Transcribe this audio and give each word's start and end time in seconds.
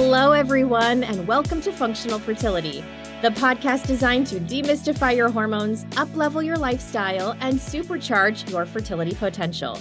Hello, 0.00 0.30
everyone, 0.30 1.02
and 1.02 1.26
welcome 1.26 1.60
to 1.60 1.72
Functional 1.72 2.20
Fertility, 2.20 2.84
the 3.20 3.30
podcast 3.30 3.88
designed 3.88 4.28
to 4.28 4.38
demystify 4.38 5.16
your 5.16 5.28
hormones, 5.28 5.86
uplevel 5.86 6.46
your 6.46 6.56
lifestyle, 6.56 7.34
and 7.40 7.58
supercharge 7.58 8.48
your 8.48 8.64
fertility 8.64 9.16
potential. 9.16 9.76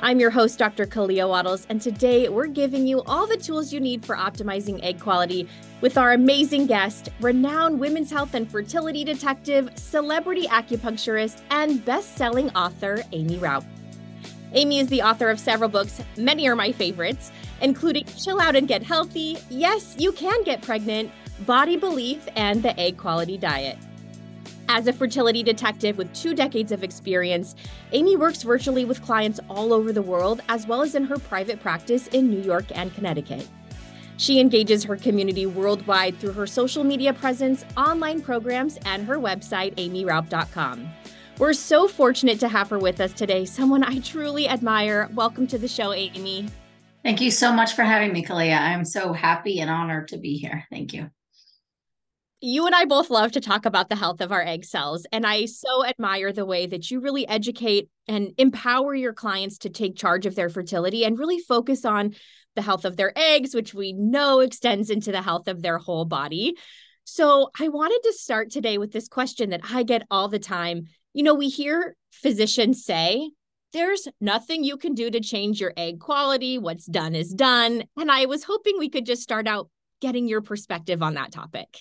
I'm 0.00 0.20
your 0.20 0.28
host, 0.28 0.58
Dr. 0.58 0.84
Kalea 0.84 1.26
Wattles, 1.26 1.66
and 1.70 1.80
today 1.80 2.28
we're 2.28 2.48
giving 2.48 2.86
you 2.86 3.00
all 3.04 3.26
the 3.26 3.38
tools 3.38 3.72
you 3.72 3.80
need 3.80 4.04
for 4.04 4.14
optimizing 4.16 4.84
egg 4.84 5.00
quality 5.00 5.48
with 5.80 5.96
our 5.96 6.12
amazing 6.12 6.66
guest, 6.66 7.08
renowned 7.22 7.80
women's 7.80 8.10
health 8.10 8.34
and 8.34 8.50
fertility 8.50 9.02
detective, 9.02 9.70
celebrity 9.76 10.46
acupuncturist, 10.48 11.40
and 11.50 11.82
best 11.86 12.18
selling 12.18 12.50
author, 12.50 13.02
Aimee 13.12 13.38
Raupp. 13.38 13.64
Aimee 14.52 14.80
is 14.80 14.88
the 14.88 15.02
author 15.02 15.30
of 15.30 15.40
several 15.40 15.70
books, 15.70 16.02
many 16.18 16.48
are 16.48 16.56
my 16.56 16.72
favorites, 16.72 17.32
including 17.60 18.04
Chill 18.04 18.40
Out 18.40 18.56
and 18.56 18.68
Get 18.68 18.82
Healthy, 18.82 19.38
Yes, 19.50 19.94
You 19.98 20.12
Can 20.12 20.42
Get 20.44 20.62
Pregnant, 20.62 21.10
Body 21.46 21.76
Belief, 21.76 22.26
and 22.36 22.62
The 22.62 22.78
Egg 22.78 22.96
Quality 22.96 23.38
Diet. 23.38 23.78
As 24.70 24.86
a 24.86 24.92
fertility 24.92 25.42
detective 25.42 25.96
with 25.96 26.12
two 26.12 26.34
decades 26.34 26.72
of 26.72 26.84
experience, 26.84 27.54
Aimee 27.92 28.16
works 28.16 28.42
virtually 28.42 28.84
with 28.84 29.00
clients 29.00 29.40
all 29.48 29.72
over 29.72 29.92
the 29.92 30.02
world, 30.02 30.42
as 30.48 30.66
well 30.66 30.82
as 30.82 30.94
in 30.94 31.04
her 31.04 31.18
private 31.18 31.60
practice 31.60 32.06
in 32.08 32.28
New 32.28 32.42
York 32.42 32.66
and 32.74 32.94
Connecticut. 32.94 33.48
She 34.18 34.40
engages 34.40 34.84
her 34.84 34.96
community 34.96 35.46
worldwide 35.46 36.18
through 36.18 36.32
her 36.32 36.46
social 36.46 36.84
media 36.84 37.14
presence, 37.14 37.64
online 37.76 38.20
programs, 38.20 38.76
and 38.84 39.06
her 39.06 39.16
website, 39.16 39.74
aimeeraupp.com. 39.76 40.88
We're 41.38 41.52
so 41.52 41.86
fortunate 41.86 42.40
to 42.40 42.48
have 42.48 42.68
her 42.70 42.80
with 42.80 43.00
us 43.00 43.12
today, 43.12 43.44
someone 43.44 43.84
I 43.84 44.00
truly 44.00 44.48
admire. 44.48 45.08
Welcome 45.14 45.46
to 45.46 45.56
the 45.56 45.68
show, 45.68 45.92
Aimee. 45.92 46.48
Thank 47.02 47.20
you 47.20 47.30
so 47.30 47.52
much 47.52 47.74
for 47.74 47.84
having 47.84 48.12
me, 48.12 48.24
Kalea. 48.24 48.58
I'm 48.58 48.84
so 48.84 49.12
happy 49.12 49.60
and 49.60 49.70
honored 49.70 50.08
to 50.08 50.18
be 50.18 50.36
here. 50.36 50.64
Thank 50.70 50.92
you 50.92 51.10
you 52.40 52.66
and 52.66 52.74
I 52.74 52.84
both 52.84 53.10
love 53.10 53.32
to 53.32 53.40
talk 53.40 53.66
about 53.66 53.88
the 53.88 53.96
health 53.96 54.20
of 54.20 54.30
our 54.30 54.42
egg 54.42 54.64
cells. 54.64 55.06
And 55.10 55.26
I 55.26 55.46
so 55.46 55.84
admire 55.84 56.32
the 56.32 56.46
way 56.46 56.66
that 56.66 56.90
you 56.90 57.00
really 57.00 57.26
educate 57.26 57.88
and 58.06 58.32
empower 58.38 58.94
your 58.94 59.12
clients 59.12 59.58
to 59.58 59.70
take 59.70 59.96
charge 59.96 60.24
of 60.24 60.36
their 60.36 60.48
fertility 60.48 61.04
and 61.04 61.18
really 61.18 61.40
focus 61.40 61.84
on 61.84 62.14
the 62.54 62.62
health 62.62 62.84
of 62.84 62.96
their 62.96 63.12
eggs, 63.16 63.54
which 63.54 63.74
we 63.74 63.92
know 63.92 64.40
extends 64.40 64.88
into 64.88 65.10
the 65.10 65.22
health 65.22 65.48
of 65.48 65.62
their 65.62 65.78
whole 65.78 66.04
body. 66.04 66.54
So 67.02 67.50
I 67.58 67.68
wanted 67.68 68.00
to 68.04 68.12
start 68.12 68.50
today 68.50 68.78
with 68.78 68.92
this 68.92 69.08
question 69.08 69.50
that 69.50 69.62
I 69.72 69.82
get 69.82 70.06
all 70.10 70.28
the 70.28 70.38
time. 70.38 70.84
You 71.14 71.24
know, 71.24 71.34
we 71.34 71.48
hear 71.48 71.96
physicians 72.12 72.84
say, 72.84 73.30
there's 73.72 74.08
nothing 74.20 74.64
you 74.64 74.76
can 74.76 74.94
do 74.94 75.10
to 75.10 75.20
change 75.20 75.60
your 75.60 75.72
egg 75.76 76.00
quality. 76.00 76.58
What's 76.58 76.86
done 76.86 77.14
is 77.14 77.32
done. 77.32 77.84
And 77.96 78.10
I 78.10 78.26
was 78.26 78.44
hoping 78.44 78.78
we 78.78 78.88
could 78.88 79.06
just 79.06 79.22
start 79.22 79.46
out 79.46 79.68
getting 80.00 80.28
your 80.28 80.40
perspective 80.40 81.02
on 81.02 81.14
that 81.14 81.32
topic. 81.32 81.78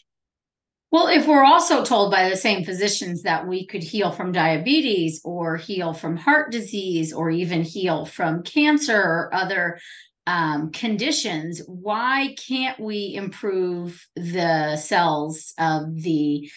Well, 0.89 1.07
if 1.07 1.27
we're 1.27 1.43
also 1.43 1.83
told 1.83 2.11
by 2.11 2.29
the 2.29 2.37
same 2.37 2.63
physicians 2.63 3.23
that 3.23 3.45
we 3.45 3.65
could 3.65 3.83
heal 3.83 4.11
from 4.11 4.31
diabetes 4.31 5.19
or 5.25 5.57
heal 5.57 5.93
from 5.93 6.15
heart 6.15 6.51
disease 6.51 7.11
or 7.11 7.29
even 7.29 7.61
heal 7.61 8.05
from 8.05 8.41
cancer 8.43 8.97
or 8.97 9.29
other 9.33 9.79
um, 10.25 10.71
conditions, 10.71 11.61
why 11.67 12.35
can't 12.47 12.79
we 12.79 13.13
improve 13.15 14.07
the 14.15 14.77
cells 14.77 15.53
of 15.59 15.93
the 16.01 16.49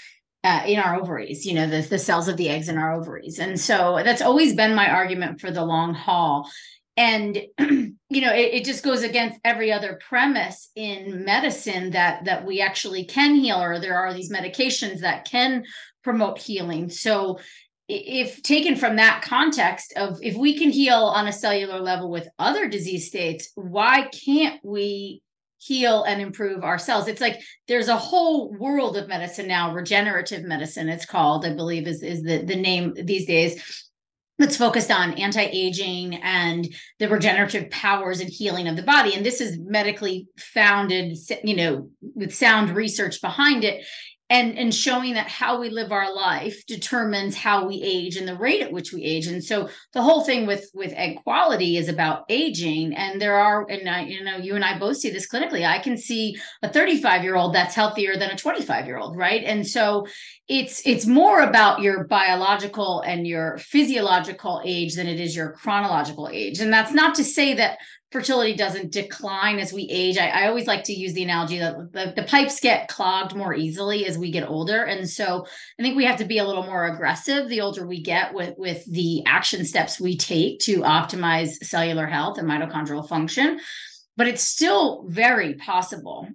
uh, 0.42 0.62
in 0.66 0.78
our 0.78 0.96
ovaries, 0.98 1.44
you 1.44 1.54
know, 1.54 1.68
the, 1.68 1.82
the 1.82 1.98
cells 1.98 2.28
of 2.28 2.36
the 2.36 2.48
eggs 2.48 2.68
in 2.68 2.78
our 2.78 2.94
ovaries. 2.94 3.38
And 3.38 3.60
so 3.60 4.00
that's 4.04 4.22
always 4.22 4.54
been 4.54 4.74
my 4.74 4.90
argument 4.90 5.40
for 5.40 5.50
the 5.50 5.64
long 5.64 5.94
haul 5.94 6.48
and 6.96 7.36
you 7.58 8.20
know 8.20 8.32
it, 8.32 8.54
it, 8.54 8.64
just 8.64 8.84
goes 8.84 9.02
against 9.02 9.38
every 9.44 9.72
other 9.72 9.98
premise 10.06 10.70
in 10.76 11.24
medicine 11.24 11.90
that 11.90 12.24
that 12.24 12.44
we 12.44 12.60
actually 12.60 13.04
can 13.04 13.34
heal 13.34 13.62
or 13.62 13.80
there 13.80 13.96
are 13.96 14.12
these 14.12 14.30
medications 14.30 15.00
that 15.00 15.24
can 15.24 15.64
promote 16.02 16.38
healing 16.38 16.90
so 16.90 17.38
if 17.88 18.42
taken 18.42 18.76
from 18.76 18.96
that 18.96 19.22
context 19.22 19.92
of 19.96 20.18
if 20.22 20.36
we 20.36 20.56
can 20.58 20.70
heal 20.70 20.94
on 20.94 21.26
a 21.26 21.32
cellular 21.32 21.80
level 21.80 22.10
with 22.10 22.28
other 22.38 22.68
disease 22.68 23.08
states 23.08 23.50
why 23.54 24.08
can't 24.24 24.60
we 24.62 25.22
heal 25.60 26.04
and 26.04 26.22
improve 26.22 26.64
ourselves. 26.64 27.06
it's 27.06 27.20
like 27.20 27.40
there's 27.68 27.88
a 27.88 27.96
whole 27.96 28.52
world 28.54 28.96
of 28.96 29.08
medicine 29.08 29.46
now 29.46 29.72
regenerative 29.72 30.42
medicine 30.42 30.88
it's 30.88 31.04
called 31.04 31.44
i 31.44 31.52
believe 31.52 31.86
is 31.86 32.02
is 32.02 32.22
the 32.22 32.42
the 32.42 32.56
name 32.56 32.94
these 33.04 33.26
days 33.26 33.86
that's 34.38 34.56
focused 34.56 34.90
on 34.90 35.12
anti-aging 35.14 36.14
and 36.22 36.66
the 36.98 37.08
regenerative 37.10 37.68
powers 37.68 38.20
and 38.20 38.30
healing 38.30 38.68
of 38.68 38.76
the 38.76 38.82
body 38.82 39.14
and 39.14 39.24
this 39.24 39.42
is 39.42 39.58
medically 39.58 40.26
founded 40.38 41.16
you 41.44 41.54
know 41.54 41.90
with 42.14 42.34
sound 42.34 42.70
research 42.70 43.20
behind 43.20 43.62
it 43.62 43.84
and 44.30 44.56
and 44.56 44.72
showing 44.72 45.14
that 45.14 45.28
how 45.28 45.60
we 45.60 45.68
live 45.68 45.90
our 45.90 46.14
life 46.14 46.64
determines 46.66 47.36
how 47.36 47.66
we 47.66 47.82
age 47.82 48.16
and 48.16 48.28
the 48.28 48.36
rate 48.36 48.62
at 48.62 48.72
which 48.72 48.92
we 48.92 49.02
age. 49.02 49.26
And 49.26 49.42
so 49.44 49.68
the 49.92 50.02
whole 50.02 50.22
thing 50.24 50.46
with 50.46 50.70
with 50.72 50.92
egg 50.94 51.16
quality 51.24 51.76
is 51.76 51.88
about 51.88 52.24
aging. 52.28 52.94
And 52.94 53.20
there 53.20 53.36
are 53.36 53.66
and 53.68 53.88
I, 53.88 54.02
you 54.04 54.22
know 54.22 54.36
you 54.36 54.54
and 54.54 54.64
I 54.64 54.78
both 54.78 54.98
see 54.98 55.10
this 55.10 55.28
clinically. 55.28 55.66
I 55.66 55.80
can 55.80 55.96
see 55.96 56.36
a 56.62 56.68
35 56.68 57.24
year 57.24 57.34
old 57.34 57.54
that's 57.54 57.74
healthier 57.74 58.16
than 58.16 58.30
a 58.30 58.36
25 58.36 58.86
year 58.86 58.98
old 58.98 59.16
right? 59.16 59.42
And 59.44 59.66
so 59.66 60.06
it's 60.46 60.80
it's 60.86 61.06
more 61.06 61.40
about 61.40 61.80
your 61.80 62.04
biological 62.04 63.00
and 63.00 63.26
your 63.26 63.58
physiological 63.58 64.62
age 64.64 64.94
than 64.94 65.08
it 65.08 65.18
is 65.18 65.34
your 65.34 65.52
chronological 65.52 66.28
age. 66.32 66.60
And 66.60 66.72
that's 66.72 66.92
not 66.92 67.16
to 67.16 67.24
say 67.24 67.54
that 67.54 67.78
fertility 68.10 68.54
doesn't 68.54 68.90
decline 68.90 69.58
as 69.58 69.72
we 69.72 69.82
age. 69.84 70.18
I, 70.18 70.28
I 70.28 70.48
always 70.48 70.66
like 70.66 70.82
to 70.84 70.92
use 70.92 71.12
the 71.12 71.22
analogy 71.22 71.58
that 71.58 71.92
the, 71.92 72.12
the, 72.16 72.24
pipes 72.24 72.58
get 72.58 72.88
clogged 72.88 73.36
more 73.36 73.54
easily 73.54 74.04
as 74.06 74.18
we 74.18 74.32
get 74.32 74.48
older. 74.48 74.84
And 74.84 75.08
so 75.08 75.46
I 75.78 75.82
think 75.82 75.96
we 75.96 76.04
have 76.04 76.18
to 76.18 76.24
be 76.24 76.38
a 76.38 76.44
little 76.44 76.64
more 76.64 76.86
aggressive 76.86 77.48
the 77.48 77.60
older 77.60 77.86
we 77.86 78.02
get 78.02 78.34
with, 78.34 78.54
with 78.58 78.84
the 78.86 79.24
action 79.26 79.64
steps 79.64 80.00
we 80.00 80.16
take 80.16 80.58
to 80.60 80.80
optimize 80.80 81.64
cellular 81.64 82.06
health 82.06 82.38
and 82.38 82.48
mitochondrial 82.48 83.08
function. 83.08 83.60
But 84.16 84.26
it's 84.26 84.42
still 84.42 85.04
very 85.08 85.54
possible. 85.54 86.28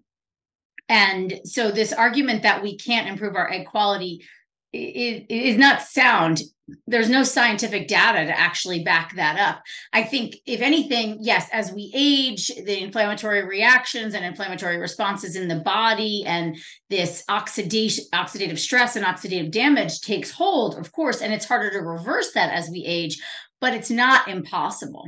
And 0.88 1.41
so 1.44 1.72
this 1.72 1.91
argument 1.91 2.44
that 2.44 2.64
we 2.64 2.78
can't 2.78 3.09
improve 3.09 3.35
our 3.35 3.52
egg 3.52 3.68
quality 3.68 4.25
is, 4.72 5.24
is 5.30 5.58
not 5.58 5.81
sound 5.81 6.41
there's 6.88 7.09
no 7.09 7.24
scientific 7.24 7.88
data 7.88 8.26
to 8.26 8.40
actually 8.40 8.84
back 8.84 9.16
that 9.16 9.40
up. 9.40 9.62
I 9.94 10.03
think, 10.03 10.38
if 10.46 10.62
anything, 10.62 11.18
yes, 11.22 11.48
as 11.52 11.72
we 11.72 11.92
age, 11.94 12.48
the 12.48 12.81
inflammatory 12.81 13.46
reactions 13.46 14.14
and 14.14 14.26
inflammatory 14.26 14.78
responses 14.78 15.36
in 15.36 15.48
the 15.48 15.59
body 15.59 16.24
and 16.26 16.58
this 16.90 17.24
oxidation, 17.30 18.06
oxidative 18.14 18.58
stress 18.58 18.96
and 18.96 19.06
oxidative 19.06 19.52
damage 19.52 20.02
takes 20.02 20.31
hold, 20.31 20.78
of 20.78 20.92
course, 20.92 21.22
and 21.22 21.34
it's 21.34 21.46
harder 21.46 21.72
to 21.72 21.80
reverse 21.80 22.31
that 22.34 22.52
as 22.52 22.70
we 22.70 22.84
age, 22.84 23.22
but 23.62 23.74
it's 23.74 23.92
not 23.92 24.28
impossible. 24.28 25.08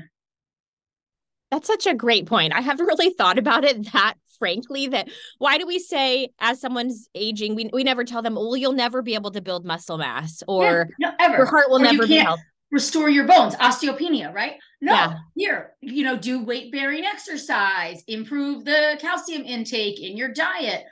That's 1.50 1.68
such 1.68 1.88
a 1.88 1.96
great 1.96 2.26
point. 2.26 2.54
I 2.54 2.62
haven't 2.62 2.86
really 2.86 3.12
thought 3.12 3.40
about 3.40 3.64
it 3.64 3.92
that 3.94 4.16
frankly 4.40 4.88
that 4.88 5.10
why 5.38 5.58
do 5.58 5.66
we 5.66 5.80
say 5.80 6.30
as 6.40 6.60
someone's 6.60 7.10
aging 7.16 7.56
we, 7.56 7.70
we 7.74 7.84
never 7.84 8.04
tell 8.04 8.22
them 8.22 8.36
well 8.36 8.58
you'll 8.58 8.74
never 8.74 9.02
be 9.02 9.14
able 9.14 9.32
to 9.32 9.42
build 9.42 9.66
muscle 9.66 9.98
mass 9.98 10.44
or 10.48 10.90
yeah, 11.00 11.12
no, 11.20 11.36
your 11.36 11.46
heart 11.46 11.70
will 11.70 11.80
or 11.80 11.84
never 11.84 12.08
be 12.08 12.18
healthy. 12.18 12.42
restore 12.72 13.10
your 13.10 13.26
bones. 13.26 13.56
Osteopenia 13.56 14.34
right? 14.34 14.56
No 14.82 14.94
yeah. 14.94 15.18
here 15.36 15.72
you 15.82 16.04
know 16.04 16.18
do 16.18 16.44
weight 16.44 16.72
bearing 16.72 17.06
exercise 17.06 18.04
improve 18.08 18.66
the 18.66 18.98
calcium 19.00 19.44
intake 19.44 20.02
in 20.02 20.18
your 20.18 20.30
diet 20.30 20.84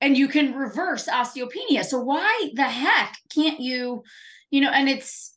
and 0.00 0.16
you 0.16 0.28
can 0.28 0.54
reverse 0.54 1.06
osteopenia. 1.06 1.84
So 1.84 2.00
why 2.00 2.50
the 2.54 2.64
heck 2.64 3.16
can't 3.34 3.60
you 3.60 4.02
you 4.50 4.60
know 4.60 4.70
and 4.70 4.88
it's 4.88 5.33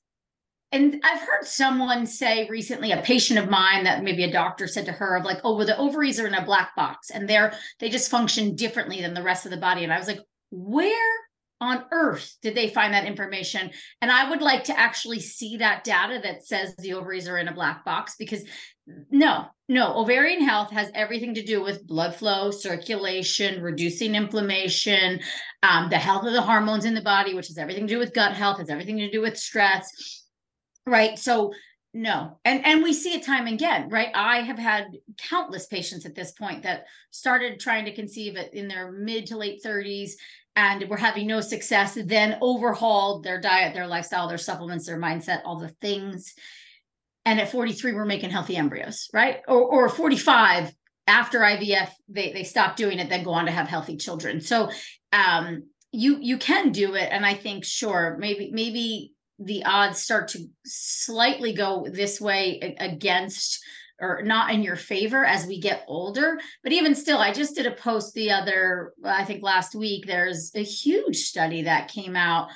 and 0.78 1.02
I've 1.04 1.22
heard 1.22 1.44
someone 1.44 2.06
say 2.06 2.48
recently, 2.50 2.92
a 2.92 3.02
patient 3.02 3.40
of 3.40 3.50
mine 3.50 3.84
that 3.86 4.04
maybe 4.04 4.24
a 4.24 4.32
doctor 4.32 4.68
said 4.68 4.86
to 4.86 4.92
her 4.92 5.16
of 5.16 5.26
like, 5.26 5.40
oh, 5.44 5.56
well, 5.56 5.66
the 5.66 5.78
ovaries 5.78 6.20
are 6.20 6.28
in 6.28 6.36
a 6.36 6.46
black 6.46 6.76
box 6.76 7.10
and 7.10 7.28
they're 7.28 7.54
they 7.80 7.90
just 7.90 8.12
function 8.12 8.56
differently 8.56 9.02
than 9.02 9.16
the 9.16 9.24
rest 9.24 9.46
of 9.46 9.52
the 9.52 9.58
body. 9.58 9.84
And 9.84 9.92
I 9.92 9.98
was 9.98 10.08
like, 10.08 10.20
where 10.52 11.14
on 11.60 11.84
earth 11.92 12.38
did 12.44 12.54
they 12.54 12.70
find 12.70 12.94
that 12.94 13.06
information? 13.06 13.72
And 14.04 14.12
I 14.12 14.30
would 14.30 14.44
like 14.44 14.66
to 14.66 14.80
actually 14.80 15.20
see 15.20 15.58
that 15.58 15.84
data 15.84 16.20
that 16.24 16.46
says 16.46 16.76
the 16.76 16.94
ovaries 16.94 17.28
are 17.28 17.40
in 17.40 17.48
a 17.48 17.56
black 17.56 17.84
box 17.84 18.16
because 18.20 18.44
no, 19.10 19.48
no, 19.68 19.96
ovarian 19.96 20.42
health 20.42 20.72
has 20.72 20.92
everything 20.94 21.34
to 21.34 21.44
do 21.44 21.64
with 21.64 21.88
blood 21.88 22.14
flow, 22.14 22.52
circulation, 22.52 23.64
reducing 23.64 24.14
inflammation, 24.14 25.22
um, 25.64 25.90
the 25.90 25.98
health 25.98 26.26
of 26.26 26.34
the 26.34 26.42
hormones 26.42 26.86
in 26.86 26.94
the 26.94 27.02
body, 27.02 27.34
which 27.34 27.48
has 27.48 27.58
everything 27.58 27.88
to 27.88 27.94
do 27.96 28.00
with 28.00 28.14
gut 28.14 28.34
health, 28.34 28.60
has 28.60 28.70
everything 28.70 28.98
to 29.00 29.10
do 29.10 29.22
with 29.22 29.36
stress 29.36 30.26
right? 30.88 31.20
So 31.20 31.54
no. 31.94 32.40
And 32.46 32.66
and 32.66 32.84
we 32.84 32.94
see 32.94 33.14
it 33.14 33.24
time 33.24 33.48
again 33.48 33.90
right? 33.90 34.10
I 34.14 34.42
have 34.42 34.58
had 34.58 34.98
countless 35.18 35.68
patients 35.68 36.06
at 36.06 36.16
this 36.16 36.32
point 36.32 36.64
that 36.64 36.86
started 37.12 37.60
trying 37.60 37.86
to 37.86 37.96
conceive 37.96 38.36
it 38.36 38.54
in 38.54 38.68
their 38.68 38.92
mid 38.92 39.28
to 39.28 39.38
late 39.38 39.62
30s 39.64 40.12
and 40.56 40.90
were 40.90 40.98
having 40.98 41.28
no 41.28 41.42
success 41.42 41.98
then 42.06 42.38
overhauled 42.42 43.24
their 43.24 43.40
diet 43.40 43.74
their 43.74 43.88
lifestyle 43.88 44.28
their 44.28 44.38
supplements 44.38 44.86
their 44.86 45.00
mindset 45.00 45.42
all 45.46 45.60
the 45.60 45.76
things. 45.82 46.34
And 47.26 47.40
at 47.40 47.52
43 47.52 47.94
we're 47.94 48.06
making 48.06 48.30
healthy 48.30 48.56
embryos 48.58 49.10
right? 49.14 49.42
Or, 49.48 49.62
or 49.62 49.90
45 49.90 50.72
after 51.08 51.40
IVF, 51.40 51.90
they 52.10 52.34
they 52.34 52.44
stop 52.44 52.76
doing 52.76 53.00
it, 53.00 53.10
then 53.10 53.24
go 53.24 53.32
on 53.32 53.46
to 53.46 53.52
have 53.52 53.68
healthy 53.68 53.98
children. 53.98 54.42
So 54.42 54.70
um, 55.14 55.64
you 55.92 56.20
you 56.22 56.38
can 56.38 56.72
do 56.72 56.96
it, 56.96 57.10
and 57.12 57.26
I 57.26 57.34
think 57.34 57.64
sure 57.64 58.18
maybe 58.20 58.52
maybe 58.52 59.14
the 59.40 59.64
odds 59.66 60.00
start 60.00 60.30
to 60.30 60.48
slightly 60.66 61.54
go 61.54 61.88
this 61.92 62.20
way 62.20 62.76
against 62.80 63.64
or 64.00 64.22
not 64.24 64.54
in 64.54 64.62
your 64.62 64.76
favor 64.76 65.26
as 65.26 65.48
we 65.48 65.60
get 65.60 65.84
older. 65.88 66.40
But 66.64 66.72
even 66.72 66.94
still, 66.94 67.18
I 67.18 67.34
just 67.34 67.56
did 67.56 67.66
a 67.66 67.72
post 67.72 68.14
the 68.14 68.32
other, 68.32 68.94
I 69.04 69.24
think 69.26 69.42
last 69.42 69.74
week, 69.74 70.06
there's 70.06 70.52
a 70.56 70.64
huge 70.64 71.18
study 71.18 71.64
that 71.64 71.92
came 71.92 72.16
out 72.16 72.50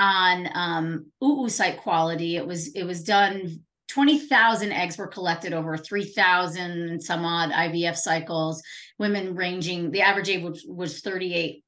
on 0.00 0.48
um 0.54 1.06
oocyte 1.22 1.78
quality. 1.78 2.36
It 2.36 2.46
was 2.46 2.68
it 2.74 2.84
was 2.84 3.02
done 3.02 3.60
20,000 3.88 4.70
eggs 4.70 4.98
were 4.98 5.06
collected 5.06 5.52
over 5.52 5.76
3,000 5.76 7.00
some 7.00 7.24
odd 7.24 7.50
IVF 7.50 7.96
cycles, 7.96 8.62
women 8.98 9.34
ranging, 9.34 9.90
the 9.90 10.02
average 10.02 10.28
age 10.28 10.42
was, 10.42 10.64
was 10.68 11.00
38. 11.00 11.64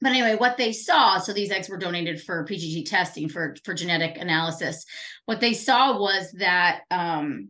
But 0.00 0.10
anyway, 0.10 0.36
what 0.36 0.56
they 0.56 0.72
saw, 0.72 1.18
so 1.18 1.32
these 1.32 1.50
eggs 1.50 1.68
were 1.68 1.78
donated 1.78 2.22
for 2.22 2.44
PGT 2.44 2.88
testing 2.88 3.28
for, 3.28 3.56
for 3.64 3.74
genetic 3.74 4.16
analysis. 4.18 4.84
What 5.26 5.40
they 5.40 5.54
saw 5.54 5.98
was 5.98 6.30
that 6.32 6.82
um, 6.90 7.48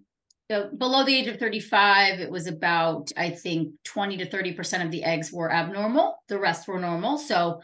so 0.50 0.70
below 0.76 1.04
the 1.04 1.14
age 1.14 1.26
of 1.26 1.38
35, 1.38 2.20
it 2.20 2.30
was 2.30 2.46
about, 2.46 3.12
I 3.16 3.30
think, 3.30 3.74
20 3.84 4.16
to 4.18 4.26
30% 4.26 4.84
of 4.84 4.90
the 4.90 5.04
eggs 5.04 5.30
were 5.30 5.52
abnormal. 5.52 6.16
The 6.28 6.38
rest 6.38 6.66
were 6.66 6.80
normal. 6.80 7.18
So 7.18 7.60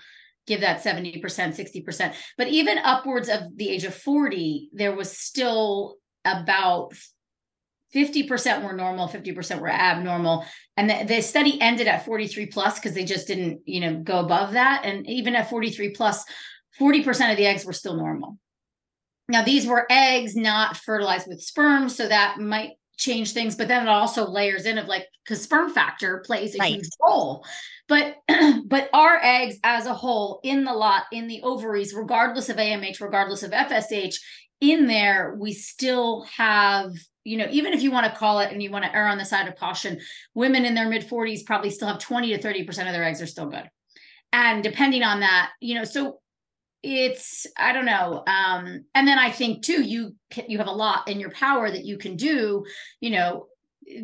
give 0.47 0.61
that 0.61 0.83
70%, 0.83 1.23
60%. 1.23 2.15
But 2.37 2.49
even 2.49 2.77
upwards 2.77 3.31
of 3.31 3.57
the 3.57 3.71
age 3.71 3.85
of 3.85 3.95
40, 3.95 4.69
there 4.75 4.95
was 4.95 5.17
still 5.17 5.97
about 6.27 6.93
50% 7.95 8.65
were 8.65 8.73
normal, 8.73 9.09
50% 9.09 9.61
were 9.61 9.69
abnormal. 9.69 10.45
And 10.77 10.91
the, 10.91 11.05
the 11.07 11.21
study 11.23 11.61
ended 11.61 11.87
at 11.87 12.05
43 12.05 12.47
plus 12.47 12.79
because 12.79 12.95
they 12.95 13.05
just 13.05 13.27
didn't, 13.27 13.61
you 13.65 13.81
know, 13.81 14.01
go 14.01 14.21
above 14.21 14.55
that. 14.55 14.83
And 14.85 15.09
even 15.09 15.37
at 15.37 15.49
43 15.49 15.91
plus, 15.91 16.25
40% 16.81 17.31
of 17.31 17.37
the 17.37 17.47
eggs 17.47 17.65
were 17.65 17.73
still 17.73 17.97
normal. 17.97 18.39
Now, 19.29 19.43
these 19.43 19.67
were 19.67 19.87
eggs 19.89 20.37
not 20.37 20.77
fertilized 20.77 21.29
with 21.29 21.41
sperm, 21.41 21.89
so 21.89 22.09
that 22.09 22.39
might 22.41 22.73
change 22.97 23.33
things, 23.33 23.57
but 23.57 23.69
then 23.69 23.87
it 23.87 23.89
also 23.89 24.29
layers 24.29 24.67
in 24.67 24.79
of 24.79 24.87
like 24.87 25.07
because 25.25 25.43
sperm 25.43 25.71
factor 25.71 26.23
plays 26.25 26.55
a 26.55 26.59
right. 26.59 26.75
huge 26.75 26.89
role. 27.03 27.45
But 27.89 28.17
but 28.67 28.91
our 28.93 29.19
eggs 29.23 29.59
as 29.65 29.87
a 29.87 29.95
whole 29.95 30.41
in 30.43 30.65
the 30.65 30.73
lot, 30.73 31.05
in 31.13 31.27
the 31.27 31.43
ovaries, 31.43 31.95
regardless 31.95 32.49
of 32.49 32.57
AMH, 32.57 33.01
regardless 33.01 33.43
of 33.43 33.51
FSH, 33.51 34.17
in 34.73 34.87
there, 34.87 35.37
we 35.39 35.53
still 35.53 36.27
have 36.37 36.93
you 37.27 37.39
know, 37.39 37.49
even 37.51 37.73
if 37.73 37.83
you 37.83 37.91
want 37.91 38.05
to 38.05 38.19
call 38.19 38.41
it 38.41 38.53
and 38.53 38.63
you 38.63 38.71
want 38.71 38.85
to 38.85 38.95
err 38.95 39.09
on 39.09 39.17
the 39.17 39.25
side 39.25 39.49
of 39.49 39.57
caution, 39.57 39.99
women 40.35 40.67
in 40.67 40.75
their 40.75 40.91
mid 40.91 41.09
40s 41.09 41.47
probably 41.47 41.71
still 41.71 41.89
have 41.89 41.99
20 41.99 42.37
to 42.37 42.43
30% 42.43 42.69
of 42.69 42.93
their 42.93 43.03
eggs 43.03 43.23
are 43.23 43.27
still 43.27 43.47
good. 43.47 43.69
And 44.31 44.63
depending 44.63 45.03
on 45.03 45.21
that, 45.21 45.53
you 45.59 45.75
know, 45.75 45.85
so 45.85 46.21
it's 46.87 47.47
i 47.57 47.73
don't 47.73 47.87
know 47.87 48.23
um 48.27 48.85
and 48.95 49.09
then 49.09 49.19
i 49.19 49.31
think 49.31 49.65
too 49.65 49.83
you 49.83 50.15
you 50.47 50.59
have 50.59 50.67
a 50.67 50.71
lot 50.71 51.09
in 51.09 51.19
your 51.19 51.31
power 51.31 51.71
that 51.71 51.87
you 51.87 51.97
can 51.97 52.15
do 52.15 52.63
you 53.01 53.09
know 53.09 53.47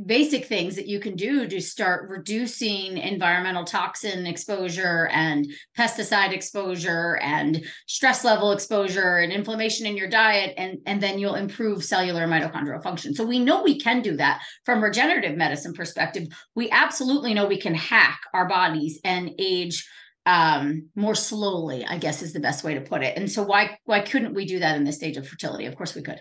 basic 0.04 0.46
things 0.46 0.76
that 0.76 0.86
you 0.86 1.00
can 1.00 1.16
do 1.16 1.46
to 1.46 1.60
start 1.60 2.08
reducing 2.08 2.98
environmental 2.98 3.64
toxin 3.64 4.26
exposure 4.26 5.08
and 5.08 5.46
pesticide 5.76 6.32
exposure 6.32 7.18
and 7.22 7.64
stress 7.86 8.24
level 8.24 8.52
exposure 8.52 9.18
and 9.18 9.32
inflammation 9.32 9.86
in 9.86 9.96
your 9.96 10.08
diet 10.08 10.54
and 10.56 10.78
and 10.86 11.02
then 11.02 11.18
you'll 11.18 11.34
improve 11.34 11.84
cellular 11.84 12.26
mitochondrial 12.26 12.82
function. 12.82 13.14
So 13.14 13.24
we 13.24 13.38
know 13.38 13.62
we 13.62 13.78
can 13.78 14.02
do 14.02 14.16
that. 14.16 14.42
From 14.64 14.82
regenerative 14.82 15.36
medicine 15.36 15.72
perspective 15.72 16.28
we 16.54 16.70
absolutely 16.70 17.34
know 17.34 17.46
we 17.46 17.60
can 17.60 17.74
hack 17.74 18.20
our 18.34 18.48
bodies 18.48 19.00
and 19.04 19.30
age 19.38 19.88
um 20.26 20.90
more 20.94 21.14
slowly 21.14 21.82
i 21.86 21.96
guess 21.96 22.20
is 22.20 22.34
the 22.34 22.40
best 22.40 22.62
way 22.62 22.74
to 22.74 22.80
put 22.82 23.02
it. 23.02 23.16
And 23.16 23.30
so 23.30 23.42
why 23.42 23.78
why 23.84 24.00
couldn't 24.00 24.34
we 24.34 24.44
do 24.44 24.58
that 24.58 24.76
in 24.76 24.84
this 24.84 24.96
stage 24.96 25.16
of 25.16 25.26
fertility? 25.26 25.66
Of 25.66 25.76
course 25.76 25.94
we 25.94 26.02
could 26.02 26.20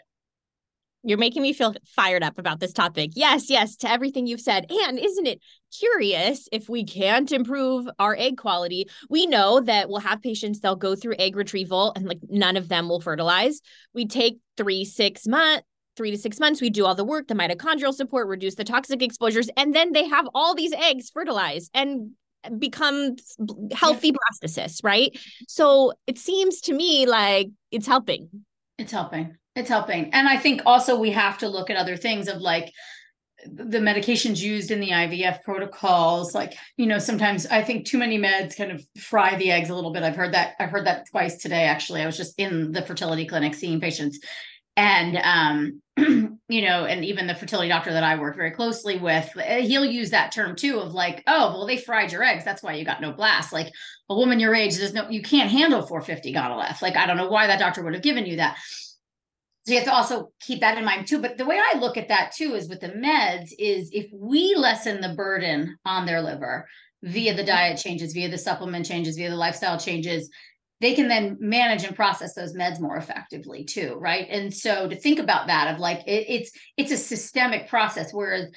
you're 1.03 1.17
making 1.17 1.41
me 1.41 1.53
feel 1.53 1.73
fired 1.85 2.23
up 2.23 2.37
about 2.37 2.59
this 2.59 2.73
topic. 2.73 3.11
Yes, 3.15 3.49
yes, 3.49 3.75
to 3.77 3.89
everything 3.89 4.27
you've 4.27 4.41
said. 4.41 4.65
And 4.69 4.99
isn't 4.99 5.27
it 5.27 5.41
curious 5.77 6.47
if 6.51 6.67
we 6.67 6.83
can't 6.83 7.31
improve 7.31 7.87
our 7.99 8.15
egg 8.17 8.37
quality? 8.37 8.85
We 9.09 9.25
know 9.25 9.61
that 9.61 9.89
we'll 9.89 9.99
have 9.99 10.21
patients, 10.21 10.59
they'll 10.59 10.75
go 10.75 10.95
through 10.95 11.15
egg 11.17 11.35
retrieval 11.35 11.93
and 11.95 12.05
like 12.05 12.19
none 12.29 12.57
of 12.57 12.67
them 12.67 12.89
will 12.89 13.01
fertilize. 13.01 13.61
We 13.93 14.07
take 14.07 14.39
three, 14.57 14.83
six 14.83 15.25
months, 15.25 15.63
three 15.95 16.11
to 16.11 16.17
six 16.17 16.39
months, 16.39 16.61
we 16.61 16.69
do 16.69 16.85
all 16.85 16.95
the 16.95 17.03
work, 17.03 17.27
the 17.27 17.33
mitochondrial 17.33 17.93
support, 17.93 18.27
reduce 18.27 18.55
the 18.55 18.63
toxic 18.63 19.01
exposures, 19.01 19.49
and 19.57 19.73
then 19.75 19.91
they 19.91 20.07
have 20.07 20.27
all 20.33 20.55
these 20.55 20.73
eggs 20.73 21.09
fertilized 21.09 21.71
and 21.73 22.11
become 22.57 23.17
healthy 23.73 24.13
blastocysts, 24.13 24.81
right? 24.83 25.17
So 25.47 25.93
it 26.07 26.17
seems 26.17 26.61
to 26.61 26.73
me 26.73 27.05
like 27.05 27.49
it's 27.71 27.87
helping. 27.87 28.29
It's 28.77 28.93
helping. 28.93 29.35
It's 29.59 29.69
helping. 29.69 30.13
And 30.13 30.29
I 30.29 30.37
think 30.37 30.61
also 30.65 30.97
we 30.97 31.11
have 31.11 31.37
to 31.39 31.49
look 31.49 31.69
at 31.69 31.75
other 31.75 31.97
things 31.97 32.29
of 32.29 32.37
like 32.37 32.71
the 33.45 33.79
medications 33.79 34.41
used 34.41 34.71
in 34.71 34.79
the 34.79 34.91
IVF 34.91 35.43
protocols. 35.43 36.33
Like, 36.33 36.53
you 36.77 36.85
know, 36.85 36.97
sometimes 36.97 37.45
I 37.45 37.61
think 37.61 37.85
too 37.85 37.97
many 37.97 38.17
meds 38.17 38.55
kind 38.55 38.71
of 38.71 38.81
fry 38.97 39.35
the 39.35 39.51
eggs 39.51 39.69
a 39.69 39.75
little 39.75 39.91
bit. 39.91 40.03
I've 40.03 40.15
heard 40.15 40.33
that. 40.33 40.55
I've 40.61 40.69
heard 40.69 40.87
that 40.87 41.09
twice 41.11 41.37
today, 41.39 41.63
actually. 41.63 42.01
I 42.01 42.05
was 42.05 42.15
just 42.15 42.39
in 42.39 42.71
the 42.71 42.81
fertility 42.81 43.25
clinic 43.25 43.53
seeing 43.53 43.81
patients. 43.81 44.19
And, 44.77 45.17
um, 45.17 45.81
you 46.47 46.61
know, 46.61 46.85
and 46.85 47.03
even 47.03 47.27
the 47.27 47.35
fertility 47.35 47.67
doctor 47.67 47.91
that 47.91 48.03
I 48.03 48.17
work 48.17 48.37
very 48.37 48.51
closely 48.51 48.97
with, 48.97 49.29
eh, 49.37 49.59
he'll 49.59 49.83
use 49.83 50.11
that 50.11 50.31
term 50.31 50.55
too 50.55 50.79
of 50.79 50.93
like, 50.93 51.21
oh, 51.27 51.49
well, 51.49 51.67
they 51.67 51.75
fried 51.75 52.13
your 52.13 52.23
eggs. 52.23 52.45
That's 52.45 52.63
why 52.63 52.75
you 52.75 52.85
got 52.85 53.01
no 53.01 53.11
blast. 53.11 53.51
Like 53.51 53.73
a 54.09 54.15
woman 54.15 54.39
your 54.39 54.55
age, 54.55 54.77
there's 54.77 54.93
no, 54.93 55.09
you 55.09 55.21
can't 55.21 55.51
handle 55.51 55.85
450 55.85 56.31
Gonal-f. 56.31 56.81
Like, 56.81 56.95
I 56.95 57.05
don't 57.05 57.17
know 57.17 57.29
why 57.29 57.47
that 57.47 57.59
doctor 57.59 57.83
would 57.83 57.93
have 57.93 58.03
given 58.03 58.25
you 58.25 58.37
that. 58.37 58.57
So 59.65 59.73
you 59.73 59.79
have 59.79 59.87
to 59.87 59.93
also 59.93 60.31
keep 60.39 60.61
that 60.61 60.77
in 60.77 60.85
mind 60.85 61.07
too. 61.07 61.21
But 61.21 61.37
the 61.37 61.45
way 61.45 61.59
I 61.59 61.77
look 61.77 61.97
at 61.97 62.07
that 62.07 62.33
too 62.35 62.55
is 62.55 62.69
with 62.69 62.79
the 62.79 62.89
meds 62.89 63.51
is 63.59 63.89
if 63.93 64.07
we 64.13 64.55
lessen 64.55 65.01
the 65.01 65.13
burden 65.15 65.77
on 65.85 66.05
their 66.05 66.21
liver 66.21 66.67
via 67.03 67.33
the 67.33 67.43
diet 67.43 67.77
changes, 67.77 68.13
via 68.13 68.29
the 68.29 68.37
supplement 68.37 68.85
changes, 68.85 69.15
via 69.15 69.29
the 69.29 69.35
lifestyle 69.35 69.79
changes, 69.79 70.29
they 70.81 70.93
can 70.93 71.07
then 71.07 71.37
manage 71.39 71.83
and 71.83 71.95
process 71.95 72.33
those 72.33 72.55
meds 72.55 72.79
more 72.79 72.97
effectively 72.97 73.65
too, 73.65 73.95
right? 73.99 74.27
And 74.29 74.53
so 74.53 74.87
to 74.87 74.95
think 74.95 75.19
about 75.19 75.47
that 75.47 75.73
of 75.73 75.79
like 75.79 75.99
it, 76.07 76.25
it's 76.29 76.51
it's 76.77 76.91
a 76.91 76.97
systemic 76.97 77.67
process, 77.67 78.13
whereas 78.13 78.47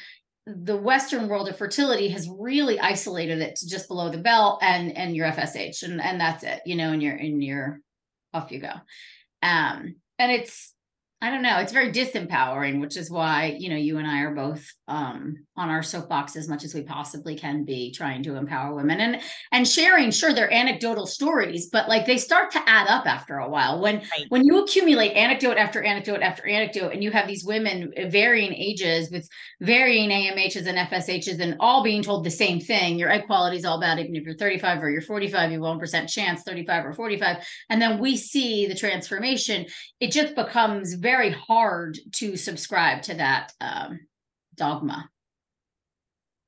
the 0.46 0.76
Western 0.76 1.28
world 1.28 1.48
of 1.48 1.56
fertility 1.56 2.08
has 2.08 2.28
really 2.28 2.78
isolated 2.78 3.40
it 3.40 3.56
to 3.56 3.68
just 3.68 3.88
below 3.88 4.08
the 4.10 4.18
belt 4.18 4.60
and 4.62 4.96
and 4.96 5.16
your 5.16 5.26
FSH 5.26 5.82
and 5.82 6.00
and 6.00 6.20
that's 6.20 6.44
it, 6.44 6.62
you 6.64 6.76
know, 6.76 6.92
and 6.92 7.02
you're 7.02 7.16
in 7.16 7.42
your 7.42 7.80
off 8.32 8.52
you 8.52 8.60
go. 8.60 8.72
Um, 9.42 9.96
and 10.18 10.32
it's 10.32 10.72
I 11.22 11.30
don't 11.30 11.42
know. 11.42 11.58
It's 11.58 11.72
very 11.72 11.92
disempowering, 11.92 12.80
which 12.80 12.96
is 12.96 13.08
why, 13.08 13.56
you 13.56 13.70
know, 13.70 13.76
you 13.76 13.98
and 13.98 14.08
I 14.08 14.22
are 14.22 14.34
both 14.34 14.68
um, 14.88 15.36
on 15.56 15.68
our 15.68 15.80
soapbox 15.80 16.34
as 16.34 16.48
much 16.48 16.64
as 16.64 16.74
we 16.74 16.82
possibly 16.82 17.36
can 17.36 17.64
be 17.64 17.92
trying 17.92 18.24
to 18.24 18.34
empower 18.34 18.74
women 18.74 19.00
and 19.00 19.20
and 19.52 19.68
sharing, 19.68 20.10
sure, 20.10 20.32
they're 20.32 20.52
anecdotal 20.52 21.06
stories, 21.06 21.68
but 21.70 21.88
like 21.88 22.06
they 22.06 22.18
start 22.18 22.50
to 22.50 22.68
add 22.68 22.88
up 22.88 23.06
after 23.06 23.36
a 23.36 23.48
while. 23.48 23.80
When 23.80 23.98
right. 23.98 24.26
when 24.30 24.44
you 24.44 24.64
accumulate 24.64 25.12
anecdote 25.12 25.58
after 25.58 25.80
anecdote 25.80 26.22
after 26.22 26.44
anecdote, 26.48 26.92
and 26.92 27.04
you 27.04 27.12
have 27.12 27.28
these 27.28 27.44
women 27.44 27.92
varying 28.08 28.52
ages 28.52 29.08
with 29.12 29.28
varying 29.60 30.10
AMHs 30.10 30.66
and 30.66 30.76
FSHs 30.76 31.38
and 31.38 31.54
all 31.60 31.84
being 31.84 32.02
told 32.02 32.24
the 32.24 32.30
same 32.32 32.58
thing, 32.58 32.98
your 32.98 33.10
egg 33.10 33.26
quality 33.26 33.58
is 33.58 33.64
all 33.64 33.80
bad, 33.80 34.00
even 34.00 34.16
if 34.16 34.24
you're 34.24 34.34
35 34.34 34.82
or 34.82 34.90
you're 34.90 35.00
45, 35.00 35.52
you 35.52 35.62
have 35.62 35.78
1% 35.78 36.08
chance, 36.10 36.42
35 36.42 36.86
or 36.86 36.92
45. 36.94 37.46
And 37.70 37.80
then 37.80 38.00
we 38.00 38.16
see 38.16 38.66
the 38.66 38.74
transformation, 38.74 39.66
it 40.00 40.10
just 40.10 40.34
becomes 40.34 40.94
very 40.94 41.11
very 41.12 41.30
hard 41.30 41.98
to 42.10 42.38
subscribe 42.38 43.02
to 43.02 43.12
that 43.12 43.52
um, 43.60 44.00
dogma. 44.54 45.10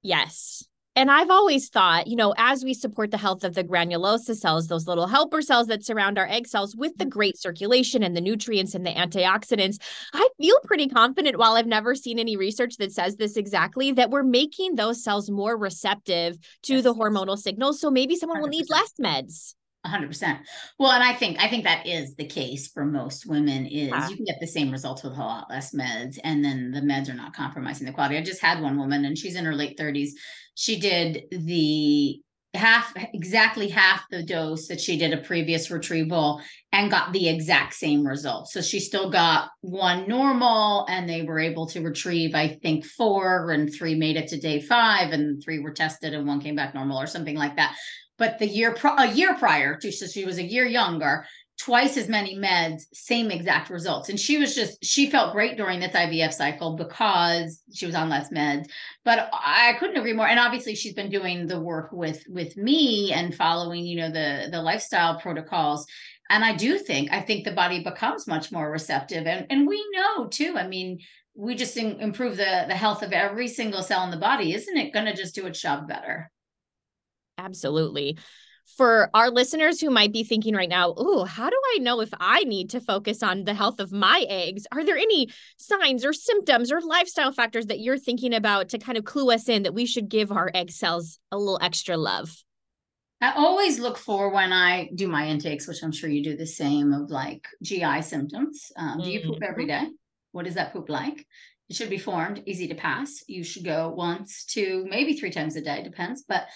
Yes. 0.02 0.64
And 0.96 1.10
I've 1.10 1.28
always 1.28 1.68
thought, 1.68 2.06
you 2.06 2.16
know, 2.16 2.32
as 2.38 2.64
we 2.64 2.72
support 2.72 3.10
the 3.10 3.18
health 3.18 3.44
of 3.44 3.54
the 3.54 3.64
granulosa 3.64 4.34
cells, 4.34 4.68
those 4.68 4.86
little 4.86 5.06
helper 5.06 5.42
cells 5.42 5.66
that 5.66 5.84
surround 5.84 6.18
our 6.18 6.26
egg 6.26 6.46
cells 6.46 6.74
with 6.74 6.96
the 6.96 7.04
great 7.04 7.36
circulation 7.36 8.02
and 8.02 8.16
the 8.16 8.22
nutrients 8.22 8.74
and 8.74 8.86
the 8.86 8.92
antioxidants, 8.92 9.76
I 10.14 10.26
feel 10.40 10.58
pretty 10.64 10.88
confident 10.88 11.36
while 11.36 11.54
I've 11.56 11.66
never 11.66 11.94
seen 11.94 12.18
any 12.18 12.38
research 12.38 12.76
that 12.78 12.92
says 12.92 13.16
this 13.16 13.36
exactly 13.36 13.92
that 13.92 14.08
we're 14.10 14.22
making 14.22 14.76
those 14.76 15.04
cells 15.04 15.28
more 15.28 15.58
receptive 15.58 16.38
to 16.62 16.76
yes. 16.76 16.84
the 16.84 16.94
hormonal 16.94 17.36
signals. 17.36 17.80
So 17.80 17.90
maybe 17.90 18.16
someone 18.16 18.38
100%. 18.38 18.42
will 18.42 18.48
need 18.48 18.70
less 18.70 18.92
meds. 18.98 19.54
100% 19.84 20.38
well 20.78 20.92
and 20.92 21.02
i 21.02 21.12
think 21.12 21.38
i 21.42 21.48
think 21.48 21.64
that 21.64 21.86
is 21.86 22.14
the 22.14 22.26
case 22.26 22.68
for 22.68 22.84
most 22.84 23.26
women 23.26 23.66
is 23.66 23.90
wow. 23.90 24.08
you 24.08 24.16
can 24.16 24.24
get 24.24 24.36
the 24.40 24.46
same 24.46 24.70
results 24.70 25.02
with 25.02 25.14
a 25.14 25.20
lot 25.20 25.50
less 25.50 25.74
meds 25.74 26.18
and 26.24 26.44
then 26.44 26.70
the 26.70 26.80
meds 26.80 27.08
are 27.08 27.14
not 27.14 27.34
compromising 27.34 27.86
the 27.86 27.92
quality 27.92 28.16
i 28.16 28.22
just 28.22 28.40
had 28.40 28.62
one 28.62 28.78
woman 28.78 29.04
and 29.04 29.18
she's 29.18 29.36
in 29.36 29.44
her 29.44 29.54
late 29.54 29.78
30s 29.78 30.10
she 30.54 30.78
did 30.78 31.24
the 31.30 32.20
half 32.54 32.92
exactly 33.12 33.68
half 33.68 34.04
the 34.10 34.22
dose 34.22 34.68
that 34.68 34.80
she 34.80 34.96
did 34.96 35.12
a 35.12 35.18
previous 35.18 35.70
retrieval 35.70 36.40
and 36.72 36.90
got 36.90 37.12
the 37.12 37.28
exact 37.28 37.74
same 37.74 38.06
result. 38.06 38.48
So 38.48 38.60
she 38.60 38.80
still 38.80 39.10
got 39.10 39.50
one 39.60 40.08
normal 40.08 40.86
and 40.88 41.08
they 41.08 41.22
were 41.22 41.40
able 41.40 41.66
to 41.68 41.80
retrieve, 41.82 42.34
I 42.34 42.48
think, 42.62 42.84
four 42.84 43.50
and 43.50 43.72
three 43.72 43.94
made 43.94 44.16
it 44.16 44.28
to 44.28 44.40
day 44.40 44.60
five 44.60 45.12
and 45.12 45.42
three 45.42 45.58
were 45.58 45.72
tested 45.72 46.14
and 46.14 46.26
one 46.26 46.40
came 46.40 46.54
back 46.54 46.74
normal 46.74 47.00
or 47.00 47.06
something 47.06 47.36
like 47.36 47.56
that. 47.56 47.76
But 48.16 48.38
the 48.38 48.46
year, 48.46 48.76
a 48.98 49.08
year 49.08 49.34
prior 49.34 49.76
to, 49.78 49.90
so 49.90 50.06
she 50.06 50.24
was 50.24 50.38
a 50.38 50.44
year 50.44 50.66
younger, 50.66 51.26
twice 51.58 51.96
as 51.96 52.08
many 52.08 52.36
meds, 52.36 52.82
same 52.92 53.30
exact 53.30 53.70
results. 53.70 54.08
And 54.08 54.18
she 54.18 54.38
was 54.38 54.54
just, 54.54 54.84
she 54.84 55.08
felt 55.10 55.32
great 55.32 55.56
during 55.56 55.80
this 55.80 55.92
IVF 55.92 56.32
cycle 56.32 56.76
because 56.76 57.62
she 57.72 57.86
was 57.86 57.94
on 57.94 58.08
less 58.08 58.30
meds. 58.30 58.66
But 59.04 59.30
I 59.32 59.74
couldn't 59.78 59.96
agree 59.96 60.12
more. 60.12 60.26
And 60.26 60.40
obviously 60.40 60.74
she's 60.74 60.94
been 60.94 61.10
doing 61.10 61.46
the 61.46 61.60
work 61.60 61.90
with 61.92 62.24
with 62.28 62.56
me 62.56 63.12
and 63.12 63.34
following, 63.34 63.84
you 63.84 63.96
know, 63.96 64.10
the 64.10 64.48
the 64.50 64.62
lifestyle 64.62 65.20
protocols. 65.20 65.86
And 66.30 66.44
I 66.44 66.56
do 66.56 66.78
think, 66.78 67.12
I 67.12 67.20
think 67.20 67.44
the 67.44 67.52
body 67.52 67.84
becomes 67.84 68.26
much 68.26 68.50
more 68.50 68.70
receptive. 68.70 69.26
And 69.26 69.46
and 69.50 69.68
we 69.68 69.84
know 69.92 70.26
too, 70.26 70.56
I 70.56 70.66
mean, 70.66 70.98
we 71.36 71.54
just 71.54 71.76
improve 71.76 72.36
the 72.36 72.64
the 72.66 72.74
health 72.74 73.02
of 73.02 73.12
every 73.12 73.48
single 73.48 73.82
cell 73.82 74.04
in 74.04 74.10
the 74.10 74.16
body. 74.16 74.54
Isn't 74.54 74.76
it 74.76 74.92
going 74.92 75.06
to 75.06 75.14
just 75.14 75.34
do 75.34 75.46
its 75.46 75.60
job 75.60 75.86
better? 75.86 76.30
Absolutely 77.38 78.18
for 78.76 79.10
our 79.14 79.30
listeners 79.30 79.80
who 79.80 79.90
might 79.90 80.12
be 80.12 80.24
thinking 80.24 80.54
right 80.54 80.68
now, 80.68 80.94
oh, 80.96 81.24
how 81.24 81.50
do 81.50 81.60
I 81.74 81.78
know 81.78 82.00
if 82.00 82.10
I 82.18 82.44
need 82.44 82.70
to 82.70 82.80
focus 82.80 83.22
on 83.22 83.44
the 83.44 83.54
health 83.54 83.78
of 83.78 83.92
my 83.92 84.24
eggs? 84.28 84.66
Are 84.72 84.84
there 84.84 84.96
any 84.96 85.28
signs 85.56 86.04
or 86.04 86.12
symptoms 86.12 86.72
or 86.72 86.80
lifestyle 86.80 87.32
factors 87.32 87.66
that 87.66 87.80
you're 87.80 87.98
thinking 87.98 88.34
about 88.34 88.70
to 88.70 88.78
kind 88.78 88.98
of 88.98 89.04
clue 89.04 89.30
us 89.30 89.48
in 89.48 89.64
that 89.64 89.74
we 89.74 89.86
should 89.86 90.08
give 90.08 90.32
our 90.32 90.50
egg 90.54 90.70
cells 90.70 91.18
a 91.30 91.38
little 91.38 91.58
extra 91.60 91.96
love? 91.96 92.34
I 93.20 93.32
always 93.32 93.78
look 93.78 93.96
for 93.96 94.30
when 94.30 94.52
I 94.52 94.90
do 94.94 95.08
my 95.08 95.28
intakes, 95.28 95.66
which 95.66 95.82
I'm 95.82 95.92
sure 95.92 96.10
you 96.10 96.22
do 96.22 96.36
the 96.36 96.46
same, 96.46 96.92
of 96.92 97.10
like 97.10 97.46
GI 97.62 98.02
symptoms. 98.02 98.72
Um, 98.76 99.00
do 99.00 99.10
you 99.10 99.20
poop 99.20 99.42
every 99.42 99.66
mm-hmm. 99.66 99.86
day? 99.86 99.90
What 100.32 100.46
is 100.46 100.54
that 100.54 100.72
poop 100.72 100.88
like? 100.88 101.26
It 101.70 101.76
should 101.76 101.88
be 101.88 101.98
formed, 101.98 102.42
easy 102.44 102.68
to 102.68 102.74
pass. 102.74 103.22
You 103.26 103.42
should 103.42 103.64
go 103.64 103.88
once, 103.88 104.44
two, 104.44 104.86
maybe 104.90 105.14
three 105.14 105.30
times 105.30 105.56
a 105.56 105.62
day, 105.62 105.82
depends. 105.82 106.24
But 106.28 106.46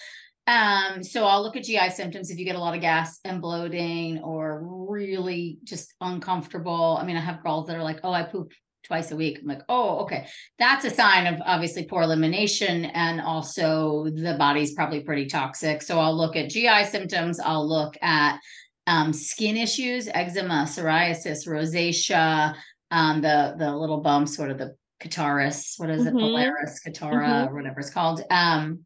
um, 0.49 1.03
so 1.03 1.25
I'll 1.25 1.43
look 1.43 1.55
at 1.55 1.63
GI 1.63 1.91
symptoms 1.91 2.31
if 2.31 2.39
you 2.39 2.43
get 2.43 2.55
a 2.55 2.59
lot 2.59 2.73
of 2.73 2.81
gas 2.81 3.19
and 3.23 3.39
bloating 3.39 4.19
or 4.23 4.63
really 4.89 5.59
just 5.63 5.93
uncomfortable. 6.01 6.97
I 6.99 7.05
mean, 7.05 7.17
I 7.17 7.21
have 7.21 7.43
girls 7.43 7.67
that 7.67 7.75
are 7.75 7.83
like, 7.83 7.99
oh, 8.03 8.11
I 8.11 8.23
poop 8.23 8.51
twice 8.83 9.11
a 9.11 9.15
week. 9.15 9.37
I'm 9.39 9.47
like, 9.47 9.61
oh, 9.69 9.99
okay. 9.99 10.27
That's 10.57 10.85
a 10.85 10.89
sign 10.89 11.31
of 11.31 11.39
obviously 11.45 11.85
poor 11.85 12.01
elimination. 12.01 12.85
And 12.85 13.21
also 13.21 14.05
the 14.05 14.37
body's 14.39 14.73
probably 14.73 15.01
pretty 15.01 15.27
toxic. 15.27 15.83
So 15.83 15.99
I'll 15.99 16.17
look 16.17 16.35
at 16.35 16.49
GI 16.49 16.85
symptoms. 16.85 17.39
I'll 17.39 17.69
look 17.69 17.95
at 18.01 18.39
um, 18.87 19.13
skin 19.13 19.55
issues, 19.55 20.07
eczema, 20.07 20.65
psoriasis, 20.67 21.47
rosacea, 21.47 22.55
um, 22.89 23.21
the 23.21 23.53
the 23.55 23.71
little 23.71 24.01
bumps, 24.01 24.35
sort 24.35 24.49
of 24.49 24.57
the 24.57 24.75
Catarrhus, 24.99 25.75
what 25.77 25.91
is 25.91 26.07
it, 26.07 26.13
mm-hmm. 26.13 26.17
Pilaris, 26.17 26.79
Catara, 26.85 27.27
mm-hmm. 27.27 27.49
or 27.49 27.55
whatever 27.55 27.81
it's 27.81 27.91
called. 27.91 28.23
Um, 28.31 28.85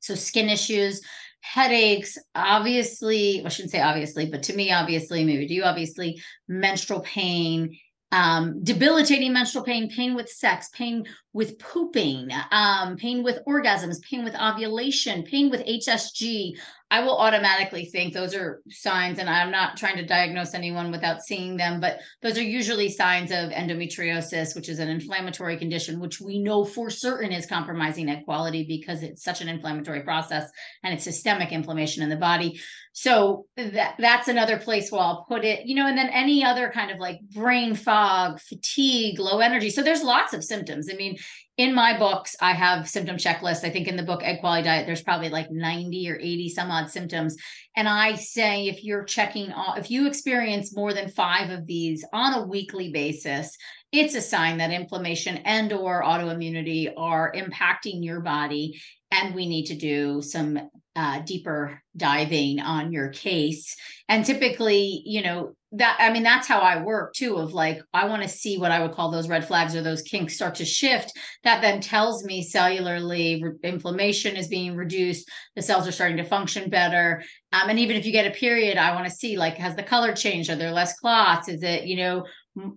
so 0.00 0.14
skin 0.14 0.48
issues, 0.48 1.00
headaches, 1.40 2.18
obviously, 2.34 3.42
I 3.44 3.48
shouldn't 3.48 3.72
say 3.72 3.80
obviously, 3.80 4.26
but 4.26 4.42
to 4.44 4.56
me, 4.56 4.72
obviously, 4.72 5.24
maybe 5.24 5.46
to 5.46 5.54
you, 5.54 5.64
obviously, 5.64 6.20
menstrual 6.48 7.00
pain, 7.00 7.76
um, 8.10 8.62
debilitating 8.62 9.32
menstrual 9.32 9.64
pain, 9.64 9.90
pain 9.90 10.14
with 10.14 10.28
sex, 10.28 10.68
pain 10.72 11.04
with 11.32 11.58
pooping, 11.58 12.30
um, 12.50 12.96
pain 12.96 13.22
with 13.22 13.38
orgasms, 13.46 14.00
pain 14.02 14.24
with 14.24 14.34
ovulation, 14.34 15.22
pain 15.24 15.50
with 15.50 15.64
HSG, 15.66 16.58
I 16.90 17.00
will 17.00 17.18
automatically 17.18 17.84
think 17.84 18.14
those 18.14 18.34
are 18.34 18.62
signs, 18.70 19.18
and 19.18 19.28
I'm 19.28 19.50
not 19.50 19.76
trying 19.76 19.96
to 19.96 20.06
diagnose 20.06 20.54
anyone 20.54 20.90
without 20.90 21.22
seeing 21.22 21.56
them, 21.56 21.80
but 21.80 22.00
those 22.22 22.38
are 22.38 22.42
usually 22.42 22.88
signs 22.88 23.30
of 23.30 23.50
endometriosis, 23.50 24.54
which 24.56 24.70
is 24.70 24.78
an 24.78 24.88
inflammatory 24.88 25.58
condition, 25.58 26.00
which 26.00 26.18
we 26.18 26.38
know 26.38 26.64
for 26.64 26.88
certain 26.88 27.30
is 27.30 27.44
compromising 27.44 28.08
egg 28.08 28.24
quality 28.24 28.64
because 28.64 29.02
it's 29.02 29.22
such 29.22 29.42
an 29.42 29.48
inflammatory 29.48 30.00
process 30.00 30.50
and 30.82 30.94
it's 30.94 31.04
systemic 31.04 31.52
inflammation 31.52 32.02
in 32.02 32.08
the 32.08 32.16
body. 32.16 32.58
So 32.92 33.46
that 33.56 33.94
that's 33.98 34.28
another 34.28 34.58
place 34.58 34.90
where 34.90 35.02
I'll 35.02 35.26
put 35.28 35.44
it, 35.44 35.66
you 35.66 35.74
know, 35.74 35.86
and 35.86 35.96
then 35.96 36.08
any 36.08 36.42
other 36.42 36.70
kind 36.70 36.90
of 36.90 36.98
like 36.98 37.20
brain 37.32 37.74
fog, 37.74 38.40
fatigue, 38.40 39.20
low 39.20 39.40
energy. 39.40 39.70
So 39.70 39.82
there's 39.82 40.02
lots 40.02 40.32
of 40.32 40.42
symptoms. 40.42 40.88
I 40.90 40.96
mean, 40.96 41.16
in 41.58 41.74
my 41.74 41.98
books, 41.98 42.36
I 42.40 42.52
have 42.52 42.88
symptom 42.88 43.16
checklists. 43.16 43.64
I 43.64 43.70
think 43.70 43.88
in 43.88 43.96
the 43.96 44.04
book 44.04 44.22
Egg 44.22 44.38
Quality 44.38 44.62
Diet, 44.62 44.86
there's 44.86 45.02
probably 45.02 45.28
like 45.28 45.50
90 45.50 46.08
or 46.08 46.16
80 46.16 46.48
some 46.50 46.70
odd 46.70 46.88
symptoms. 46.88 47.36
And 47.76 47.88
I 47.88 48.14
say 48.14 48.68
if 48.68 48.84
you're 48.84 49.02
checking, 49.02 49.52
if 49.76 49.90
you 49.90 50.06
experience 50.06 50.74
more 50.74 50.94
than 50.94 51.10
five 51.10 51.50
of 51.50 51.66
these 51.66 52.04
on 52.12 52.34
a 52.34 52.46
weekly 52.46 52.92
basis, 52.92 53.56
it's 53.90 54.14
a 54.14 54.20
sign 54.20 54.58
that 54.58 54.70
inflammation 54.70 55.38
and 55.38 55.72
or 55.72 56.04
autoimmunity 56.04 56.92
are 56.96 57.32
impacting 57.32 58.04
your 58.04 58.20
body 58.20 58.80
and 59.10 59.34
we 59.34 59.48
need 59.48 59.66
to 59.66 59.74
do 59.74 60.22
some 60.22 60.60
uh, 60.94 61.20
deeper 61.20 61.82
diving 61.96 62.60
on 62.60 62.92
your 62.92 63.08
case 63.10 63.76
and 64.08 64.24
typically 64.24 65.02
you 65.06 65.22
know 65.22 65.54
that 65.72 65.96
i 66.00 66.10
mean 66.10 66.22
that's 66.22 66.46
how 66.46 66.60
i 66.60 66.82
work 66.82 67.12
too 67.12 67.36
of 67.36 67.52
like 67.52 67.80
i 67.92 68.06
want 68.06 68.22
to 68.22 68.28
see 68.28 68.56
what 68.56 68.70
i 68.70 68.80
would 68.80 68.92
call 68.92 69.10
those 69.10 69.28
red 69.28 69.46
flags 69.46 69.76
or 69.76 69.82
those 69.82 70.00
kinks 70.00 70.34
start 70.34 70.54
to 70.54 70.64
shift 70.64 71.12
that 71.44 71.60
then 71.60 71.78
tells 71.78 72.24
me 72.24 72.42
cellularly 72.42 73.42
re- 73.42 73.52
inflammation 73.62 74.34
is 74.34 74.48
being 74.48 74.74
reduced 74.74 75.28
the 75.56 75.62
cells 75.62 75.86
are 75.86 75.92
starting 75.92 76.16
to 76.16 76.24
function 76.24 76.70
better. 76.70 77.22
Um, 77.52 77.70
and 77.70 77.78
even 77.78 77.96
if 77.96 78.06
you 78.06 78.12
get 78.12 78.26
a 78.26 78.38
period 78.38 78.78
i 78.78 78.94
want 78.94 79.06
to 79.06 79.14
see 79.14 79.36
like 79.36 79.54
has 79.54 79.76
the 79.76 79.82
color 79.82 80.14
changed? 80.14 80.50
Are 80.50 80.56
there 80.56 80.72
less 80.72 80.98
clots? 80.98 81.48
Is 81.48 81.62
it 81.62 81.84
you 81.84 81.96
know 81.96 82.24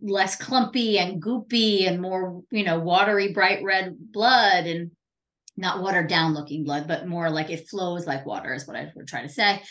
less 0.01 0.35
clumpy 0.35 0.99
and 0.99 1.21
goopy 1.21 1.87
and 1.87 2.01
more 2.01 2.41
you 2.51 2.63
know 2.63 2.79
watery 2.79 3.33
bright 3.33 3.63
red 3.63 3.95
blood 4.11 4.65
and 4.65 4.91
not 5.57 5.81
watered 5.81 6.07
down 6.07 6.33
looking 6.33 6.63
blood, 6.63 6.87
but 6.87 7.07
more 7.07 7.29
like 7.29 7.49
it 7.49 7.67
flows 7.69 8.07
like 8.07 8.25
water, 8.25 8.53
is 8.53 8.65
what 8.65 8.77
I 8.77 8.91
would 8.95 9.07
try 9.07 9.21
to 9.21 9.29
say. 9.29 9.61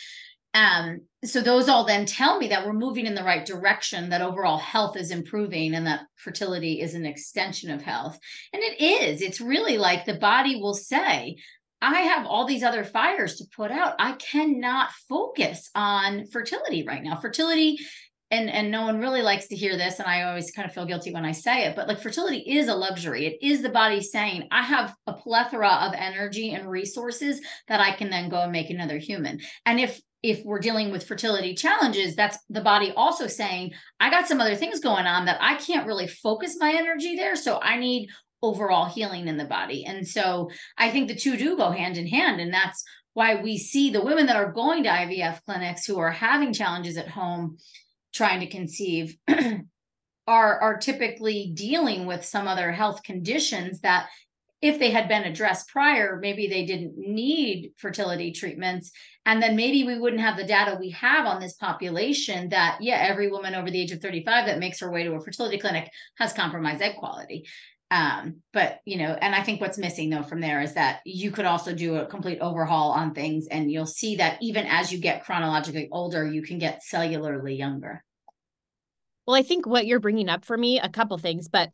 Um, 0.53 1.01
so 1.23 1.41
those 1.41 1.69
all 1.69 1.85
then 1.85 2.05
tell 2.05 2.37
me 2.37 2.47
that 2.49 2.65
we're 2.65 2.73
moving 2.73 3.05
in 3.05 3.15
the 3.15 3.23
right 3.23 3.45
direction, 3.45 4.09
that 4.09 4.21
overall 4.21 4.57
health 4.57 4.97
is 4.97 5.11
improving, 5.11 5.75
and 5.75 5.87
that 5.87 6.01
fertility 6.15 6.81
is 6.81 6.93
an 6.93 7.05
extension 7.05 7.71
of 7.71 7.81
health. 7.81 8.17
And 8.51 8.61
it 8.61 8.81
is. 8.81 9.21
It's 9.21 9.39
really 9.39 9.77
like 9.77 10.05
the 10.05 10.19
body 10.19 10.57
will 10.57 10.73
say, 10.73 11.37
I 11.81 12.01
have 12.01 12.27
all 12.27 12.45
these 12.45 12.63
other 12.63 12.83
fires 12.83 13.37
to 13.37 13.45
put 13.55 13.71
out. 13.71 13.95
I 13.97 14.13
cannot 14.13 14.91
focus 15.09 15.69
on 15.73 16.27
fertility 16.27 16.85
right 16.85 17.01
now. 17.01 17.19
Fertility 17.19 17.79
and 18.31 18.49
and 18.49 18.71
no 18.71 18.83
one 18.83 18.99
really 18.99 19.21
likes 19.21 19.47
to 19.47 19.55
hear 19.55 19.77
this 19.77 19.99
and 19.99 20.07
i 20.07 20.23
always 20.23 20.51
kind 20.51 20.65
of 20.67 20.73
feel 20.73 20.85
guilty 20.85 21.13
when 21.13 21.25
i 21.25 21.31
say 21.31 21.65
it 21.65 21.75
but 21.75 21.87
like 21.87 22.01
fertility 22.01 22.37
is 22.37 22.67
a 22.67 22.73
luxury 22.73 23.25
it 23.25 23.37
is 23.41 23.61
the 23.61 23.69
body 23.69 24.01
saying 24.01 24.47
i 24.51 24.63
have 24.63 24.95
a 25.05 25.13
plethora 25.13 25.67
of 25.67 25.93
energy 25.93 26.53
and 26.53 26.69
resources 26.69 27.41
that 27.67 27.81
i 27.81 27.91
can 27.91 28.09
then 28.09 28.29
go 28.29 28.41
and 28.41 28.51
make 28.51 28.69
another 28.69 28.97
human 28.97 29.39
and 29.65 29.79
if 29.79 29.99
if 30.23 30.43
we're 30.45 30.59
dealing 30.59 30.91
with 30.91 31.07
fertility 31.07 31.55
challenges 31.55 32.15
that's 32.15 32.37
the 32.49 32.61
body 32.61 32.91
also 32.95 33.27
saying 33.27 33.71
i 33.99 34.09
got 34.09 34.27
some 34.27 34.39
other 34.39 34.55
things 34.55 34.79
going 34.79 35.05
on 35.05 35.25
that 35.25 35.37
i 35.41 35.55
can't 35.55 35.87
really 35.87 36.07
focus 36.07 36.57
my 36.59 36.73
energy 36.73 37.15
there 37.15 37.35
so 37.35 37.59
i 37.61 37.77
need 37.77 38.09
overall 38.43 38.85
healing 38.85 39.27
in 39.27 39.37
the 39.37 39.45
body. 39.45 39.85
And 39.85 40.07
so 40.07 40.49
i 40.77 40.89
think 40.89 41.07
the 41.07 41.15
two 41.15 41.37
do 41.37 41.57
go 41.57 41.71
hand 41.71 41.97
in 41.97 42.07
hand 42.07 42.41
and 42.41 42.53
that's 42.53 42.83
why 43.13 43.41
we 43.41 43.57
see 43.57 43.89
the 43.89 44.03
women 44.03 44.25
that 44.27 44.37
are 44.37 44.51
going 44.51 44.83
to 44.83 44.89
ivf 44.89 45.43
clinics 45.45 45.85
who 45.85 45.99
are 45.99 46.11
having 46.11 46.53
challenges 46.53 46.97
at 46.97 47.09
home 47.09 47.57
trying 48.13 48.39
to 48.39 48.47
conceive 48.47 49.17
are 50.27 50.59
are 50.59 50.77
typically 50.77 51.51
dealing 51.53 52.05
with 52.05 52.25
some 52.25 52.47
other 52.47 52.71
health 52.71 53.03
conditions 53.03 53.81
that 53.81 54.09
if 54.61 54.77
they 54.77 54.91
had 54.91 55.07
been 55.07 55.23
addressed 55.23 55.67
prior 55.69 56.19
maybe 56.21 56.47
they 56.47 56.65
didn't 56.65 56.97
need 56.97 57.73
fertility 57.77 58.31
treatments. 58.31 58.91
And 59.25 59.41
then 59.41 59.55
maybe 59.55 59.83
we 59.83 59.99
wouldn't 59.99 60.21
have 60.21 60.37
the 60.37 60.43
data 60.43 60.77
we 60.79 60.91
have 60.91 61.25
on 61.25 61.39
this 61.39 61.53
population 61.53 62.49
that 62.49 62.77
yeah 62.81 62.97
every 62.97 63.29
woman 63.29 63.55
over 63.55 63.69
the 63.69 63.79
age 63.79 63.91
of 63.91 64.01
35 64.01 64.45
that 64.45 64.59
makes 64.59 64.79
her 64.79 64.91
way 64.91 65.03
to 65.03 65.13
a 65.13 65.21
fertility 65.21 65.57
clinic 65.57 65.89
has 66.17 66.33
compromised 66.33 66.81
egg 66.81 66.95
quality. 66.97 67.47
Um, 67.89 68.37
but 68.53 68.79
you 68.85 68.97
know 68.97 69.17
and 69.21 69.35
i 69.35 69.43
think 69.43 69.59
what's 69.59 69.77
missing 69.77 70.09
though 70.09 70.23
from 70.23 70.39
there 70.39 70.61
is 70.61 70.75
that 70.75 71.01
you 71.05 71.29
could 71.29 71.43
also 71.43 71.75
do 71.75 71.97
a 71.97 72.05
complete 72.05 72.39
overhaul 72.39 72.91
on 72.91 73.13
things 73.13 73.47
and 73.47 73.69
you'll 73.69 73.85
see 73.85 74.15
that 74.15 74.37
even 74.41 74.65
as 74.65 74.93
you 74.93 74.97
get 74.97 75.25
chronologically 75.25 75.89
older 75.91 76.25
you 76.25 76.41
can 76.41 76.57
get 76.57 76.81
cellularly 76.89 77.57
younger. 77.57 78.01
Well, 79.27 79.35
I 79.35 79.43
think 79.43 79.67
what 79.67 79.85
you're 79.85 79.99
bringing 79.99 80.29
up 80.29 80.45
for 80.45 80.57
me, 80.57 80.79
a 80.79 80.89
couple 80.89 81.17
things, 81.17 81.47
but 81.47 81.69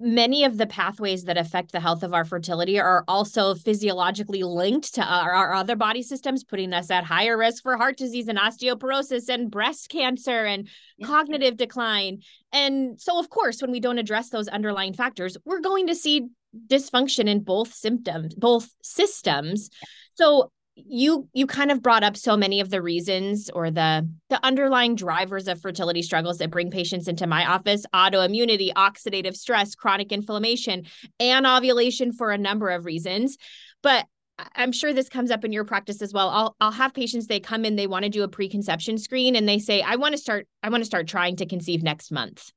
many 0.00 0.44
of 0.44 0.56
the 0.56 0.66
pathways 0.66 1.24
that 1.24 1.36
affect 1.36 1.72
the 1.72 1.80
health 1.80 2.02
of 2.02 2.14
our 2.14 2.24
fertility 2.24 2.80
are 2.80 3.04
also 3.06 3.54
physiologically 3.54 4.42
linked 4.42 4.94
to 4.94 5.02
our, 5.02 5.30
our, 5.32 5.52
other 5.52 5.76
body 5.76 6.02
systems, 6.02 6.42
putting 6.42 6.72
us 6.72 6.90
at 6.90 7.04
higher 7.04 7.36
risk 7.36 7.62
for 7.62 7.76
heart 7.76 7.98
disease 7.98 8.26
and 8.26 8.38
osteoporosis 8.38 9.28
and 9.28 9.50
breast 9.50 9.90
cancer 9.90 10.46
and 10.46 10.68
yeah. 10.96 11.06
cognitive 11.06 11.58
decline. 11.58 12.22
And 12.50 12.98
so, 12.98 13.18
of 13.18 13.28
course, 13.28 13.60
when 13.60 13.70
we 13.70 13.80
don't 13.80 13.98
address 13.98 14.30
those 14.30 14.48
underlying 14.48 14.94
factors, 14.94 15.36
we're 15.44 15.60
going 15.60 15.86
to 15.88 15.94
see 15.94 16.28
dysfunction 16.66 17.28
in 17.28 17.40
both 17.40 17.74
symptoms, 17.74 18.34
both 18.34 18.70
systems. 18.82 19.68
So, 20.14 20.50
you 20.86 21.28
you 21.32 21.46
kind 21.46 21.70
of 21.70 21.82
brought 21.82 22.02
up 22.02 22.16
so 22.16 22.36
many 22.36 22.60
of 22.60 22.70
the 22.70 22.82
reasons 22.82 23.50
or 23.50 23.70
the 23.70 24.08
the 24.28 24.44
underlying 24.44 24.94
drivers 24.94 25.48
of 25.48 25.60
fertility 25.60 26.02
struggles 26.02 26.38
that 26.38 26.50
bring 26.50 26.70
patients 26.70 27.08
into 27.08 27.26
my 27.26 27.46
office 27.46 27.84
autoimmunity 27.94 28.72
oxidative 28.74 29.36
stress 29.36 29.74
chronic 29.74 30.12
inflammation 30.12 30.84
and 31.18 31.46
ovulation 31.46 32.12
for 32.12 32.30
a 32.30 32.38
number 32.38 32.70
of 32.70 32.84
reasons 32.84 33.36
but 33.82 34.06
I'm 34.54 34.72
sure 34.72 34.92
this 34.92 35.08
comes 35.08 35.30
up 35.30 35.44
in 35.44 35.52
your 35.52 35.64
practice 35.64 36.00
as 36.00 36.12
well. 36.12 36.30
I'll 36.30 36.56
I'll 36.60 36.70
have 36.70 36.94
patients 36.94 37.26
they 37.26 37.40
come 37.40 37.64
in 37.64 37.76
they 37.76 37.86
want 37.86 38.04
to 38.04 38.08
do 38.08 38.22
a 38.22 38.28
preconception 38.28 38.98
screen 38.98 39.36
and 39.36 39.48
they 39.48 39.58
say 39.58 39.82
I 39.82 39.96
want 39.96 40.12
to 40.12 40.18
start 40.18 40.48
I 40.62 40.70
want 40.70 40.80
to 40.80 40.86
start 40.86 41.08
trying 41.08 41.36
to 41.36 41.46
conceive 41.46 41.82
next 41.82 42.10
month. 42.10 42.50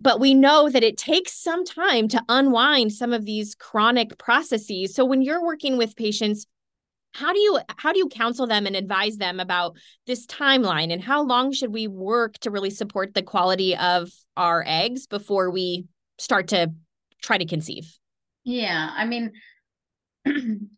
But 0.00 0.18
we 0.18 0.32
know 0.32 0.70
that 0.70 0.82
it 0.82 0.96
takes 0.96 1.34
some 1.34 1.64
time 1.64 2.08
to 2.08 2.24
unwind 2.28 2.92
some 2.92 3.12
of 3.12 3.26
these 3.26 3.54
chronic 3.54 4.16
processes. 4.16 4.94
So 4.94 5.04
when 5.04 5.20
you're 5.20 5.44
working 5.44 5.76
with 5.76 5.96
patients 5.96 6.46
how 7.12 7.32
do 7.32 7.38
you 7.38 7.58
how 7.76 7.92
do 7.92 7.98
you 7.98 8.08
counsel 8.08 8.46
them 8.46 8.66
and 8.66 8.76
advise 8.76 9.16
them 9.16 9.40
about 9.40 9.76
this 10.06 10.26
timeline 10.26 10.92
and 10.92 11.02
how 11.02 11.22
long 11.22 11.52
should 11.52 11.72
we 11.72 11.88
work 11.88 12.38
to 12.38 12.50
really 12.50 12.70
support 12.70 13.14
the 13.14 13.22
quality 13.22 13.76
of 13.76 14.10
our 14.36 14.64
eggs 14.66 15.06
before 15.06 15.50
we 15.50 15.86
start 16.18 16.48
to 16.48 16.72
try 17.22 17.36
to 17.38 17.46
conceive 17.46 17.84
yeah 18.44 18.90
i 18.94 19.04
mean 19.04 19.32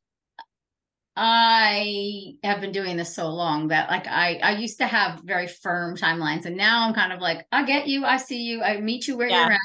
i 1.16 2.32
have 2.42 2.60
been 2.60 2.72
doing 2.72 2.96
this 2.96 3.14
so 3.14 3.28
long 3.28 3.68
that 3.68 3.90
like 3.90 4.06
i 4.06 4.36
i 4.42 4.52
used 4.52 4.78
to 4.78 4.86
have 4.86 5.20
very 5.24 5.46
firm 5.46 5.96
timelines 5.96 6.46
and 6.46 6.56
now 6.56 6.86
i'm 6.86 6.94
kind 6.94 7.12
of 7.12 7.20
like 7.20 7.46
i 7.52 7.64
get 7.64 7.86
you 7.86 8.04
i 8.04 8.16
see 8.16 8.42
you 8.42 8.62
i 8.62 8.80
meet 8.80 9.06
you 9.06 9.16
where 9.16 9.28
yeah. 9.28 9.44
you're 9.44 9.52
at 9.52 9.60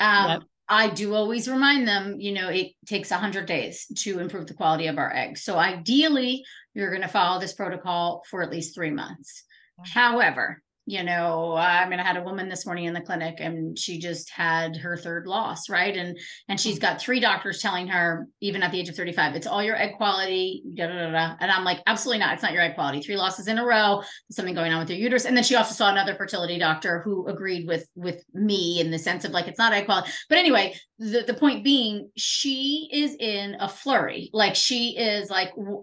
um, 0.00 0.30
yep. 0.30 0.42
I 0.72 0.88
do 0.88 1.14
always 1.14 1.48
remind 1.48 1.88
them, 1.88 2.20
you 2.20 2.30
know, 2.30 2.48
it 2.48 2.68
takes 2.86 3.10
100 3.10 3.44
days 3.44 3.86
to 4.02 4.20
improve 4.20 4.46
the 4.46 4.54
quality 4.54 4.86
of 4.86 4.98
our 4.98 5.12
eggs. 5.12 5.42
So 5.42 5.58
ideally, 5.58 6.44
you're 6.74 6.90
going 6.90 7.02
to 7.02 7.08
follow 7.08 7.40
this 7.40 7.52
protocol 7.52 8.22
for 8.30 8.40
at 8.40 8.52
least 8.52 8.72
three 8.72 8.92
months. 8.92 9.42
However, 9.84 10.62
you 10.90 11.02
know 11.02 11.54
i 11.54 11.88
mean 11.88 12.00
i 12.00 12.02
had 12.02 12.16
a 12.16 12.22
woman 12.22 12.48
this 12.48 12.66
morning 12.66 12.86
in 12.86 12.94
the 12.94 13.00
clinic 13.00 13.36
and 13.38 13.78
she 13.78 13.98
just 13.98 14.30
had 14.30 14.76
her 14.76 14.96
third 14.96 15.26
loss 15.26 15.68
right? 15.68 15.96
And 15.96 16.18
and 16.48 16.60
she's 16.60 16.76
mm-hmm. 16.76 16.92
got 16.92 17.00
three 17.00 17.20
doctors 17.20 17.60
telling 17.60 17.88
her 17.88 18.26
even 18.40 18.62
at 18.62 18.72
the 18.72 18.80
age 18.80 18.88
of 18.88 18.96
35 18.96 19.36
it's 19.36 19.46
all 19.46 19.62
your 19.62 19.76
egg 19.76 19.96
quality 19.96 20.62
da, 20.74 20.86
da, 20.86 21.10
da, 21.10 21.34
and 21.40 21.50
i'm 21.50 21.64
like 21.64 21.80
absolutely 21.90 22.20
not. 22.20 22.34
It's 22.34 22.42
not 22.42 22.52
your 22.52 22.62
egg 22.62 22.74
quality. 22.74 23.00
Three 23.00 23.16
losses 23.16 23.48
in 23.48 23.58
a 23.58 23.66
row. 23.66 24.02
Something 24.30 24.54
going 24.54 24.72
on 24.72 24.78
with 24.78 24.90
your 24.90 24.98
uterus. 24.98 25.24
And 25.24 25.36
then 25.36 25.44
she 25.44 25.56
also 25.56 25.74
saw 25.74 25.90
another 25.90 26.14
fertility 26.14 26.58
doctor 26.58 27.00
who 27.02 27.26
agreed 27.26 27.66
with 27.66 27.86
with 27.94 28.24
me 28.32 28.80
in 28.80 28.90
the 28.90 28.98
sense 28.98 29.24
of 29.24 29.32
like 29.32 29.48
it's 29.48 29.58
not 29.58 29.72
egg 29.72 29.86
quality. 29.86 30.10
But 30.28 30.38
anyway 30.38 30.74
the, 30.98 31.24
the 31.26 31.34
point 31.34 31.64
being 31.64 32.10
she 32.16 32.88
is 32.92 33.16
in 33.18 33.56
a 33.60 33.68
flurry. 33.68 34.30
Like 34.32 34.54
she 34.54 34.96
is 34.96 35.30
like 35.30 35.50
uh, 35.58 35.80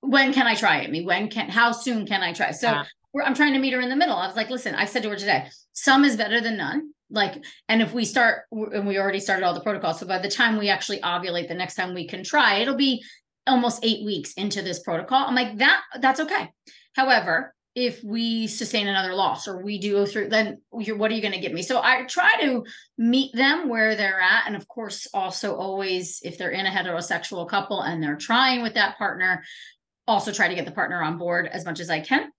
when 0.00 0.32
can 0.32 0.46
I 0.46 0.54
try 0.54 0.78
it? 0.78 0.90
Me, 0.90 1.04
when 1.04 1.28
can, 1.28 1.48
how 1.48 1.72
soon 1.72 2.06
can 2.06 2.22
I 2.22 2.32
try? 2.32 2.52
So 2.52 2.68
yeah. 2.70 2.84
I'm 3.24 3.34
trying 3.34 3.52
to 3.54 3.58
meet 3.58 3.72
her 3.72 3.80
in 3.80 3.88
the 3.88 3.96
middle. 3.96 4.16
I 4.16 4.26
was 4.26 4.36
like, 4.36 4.50
listen, 4.50 4.74
I 4.74 4.84
said 4.84 5.02
to 5.02 5.10
her 5.10 5.16
today, 5.16 5.48
some 5.72 6.04
is 6.04 6.16
better 6.16 6.40
than 6.40 6.56
none. 6.56 6.92
Like, 7.08 7.44
and 7.68 7.80
if 7.80 7.92
we 7.92 8.04
start, 8.04 8.42
and 8.50 8.86
we 8.86 8.98
already 8.98 9.20
started 9.20 9.44
all 9.44 9.54
the 9.54 9.60
protocols. 9.60 10.00
So 10.00 10.06
by 10.06 10.18
the 10.18 10.28
time 10.28 10.58
we 10.58 10.68
actually 10.68 11.00
ovulate, 11.00 11.48
the 11.48 11.54
next 11.54 11.76
time 11.76 11.94
we 11.94 12.08
can 12.08 12.24
try, 12.24 12.56
it'll 12.56 12.76
be 12.76 13.04
almost 13.46 13.84
eight 13.84 14.04
weeks 14.04 14.32
into 14.34 14.60
this 14.62 14.80
protocol. 14.80 15.24
I'm 15.26 15.34
like, 15.34 15.58
that, 15.58 15.82
that's 16.00 16.20
okay. 16.20 16.50
However, 16.94 17.54
if 17.76 18.02
we 18.02 18.46
sustain 18.46 18.88
another 18.88 19.14
loss 19.14 19.46
or 19.46 19.62
we 19.62 19.78
do 19.78 19.92
go 19.92 20.06
through, 20.06 20.30
then 20.30 20.62
what 20.70 21.10
are 21.10 21.14
you 21.14 21.20
going 21.20 21.34
to 21.34 21.40
give 21.40 21.52
me? 21.52 21.62
So 21.62 21.80
I 21.80 22.04
try 22.04 22.40
to 22.40 22.64
meet 22.96 23.34
them 23.34 23.68
where 23.68 23.94
they're 23.94 24.20
at. 24.20 24.44
And 24.46 24.56
of 24.56 24.66
course, 24.66 25.06
also 25.12 25.54
always, 25.54 26.20
if 26.24 26.38
they're 26.38 26.50
in 26.50 26.64
a 26.64 26.70
heterosexual 26.70 27.46
couple 27.48 27.82
and 27.82 28.02
they're 28.02 28.16
trying 28.16 28.62
with 28.62 28.74
that 28.74 28.96
partner, 28.96 29.44
also 30.08 30.32
try 30.32 30.48
to 30.48 30.54
get 30.54 30.64
the 30.64 30.72
partner 30.72 31.02
on 31.02 31.18
board 31.18 31.46
as 31.46 31.66
much 31.66 31.78
as 31.78 31.90
I 31.90 32.00
can. 32.00 32.30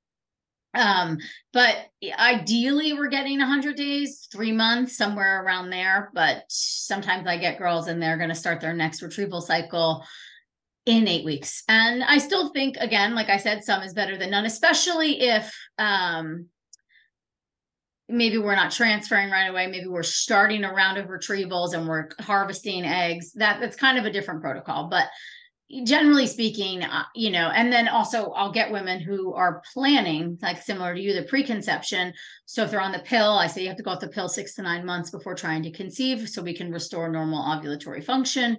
Um, 0.77 1.17
but 1.53 1.75
ideally 2.17 2.93
we're 2.93 3.07
getting 3.07 3.39
100 3.39 3.75
days, 3.75 4.27
three 4.31 4.51
months, 4.51 4.95
somewhere 4.95 5.43
around 5.43 5.69
there. 5.69 6.11
But 6.13 6.43
sometimes 6.49 7.27
I 7.27 7.37
get 7.37 7.57
girls 7.57 7.87
and 7.87 8.01
they're 8.01 8.17
going 8.17 8.29
to 8.29 8.35
start 8.35 8.61
their 8.61 8.73
next 8.73 9.01
retrieval 9.01 9.41
cycle 9.41 10.05
in 10.85 11.07
eight 11.07 11.25
weeks. 11.25 11.63
And 11.67 12.03
I 12.03 12.17
still 12.17 12.49
think, 12.53 12.77
again, 12.77 13.15
like 13.15 13.29
I 13.29 13.37
said, 13.37 13.63
some 13.63 13.83
is 13.83 13.93
better 13.93 14.17
than 14.17 14.31
none, 14.31 14.45
especially 14.45 15.19
if 15.21 15.53
um, 15.77 16.45
maybe 18.07 18.37
we're 18.37 18.55
not 18.55 18.71
transferring 18.71 19.29
right 19.29 19.47
away. 19.47 19.67
Maybe 19.67 19.87
we're 19.87 20.03
starting 20.03 20.63
a 20.63 20.73
round 20.73 20.97
of 20.97 21.07
retrievals 21.07 21.73
and 21.73 21.87
we're 21.87 22.09
harvesting 22.21 22.85
eggs. 22.85 23.33
That 23.33 23.59
that's 23.59 23.75
kind 23.75 23.97
of 23.97 24.05
a 24.05 24.11
different 24.11 24.41
protocol. 24.41 24.87
But 24.89 25.07
generally 25.83 26.27
speaking, 26.27 26.83
uh, 26.83 27.03
you 27.13 27.29
know, 27.29 27.49
and 27.53 27.71
then 27.71 27.87
also 27.87 28.31
I'll 28.31 28.51
get 28.51 28.71
women 28.71 29.01
who 29.01 29.33
are 29.33 29.61
planning, 29.73 30.37
like 30.41 30.61
similar 30.61 30.95
to 30.95 31.01
you, 31.01 31.13
the 31.13 31.23
preconception. 31.23 32.13
So 32.45 32.63
if 32.63 32.71
they're 32.71 32.81
on 32.81 32.93
the 32.93 32.99
pill, 32.99 33.37
I 33.37 33.47
say 33.47 33.61
you 33.61 33.67
have 33.67 33.77
to 33.77 33.83
go 33.83 33.91
off 33.91 33.99
the 33.99 34.07
pill 34.07 34.29
six 34.29 34.55
to 34.55 34.61
nine 34.61 34.85
months 34.85 35.09
before 35.09 35.35
trying 35.35 35.63
to 35.63 35.71
conceive 35.71 36.29
so 36.29 36.41
we 36.41 36.55
can 36.55 36.71
restore 36.71 37.09
normal 37.09 37.43
ovulatory 37.43 38.03
function. 38.03 38.57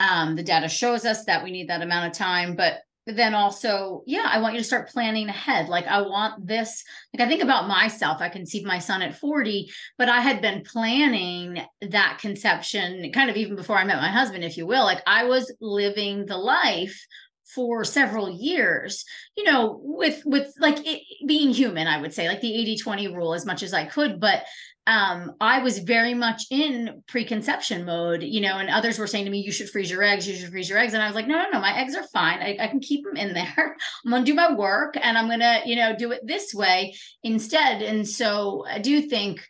Um, 0.00 0.34
the 0.34 0.42
data 0.42 0.68
shows 0.68 1.04
us 1.04 1.24
that 1.24 1.44
we 1.44 1.50
need 1.50 1.68
that 1.68 1.82
amount 1.82 2.06
of 2.06 2.12
time, 2.12 2.56
but 2.56 2.80
then 3.16 3.34
also, 3.34 4.02
yeah, 4.06 4.26
I 4.26 4.40
want 4.40 4.54
you 4.54 4.60
to 4.60 4.66
start 4.66 4.88
planning 4.88 5.28
ahead. 5.28 5.68
Like, 5.68 5.86
I 5.86 6.02
want 6.02 6.46
this. 6.46 6.84
Like, 7.14 7.26
I 7.26 7.28
think 7.28 7.42
about 7.42 7.68
myself. 7.68 8.20
I 8.20 8.28
conceived 8.28 8.66
my 8.66 8.78
son 8.78 9.02
at 9.02 9.16
40, 9.16 9.70
but 9.96 10.08
I 10.08 10.20
had 10.20 10.42
been 10.42 10.62
planning 10.62 11.62
that 11.80 12.18
conception 12.20 13.10
kind 13.12 13.30
of 13.30 13.36
even 13.36 13.56
before 13.56 13.76
I 13.76 13.84
met 13.84 14.00
my 14.00 14.10
husband, 14.10 14.44
if 14.44 14.56
you 14.56 14.66
will. 14.66 14.84
Like, 14.84 15.02
I 15.06 15.24
was 15.24 15.54
living 15.60 16.26
the 16.26 16.36
life 16.36 17.06
for 17.54 17.84
several 17.84 18.30
years 18.30 19.04
you 19.36 19.44
know 19.44 19.80
with 19.82 20.22
with 20.24 20.52
like 20.58 20.78
it, 20.86 21.02
being 21.26 21.50
human 21.50 21.86
i 21.86 22.00
would 22.00 22.12
say 22.12 22.28
like 22.28 22.40
the 22.40 22.54
80 22.54 22.76
20 22.78 23.08
rule 23.08 23.34
as 23.34 23.46
much 23.46 23.62
as 23.62 23.72
i 23.72 23.84
could 23.84 24.20
but 24.20 24.44
um, 24.88 25.34
I 25.38 25.58
was 25.58 25.80
very 25.80 26.14
much 26.14 26.46
in 26.50 27.02
preconception 27.06 27.84
mode, 27.84 28.22
you 28.22 28.40
know, 28.40 28.56
and 28.56 28.70
others 28.70 28.98
were 28.98 29.06
saying 29.06 29.26
to 29.26 29.30
me, 29.30 29.40
you 29.40 29.52
should 29.52 29.68
freeze 29.68 29.90
your 29.90 30.02
eggs, 30.02 30.26
you 30.26 30.34
should 30.34 30.48
freeze 30.48 30.70
your 30.70 30.78
eggs. 30.78 30.94
And 30.94 31.02
I 31.02 31.06
was 31.06 31.14
like, 31.14 31.26
no, 31.26 31.36
no, 31.36 31.50
no, 31.50 31.60
my 31.60 31.78
eggs 31.78 31.94
are 31.94 32.06
fine. 32.06 32.38
I, 32.38 32.56
I 32.58 32.68
can 32.68 32.80
keep 32.80 33.04
them 33.04 33.14
in 33.14 33.34
there. 33.34 33.76
I'm 34.04 34.10
going 34.10 34.24
to 34.24 34.30
do 34.30 34.34
my 34.34 34.54
work 34.54 34.96
and 34.98 35.18
I'm 35.18 35.26
going 35.26 35.40
to, 35.40 35.60
you 35.66 35.76
know, 35.76 35.94
do 35.94 36.12
it 36.12 36.26
this 36.26 36.54
way 36.54 36.94
instead. 37.22 37.82
And 37.82 38.08
so 38.08 38.64
I 38.66 38.78
do 38.78 39.02
think 39.02 39.46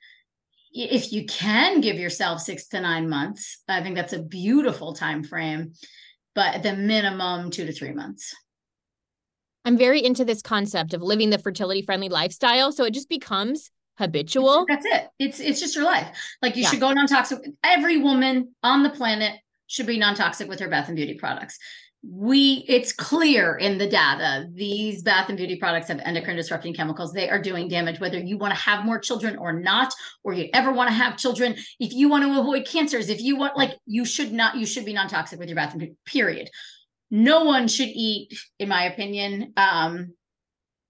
if 0.73 1.13
you 1.13 1.25
can 1.27 1.81
give 1.81 1.97
yourself 1.97 2.41
six 2.41 2.67
to 2.69 2.81
nine 2.81 3.09
months, 3.09 3.63
I 3.69 3.81
think 3.81 3.95
that's 3.95 4.13
a 4.13 4.23
beautiful 4.23 4.93
time 4.93 5.23
frame, 5.23 5.75
but 6.39 6.63
the 6.63 6.73
minimum 6.73 7.51
two 7.51 7.67
to 7.67 7.73
three 7.73 7.91
months. 7.91 8.33
I'm 9.65 9.77
very 9.77 10.05
into 10.05 10.25
this 10.25 10.41
concept 10.41 10.95
of 10.95 11.03
living 11.03 11.31
the 11.31 11.39
fertility 11.39 11.83
friendly 11.83 12.09
lifestyle. 12.09 12.71
So 12.71 12.85
it 12.85 12.95
just 12.95 13.09
becomes 13.09 13.73
habitual. 13.99 14.65
That's 14.69 14.87
it. 14.87 15.09
It's 15.19 15.41
it's 15.41 15.59
just 15.59 15.75
your 15.75 15.85
life. 15.85 16.17
Like 16.41 16.55
you 16.55 16.63
yeah. 16.63 16.71
should 16.71 16.79
go 16.79 16.93
non-toxic. 16.93 17.41
Every 17.65 17.97
woman 17.97 18.55
on 18.63 18.85
the 18.85 18.91
planet 18.91 19.33
should 19.67 19.89
be 19.89 19.99
non-toxic 19.99 20.49
with 20.49 20.61
her 20.61 20.69
bath 20.69 20.87
and 20.87 20.95
beauty 20.95 21.15
products. 21.15 21.59
We 22.03 22.65
it's 22.69 22.93
clear 22.93 23.57
in 23.57 23.77
the 23.77 23.89
data 23.89 24.49
these 24.55 25.03
bath 25.03 25.29
and 25.29 25.37
beauty 25.37 25.57
products 25.57 25.89
have 25.89 25.99
endocrine 25.99 26.37
disrupting 26.37 26.73
chemicals. 26.73 27.13
They 27.13 27.29
are 27.29 27.43
doing 27.43 27.69
damage 27.69 27.99
whether 27.99 28.19
you 28.19 28.39
want 28.39 28.55
to 28.55 28.61
have 28.61 28.85
more 28.85 29.01
children 29.01 29.37
or 29.37 29.53
not 29.53 29.93
or 30.23 30.33
you 30.33 30.49
ever 30.55 30.73
want 30.73 30.89
to 30.89 30.95
have 30.95 31.17
children. 31.17 31.57
If 31.81 31.93
you 31.93 32.09
want 32.09 32.25
to 32.25 32.41
avoid 32.41 32.67
cancers, 32.67 33.09
if 33.09 33.21
you 33.21 33.37
want 33.37 33.57
like 33.57 33.73
you 33.85 34.05
should 34.05 34.33
not 34.33 34.57
you 34.57 34.65
should 34.65 34.85
be 34.85 34.93
non-toxic 34.93 35.41
with 35.41 35.49
your 35.49 35.57
bath 35.57 35.73
and 35.73 35.81
beauty 35.81 35.97
period. 36.07 36.49
No 37.11 37.45
one 37.45 37.67
should 37.67 37.89
eat 37.89 38.33
in 38.61 38.69
my 38.69 38.85
opinion 38.85 39.53
um 39.57 40.15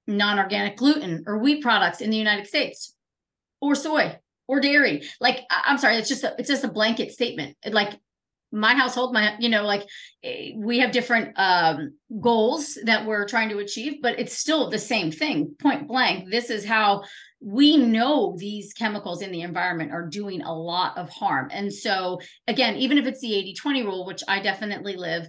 non-organic 0.07 0.77
gluten 0.77 1.25
or 1.27 1.39
wheat 1.39 1.63
products 1.63 2.03
in 2.03 2.11
the 2.11 2.19
United 2.19 2.47
States 2.47 2.95
or 3.63 3.75
soy 3.75 4.19
or 4.47 4.61
dairy. 4.61 5.03
Like 5.21 5.41
I'm 5.51 5.79
sorry, 5.79 5.97
it's 5.97 6.09
just 6.09 6.25
a, 6.25 6.35
it's 6.39 6.49
just 6.49 6.65
a 6.65 6.69
blanket 6.69 7.13
statement. 7.13 7.57
Like 7.65 7.99
my 8.53 8.75
household, 8.75 9.13
my 9.13 9.37
you 9.39 9.49
know, 9.49 9.65
like 9.65 9.87
eh, 10.23 10.53
we 10.57 10.79
have 10.79 10.91
different 10.91 11.33
um, 11.37 11.95
goals 12.21 12.79
that 12.85 13.07
we're 13.07 13.27
trying 13.27 13.49
to 13.51 13.59
achieve, 13.59 14.01
but 14.03 14.19
it's 14.19 14.37
still 14.37 14.71
the 14.71 14.79
same 14.79 15.11
thing. 15.11 15.55
Point 15.61 15.89
blank, 15.89 16.31
this 16.31 16.51
is 16.51 16.65
how 16.65 17.03
we 17.41 17.77
know 17.77 18.35
these 18.37 18.73
chemicals 18.73 19.23
in 19.23 19.31
the 19.31 19.43
environment 19.43 19.93
are 19.93 20.07
doing 20.07 20.43
a 20.43 20.53
lot 20.53 20.99
of 20.99 21.09
harm. 21.09 21.49
And 21.53 21.73
so, 21.73 22.21
again, 22.49 22.77
even 22.77 22.99
if 22.99 23.07
it's 23.07 23.21
the 23.21 23.35
80 23.35 23.55
20 23.55 23.83
rule, 23.85 24.07
which 24.07 24.23
I 24.27 24.41
definitely 24.41 24.97
live, 24.97 25.29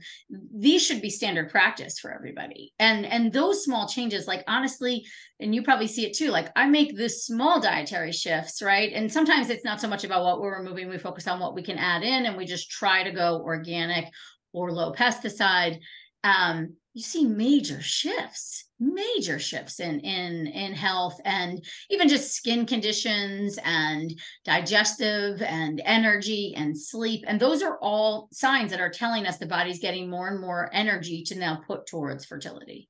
these 0.54 0.84
should 0.84 1.02
be 1.02 1.12
standard 1.12 1.50
practice 1.50 2.00
for 2.00 2.12
everybody. 2.12 2.74
And, 2.80 3.06
and 3.06 3.32
those 3.32 3.64
small 3.64 3.88
changes, 3.88 4.28
like 4.28 4.44
honestly, 4.48 5.06
and 5.40 5.54
you 5.54 5.62
probably 5.62 5.88
see 5.88 6.06
it 6.06 6.16
too, 6.16 6.30
like 6.32 6.50
I 6.56 6.66
make 6.68 6.98
this 6.98 7.26
small 7.26 7.60
dietary 7.60 8.12
shifts, 8.12 8.62
right? 8.62 8.92
And 8.92 9.12
sometimes 9.12 9.50
it's 9.50 9.66
not 9.66 9.80
so 9.80 9.88
much 9.88 10.04
about 10.04 10.24
what 10.24 10.42
we're 10.42 10.58
removing, 10.58 10.90
we 10.90 10.98
focus 10.98 11.28
on 11.28 11.40
what 11.40 11.54
we 11.54 11.62
can 11.62 11.78
add 11.78 12.02
in 12.02 12.26
and 12.26 12.36
we 12.36 12.46
just 12.46 12.72
try 12.72 13.04
to 13.04 13.12
go 13.12 13.42
organic 13.44 14.06
or 14.52 14.72
low 14.72 14.94
pesticide. 14.94 15.80
Um, 16.24 16.76
you 17.00 17.04
see 17.04 17.26
major 17.26 17.82
shifts 17.82 18.66
major 18.82 19.40
shifts 19.40 19.80
in 19.80 20.00
in 20.02 20.48
in 20.48 20.74
health 20.74 21.20
and 21.24 21.64
even 21.90 22.10
just 22.10 22.34
skin 22.34 22.66
conditions 22.66 23.58
and 23.64 24.14
digestive 24.46 25.42
and 25.42 25.82
energy 25.86 26.54
and 26.56 26.78
sleep. 26.78 27.24
And 27.28 27.40
those 27.40 27.62
are 27.62 27.78
all 27.82 28.30
signs 28.32 28.72
that 28.72 28.82
are 28.82 28.90
telling 28.90 29.26
us 29.26 29.38
the 29.38 29.46
body's 29.46 29.80
getting 29.80 30.10
more 30.10 30.28
and 30.28 30.40
more 30.40 30.70
energy 30.74 31.24
to 31.24 31.40
now 31.40 31.62
put 31.68 31.88
towards 31.88 32.26
fertility 32.26 32.89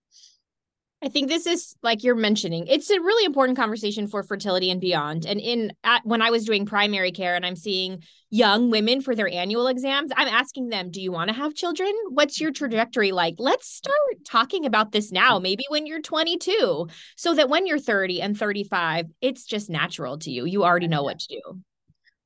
I 1.01 1.07
think 1.07 1.29
this 1.29 1.47
is 1.47 1.75
like 1.81 2.03
you're 2.03 2.15
mentioning. 2.15 2.67
It's 2.67 2.89
a 2.89 2.99
really 2.99 3.23
important 3.23 3.57
conversation 3.57 4.07
for 4.07 4.21
fertility 4.21 4.69
and 4.69 4.81
beyond. 4.81 5.25
And 5.25 5.39
in 5.39 5.71
at, 5.83 6.05
when 6.05 6.21
I 6.21 6.29
was 6.29 6.43
doing 6.43 6.65
primary 6.65 7.11
care 7.13 7.35
and 7.35 7.45
I'm 7.45 7.55
seeing 7.55 8.03
young 8.29 8.69
women 8.69 8.99
for 8.99 9.15
their 9.15 9.29
annual 9.29 9.67
exams, 9.67 10.11
I'm 10.17 10.27
asking 10.27 10.69
them, 10.69 10.91
"Do 10.91 11.01
you 11.01 11.13
want 11.13 11.29
to 11.29 11.33
have 11.35 11.53
children? 11.53 11.93
What's 12.09 12.41
your 12.41 12.51
trajectory 12.51 13.13
like? 13.13 13.35
Let's 13.37 13.67
start 13.67 14.25
talking 14.25 14.65
about 14.65 14.91
this 14.91 15.09
now, 15.09 15.39
maybe 15.39 15.63
when 15.69 15.85
you're 15.87 16.01
22, 16.01 16.87
so 17.15 17.33
that 17.33 17.49
when 17.49 17.65
you're 17.65 17.79
30 17.79 18.21
and 18.21 18.37
35, 18.37 19.05
it's 19.21 19.45
just 19.45 19.69
natural 19.69 20.17
to 20.19 20.31
you. 20.31 20.45
You 20.45 20.65
already 20.65 20.87
know 20.87 21.03
what 21.03 21.19
to 21.19 21.27
do." 21.27 21.61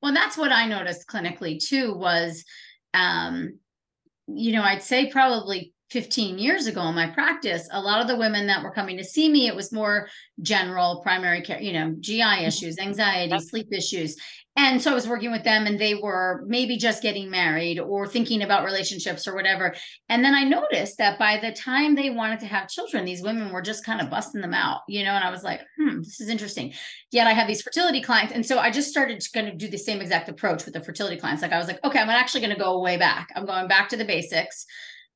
Well, 0.01 0.13
that's 0.13 0.35
what 0.35 0.51
I 0.51 0.67
noticed 0.67 1.07
clinically 1.07 1.63
too 1.63 1.93
was 1.93 2.43
um 2.95 3.59
you 4.27 4.53
know, 4.53 4.63
I'd 4.63 4.81
say 4.81 5.09
probably 5.11 5.72
15 5.93 6.39
years 6.39 6.65
ago 6.65 6.81
in 6.87 6.95
my 6.95 7.05
practice, 7.05 7.69
a 7.71 7.79
lot 7.79 8.01
of 8.01 8.07
the 8.07 8.17
women 8.17 8.47
that 8.47 8.63
were 8.63 8.71
coming 8.71 8.97
to 8.97 9.03
see 9.03 9.29
me, 9.29 9.47
it 9.47 9.55
was 9.55 9.71
more 9.71 10.09
general 10.41 11.01
primary 11.03 11.43
care, 11.43 11.61
you 11.61 11.71
know, 11.71 11.95
GI 11.99 12.19
mm-hmm. 12.19 12.45
issues, 12.45 12.79
anxiety, 12.79 13.37
sleep 13.39 13.67
issues. 13.71 14.17
And 14.55 14.81
so 14.81 14.91
I 14.91 14.95
was 14.95 15.07
working 15.07 15.31
with 15.31 15.43
them 15.43 15.67
and 15.67 15.79
they 15.79 15.93
were 15.93 16.43
maybe 16.47 16.77
just 16.77 17.03
getting 17.03 17.29
married 17.29 17.79
or 17.79 18.07
thinking 18.07 18.41
about 18.41 18.65
relationships 18.65 19.27
or 19.27 19.35
whatever. 19.35 19.75
And 20.09 20.25
then 20.25 20.33
I 20.33 20.43
noticed 20.43 20.97
that 20.97 21.19
by 21.19 21.39
the 21.39 21.51
time 21.51 21.93
they 21.93 22.09
wanted 22.09 22.39
to 22.39 22.47
have 22.47 22.69
children, 22.69 23.05
these 23.05 23.21
women 23.21 23.51
were 23.51 23.61
just 23.61 23.85
kind 23.85 24.01
of 24.01 24.09
busting 24.09 24.41
them 24.41 24.53
out, 24.53 24.81
you 24.87 25.03
know, 25.03 25.11
and 25.11 25.23
I 25.23 25.29
was 25.29 25.43
like, 25.43 25.61
hmm, 25.77 25.99
this 25.99 26.19
is 26.19 26.29
interesting. 26.29 26.73
Yet 27.11 27.27
I 27.27 27.33
have 27.33 27.47
these 27.47 27.61
fertility 27.61 28.01
clients. 28.01 28.33
And 28.33 28.43
so 28.43 28.57
I 28.57 28.71
just 28.71 28.89
started 28.89 29.19
to 29.19 29.31
kind 29.31 29.47
of 29.47 29.59
do 29.59 29.67
the 29.67 29.77
same 29.77 30.01
exact 30.01 30.27
approach 30.27 30.65
with 30.65 30.73
the 30.73 30.83
fertility 30.83 31.17
clients. 31.17 31.43
Like 31.43 31.51
I 31.53 31.59
was 31.59 31.67
like, 31.67 31.83
okay, 31.83 31.99
I'm 31.99 32.09
actually 32.09 32.41
going 32.41 32.55
to 32.55 32.59
go 32.59 32.79
way 32.81 32.97
back. 32.97 33.29
I'm 33.35 33.45
going 33.45 33.67
back 33.67 33.89
to 33.89 33.97
the 33.97 34.05
basics 34.05 34.65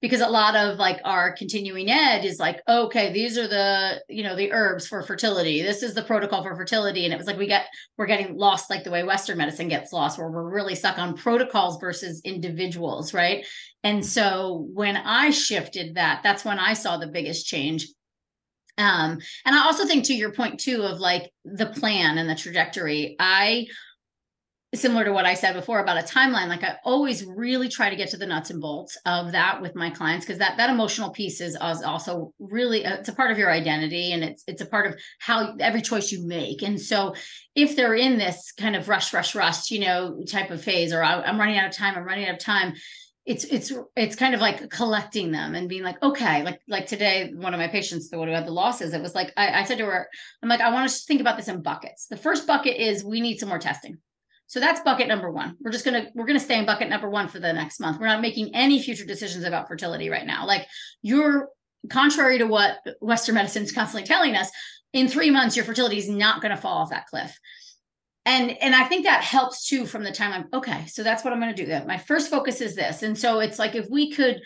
because 0.02 0.22
a 0.22 0.28
lot 0.28 0.56
of 0.56 0.78
like 0.78 1.00
our 1.04 1.32
continuing 1.32 1.90
ed 1.90 2.24
is 2.24 2.40
like 2.40 2.62
okay 2.68 3.12
these 3.12 3.38
are 3.38 3.48
the 3.48 4.02
you 4.10 4.24
know 4.24 4.36
the 4.36 4.52
herbs 4.52 4.88
for 4.88 5.02
fertility. 5.02 5.62
This 5.62 5.84
is 5.84 5.94
the 5.94 6.04
protocol 6.04 6.44
for 6.44 6.56
fertility. 6.56 7.06
And 7.06 7.14
it 7.14 7.18
was 7.18 7.28
like 7.28 7.38
we 7.38 7.48
get 7.48 7.68
we're 7.98 8.06
getting 8.06 8.38
lost 8.38 8.70
like 8.70 8.84
the 8.84 8.92
way 8.92 9.04
western 9.04 9.38
medicine 9.38 9.68
gets 9.68 9.94
lost 9.94 10.18
where 10.18 10.30
we're 10.30 10.50
really 10.50 10.76
stuck 10.76 10.98
on 10.98 11.16
protocols 11.16 11.80
versus 11.80 12.22
individuals 12.24 13.14
right? 13.14 13.46
And 13.84 14.06
so 14.06 14.68
when 14.74 14.98
i 14.98 15.30
shifted 15.30 15.96
that 15.96 16.22
that's 16.24 16.46
when 16.46 16.60
i 16.60 16.74
saw 16.74 16.98
the 16.98 17.08
biggest 17.08 17.48
change. 17.48 17.88
Um 18.78 19.20
and 19.46 19.56
i 19.56 19.64
also 19.64 19.86
think 19.86 20.06
to 20.06 20.14
your 20.14 20.32
point 20.32 20.60
too 20.60 20.84
of 20.84 21.00
like 21.00 21.32
the 21.44 21.68
plan 21.68 22.18
and 22.18 22.30
the 22.30 22.36
trajectory 22.36 23.16
i 23.20 23.66
similar 24.76 25.06
to 25.06 25.14
what 25.14 25.26
I 25.26 25.34
said 25.34 25.54
before 25.54 25.80
about 25.80 25.98
a 25.98 26.06
timeline, 26.06 26.50
like 26.50 26.64
I 26.64 26.76
always 26.84 27.24
really 27.24 27.70
try 27.70 27.90
to 27.90 27.96
get 27.96 28.10
to 28.10 28.18
the 28.18 28.26
nuts 28.26 28.50
and 28.50 28.60
bolts 28.60 28.98
of 29.06 29.32
that 29.32 29.62
with 29.62 29.76
my 29.76 29.90
clients 29.90 30.26
because 30.26 30.40
that 30.40 30.58
that 30.58 30.70
emotional 30.70 31.10
piece 31.10 31.40
is 31.40 31.56
also 31.56 32.34
really 32.38 32.84
a, 32.84 32.96
it's 32.96 33.08
a 33.08 33.14
part 33.14 33.32
of 33.32 33.38
your 33.38 33.50
identity 33.50 34.12
and 34.12 34.24
it's 34.26 34.44
it's 34.46 34.62
a 34.62 34.66
part 34.66 34.88
of 34.88 35.00
how 35.20 35.56
every 35.60 35.82
choice 35.82 36.12
you 36.12 36.28
make. 36.28 36.64
And 36.64 36.80
so 36.80 37.16
if 37.56 37.78
they're 37.78 37.96
in 37.96 38.18
this 38.18 38.52
kind 38.52 38.76
of 38.76 38.90
rush, 38.90 39.14
rush, 39.14 39.36
rush, 39.36 39.72
you 39.72 39.80
know, 39.80 40.22
type 40.28 40.52
of 40.52 40.62
phase, 40.62 40.92
or 40.92 41.02
I, 41.02 41.22
I'm 41.22 41.40
running 41.40 41.58
out 41.58 41.70
of 41.70 41.76
time, 41.76 41.96
I'm 41.96 42.04
running 42.04 42.28
out 42.28 42.36
of 42.36 42.40
time. 42.40 42.74
It's 43.26 43.46
it's 43.46 43.72
it's 43.96 44.18
kind 44.18 44.36
of 44.36 44.42
like 44.42 44.70
collecting 44.70 45.32
them 45.32 45.56
and 45.56 45.70
being 45.70 45.84
like, 45.84 46.02
okay, 46.04 46.44
like 46.44 46.60
like 46.68 46.88
today, 46.88 47.32
one 47.34 47.54
of 47.54 47.60
my 47.60 47.68
patients, 47.70 48.10
the 48.10 48.18
one 48.18 48.28
who 48.28 48.34
had 48.34 48.46
the 48.46 48.52
losses, 48.52 48.94
it 48.94 49.02
was 49.02 49.16
like 49.16 49.32
I, 49.38 49.62
I 49.62 49.64
said 49.64 49.78
to 49.78 49.86
her, 49.86 50.10
I'm 50.44 50.50
like, 50.50 50.62
I 50.62 50.74
want 50.74 50.90
to 50.90 50.98
think 51.06 51.22
about 51.22 51.38
this 51.38 51.48
in 51.48 51.62
buckets. 51.62 52.08
The 52.08 52.18
first 52.18 52.48
bucket 52.48 52.76
is 52.76 53.06
we 53.06 53.22
need 53.22 53.40
some 53.40 53.50
more 53.50 53.60
testing 53.60 53.98
so 54.48 54.62
that's 54.62 54.80
bucket 54.80 55.10
number 55.10 55.30
one. 55.30 55.58
We're 55.60 55.72
just 55.72 55.86
gonna 55.86 56.08
we're 56.16 56.26
gonna 56.26 56.40
stay 56.40 56.58
in 56.58 56.66
bucket 56.66 56.90
number 56.90 57.10
one 57.10 57.28
for 57.28 57.40
the 57.40 57.52
next 57.52 57.80
month. 57.80 58.00
We're 58.00 58.08
not 58.08 58.22
making 58.22 58.56
any 58.56 58.82
future 58.82 59.06
decisions 59.06 59.44
about 59.44 59.68
fertility 59.68 60.10
right 60.10 60.26
now. 60.26 60.48
Like 60.48 60.66
you're 61.02 61.50
contrary 61.90 62.38
to 62.38 62.46
what 62.46 62.80
Western 63.02 63.36
medicine 63.36 63.64
is 63.64 63.72
constantly 63.72 64.08
telling 64.08 64.36
us, 64.36 64.50
in 64.94 65.10
three 65.10 65.30
months 65.30 65.56
your 65.56 65.66
fertility 65.66 65.98
is 65.98 66.10
not 66.10 66.42
to 66.56 66.62
fall 66.62 66.78
off 66.78 66.92
that 66.92 67.08
cliff. 67.08 67.38
And 68.26 68.52
and 68.62 68.74
I 68.74 68.86
think 68.86 69.06
that 69.06 69.22
helps 69.22 69.68
too 69.68 69.86
from 69.86 70.04
the 70.04 70.12
time 70.14 70.32
I'm 70.32 70.48
okay. 70.54 70.86
So 70.88 71.04
that's 71.04 71.26
what 71.26 71.34
I'm 71.34 71.42
to 71.54 71.64
do. 71.64 71.70
That 71.70 71.86
my 71.86 71.98
first 71.98 72.30
focus 72.30 72.62
is 72.62 72.74
this. 72.74 73.04
And 73.04 73.18
so 73.18 73.40
it's 73.40 73.60
like 73.60 73.76
if 73.76 73.90
we 73.90 74.12
could 74.12 74.42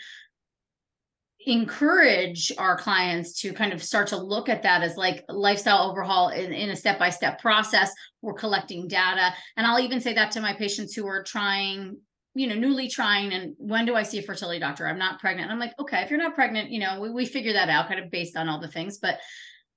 encourage 1.46 2.52
our 2.58 2.76
clients 2.76 3.40
to 3.40 3.52
kind 3.52 3.72
of 3.72 3.82
start 3.82 4.08
to 4.08 4.16
look 4.16 4.48
at 4.48 4.62
that 4.62 4.82
as 4.82 4.96
like 4.96 5.24
lifestyle 5.28 5.90
overhaul 5.90 6.28
in, 6.28 6.52
in 6.52 6.70
a 6.70 6.76
step-by-step 6.76 7.40
process. 7.40 7.92
We're 8.20 8.34
collecting 8.34 8.86
data. 8.86 9.34
And 9.56 9.66
i'll 9.66 9.80
even 9.80 10.00
say 10.00 10.14
that 10.14 10.30
to 10.32 10.40
my 10.40 10.54
patients 10.54 10.94
who 10.94 11.06
are 11.06 11.22
trying 11.22 11.98
you 12.34 12.46
know 12.46 12.54
newly 12.54 12.88
trying 12.88 13.32
and 13.34 13.54
when 13.58 13.84
do 13.84 13.94
i 13.94 14.02
see 14.02 14.18
a 14.18 14.22
fertility 14.22 14.60
doctor? 14.60 14.86
I'm 14.86 14.98
not 14.98 15.20
pregnant. 15.20 15.50
I'm 15.50 15.58
like 15.58 15.74
okay 15.78 16.02
if 16.02 16.10
you're 16.10 16.18
not 16.18 16.34
pregnant 16.34 16.70
you 16.70 16.80
know 16.80 17.00
we, 17.00 17.10
we 17.10 17.26
figure 17.26 17.52
that 17.54 17.68
out 17.68 17.88
kind 17.88 18.00
of 18.00 18.10
based 18.10 18.36
on 18.36 18.48
all 18.48 18.60
the 18.60 18.68
things. 18.68 18.98
But 18.98 19.18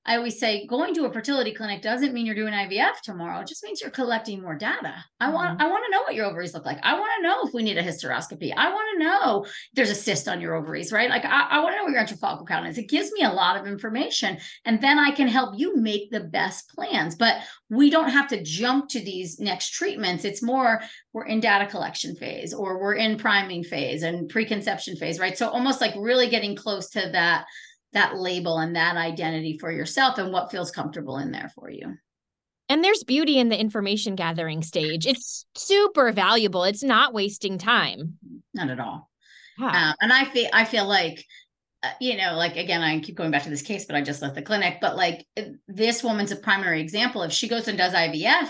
I 0.05 0.17
always 0.17 0.39
say 0.39 0.67
going 0.67 0.93
to 0.93 1.05
a 1.05 1.11
fertility 1.11 1.53
clinic 1.53 1.81
doesn't 1.81 2.13
mean 2.13 2.25
you're 2.25 2.35
doing 2.35 2.53
IVF 2.53 3.01
tomorrow. 3.03 3.39
It 3.39 3.47
just 3.47 3.63
means 3.63 3.81
you're 3.81 3.89
collecting 3.89 4.41
more 4.41 4.55
data. 4.55 4.93
I 5.19 5.31
want 5.31 5.53
mm-hmm. 5.53 5.61
I 5.61 5.69
want 5.69 5.83
to 5.85 5.91
know 5.91 6.03
what 6.03 6.13
your 6.13 6.25
ovaries 6.25 6.53
look 6.53 6.65
like. 6.65 6.77
I 6.83 6.99
want 6.99 7.11
to 7.17 7.27
know 7.27 7.41
if 7.43 7.53
we 7.53 7.63
need 7.63 7.77
a 7.77 7.83
hysteroscopy. 7.83 8.53
I 8.55 8.69
want 8.69 8.87
to 8.93 9.03
know 9.03 9.45
there's 9.73 9.89
a 9.89 9.95
cyst 9.95 10.27
on 10.27 10.41
your 10.41 10.53
ovaries, 10.53 10.91
right? 10.91 11.09
Like 11.09 11.25
I, 11.25 11.47
I 11.49 11.59
want 11.63 11.73
to 11.73 11.77
know 11.77 11.83
what 11.85 11.93
your 11.93 12.03
antral 12.03 12.19
follicle 12.19 12.45
count 12.45 12.67
is. 12.67 12.77
It 12.77 12.89
gives 12.89 13.11
me 13.13 13.23
a 13.23 13.31
lot 13.31 13.57
of 13.57 13.65
information, 13.65 14.37
and 14.63 14.79
then 14.79 14.99
I 14.99 15.11
can 15.11 15.27
help 15.27 15.57
you 15.57 15.75
make 15.75 16.11
the 16.11 16.21
best 16.21 16.69
plans. 16.69 17.15
But 17.15 17.41
we 17.69 17.89
don't 17.89 18.09
have 18.09 18.27
to 18.27 18.43
jump 18.43 18.89
to 18.89 18.99
these 18.99 19.39
next 19.39 19.71
treatments. 19.71 20.23
It's 20.23 20.43
more 20.43 20.81
we're 21.13 21.25
in 21.25 21.39
data 21.39 21.65
collection 21.65 22.15
phase 22.15 22.53
or 22.53 22.79
we're 22.79 22.95
in 22.95 23.17
priming 23.17 23.63
phase 23.63 24.03
and 24.03 24.29
preconception 24.29 24.97
phase, 24.97 25.17
right? 25.17 25.37
So 25.37 25.49
almost 25.49 25.81
like 25.81 25.93
really 25.97 26.29
getting 26.29 26.55
close 26.55 26.89
to 26.91 27.09
that 27.13 27.45
that 27.95 28.17
label 28.17 28.59
and 28.59 28.75
that 28.75 28.97
identity 28.97 29.57
for 29.57 29.71
yourself 29.71 30.17
and 30.17 30.31
what 30.31 30.51
feels 30.51 30.69
comfortable 30.69 31.17
in 31.17 31.31
there 31.31 31.51
for 31.55 31.69
you. 31.69 31.95
And 32.69 32.83
there's 32.83 33.03
beauty 33.03 33.39
in 33.39 33.49
the 33.49 33.59
information 33.59 34.15
gathering 34.15 34.61
stage. 34.61 35.05
It's 35.05 35.45
super 35.55 36.11
valuable. 36.11 36.63
It's 36.63 36.83
not 36.83 37.13
wasting 37.13 37.57
time. 37.57 38.17
Not 38.53 38.69
at 38.69 38.79
all. 38.79 39.09
Yeah. 39.57 39.91
Uh, 39.91 39.93
and 40.01 40.11
I 40.11 40.25
feel 40.25 40.49
I 40.51 40.65
feel 40.65 40.87
like 40.87 41.23
uh, 41.83 41.91
you 42.01 42.17
know, 42.17 42.33
like 42.33 42.57
again, 42.57 42.81
I 42.81 42.99
keep 42.99 43.15
going 43.15 43.31
back 43.31 43.43
to 43.43 43.49
this 43.49 43.61
case, 43.61 43.85
but 43.85 43.95
I 43.95 44.01
just 44.01 44.21
left 44.21 44.35
the 44.35 44.41
clinic. 44.41 44.79
But 44.81 44.95
like 44.95 45.25
this 45.67 46.03
woman's 46.03 46.31
a 46.31 46.35
primary 46.35 46.81
example. 46.81 47.21
If 47.21 47.31
she 47.31 47.47
goes 47.47 47.67
and 47.67 47.77
does 47.77 47.93
IVF 47.93 48.49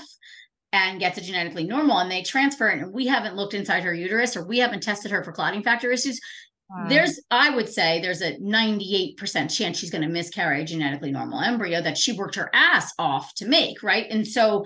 and 0.72 1.00
gets 1.00 1.18
it 1.18 1.26
genetically 1.26 1.66
normal 1.66 2.00
and 2.00 2.10
they 2.10 2.24
transfer 2.24 2.70
it 2.70 2.82
and 2.82 2.94
we 2.94 3.08
haven't 3.08 3.36
looked 3.36 3.54
inside 3.54 3.84
her 3.84 3.94
uterus 3.94 4.36
or 4.36 4.48
we 4.48 4.60
haven't 4.60 4.84
tested 4.84 5.12
her 5.12 5.24
for 5.24 5.34
clotting 5.34 5.64
factor 5.64 5.92
issues, 5.92 6.20
Wow. 6.70 6.88
There's, 6.90 7.22
I 7.30 7.56
would 7.56 7.70
say, 7.70 8.02
there's 8.02 8.22
a 8.22 8.38
98% 8.38 9.56
chance 9.56 9.78
she's 9.78 9.92
going 9.92 10.02
to 10.02 10.08
miscarry 10.08 10.62
a 10.62 10.66
genetically 10.66 11.12
normal 11.12 11.42
embryo 11.42 11.82
that 11.82 11.98
she 11.98 12.14
worked 12.14 12.36
her 12.36 12.50
ass 12.54 12.92
off 12.98 13.34
to 13.36 13.48
make, 13.48 13.84
right? 13.84 14.08
And 14.10 14.28
so 14.28 14.66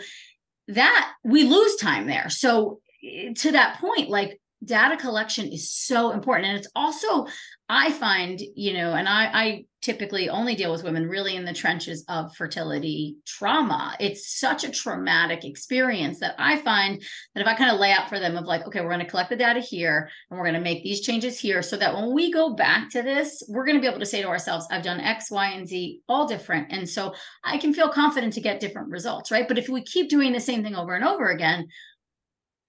that 0.70 1.14
we 1.24 1.44
lose 1.44 1.76
time 1.76 2.08
there. 2.08 2.30
So 2.30 2.80
eh, 3.04 3.34
to 3.36 3.52
that 3.52 3.80
point, 3.82 4.10
like 4.10 4.40
data 4.64 4.98
collection 4.98 5.52
is 5.52 5.72
so 5.72 6.12
important. 6.12 6.48
And 6.48 6.58
it's 6.58 6.72
also, 6.76 7.28
I 7.70 7.92
find, 7.92 8.42
you 8.56 8.74
know, 8.74 8.94
and 8.94 9.08
I, 9.08 9.30
I 9.32 9.66
typically 9.82 10.28
only 10.28 10.56
deal 10.56 10.72
with 10.72 10.84
women 10.84 11.08
really 11.08 11.36
in 11.36 11.46
the 11.46 11.54
trenches 11.54 12.04
of 12.10 12.36
fertility 12.36 13.16
trauma. 13.26 13.96
It's 14.00 14.40
such 14.40 14.64
a 14.64 14.72
traumatic 14.72 15.46
experience 15.46 16.20
that 16.20 16.36
I 16.38 16.58
find 16.58 17.02
that 17.34 17.42
if 17.42 17.48
I 17.48 17.54
kind 17.54 17.72
of 17.72 17.80
lay 17.80 17.92
out 17.92 18.10
for 18.10 18.20
them 18.20 18.36
of 18.36 18.46
like, 18.46 18.66
okay, 18.68 18.82
we're 18.82 18.90
going 18.90 19.00
to 19.00 19.10
collect 19.10 19.30
the 19.30 19.36
data 19.36 19.60
here 19.60 20.10
and 20.30 20.38
we're 20.38 20.46
going 20.46 20.56
to 20.56 20.62
make 20.62 20.84
these 20.84 21.02
changes 21.02 21.40
here 21.40 21.62
so 21.62 21.78
that 21.78 21.94
when 21.94 22.14
we 22.14 22.32
go 22.32 22.56
back 22.56 22.90
to 22.90 23.02
this, 23.02 23.44
we're 23.48 23.66
going 23.66 23.78
to 23.78 23.82
be 23.82 23.88
able 23.88 24.00
to 24.00 24.06
say 24.06 24.22
to 24.22 24.28
ourselves, 24.28 24.68
I've 24.72 24.84
done 24.84 25.00
X, 25.00 25.32
Y, 25.32 25.52
and 25.52 25.68
Z, 25.68 26.02
all 26.10 26.28
different. 26.28 26.72
And 26.72 26.90
so 26.90 27.14
I 27.44 27.58
can 27.58 27.74
feel 27.74 27.90
confident 27.90 28.34
to 28.34 28.42
get 28.42 28.60
different 28.60 28.90
results, 28.90 29.32
right? 29.32 29.48
But 29.48 29.60
if 29.60 29.70
we 29.70 29.82
keep 29.84 30.10
doing 30.10 30.34
the 30.34 30.40
same 30.42 30.64
thing 30.64 30.76
over 30.76 30.96
and 30.96 31.06
over 31.06 31.30
again, 31.30 31.68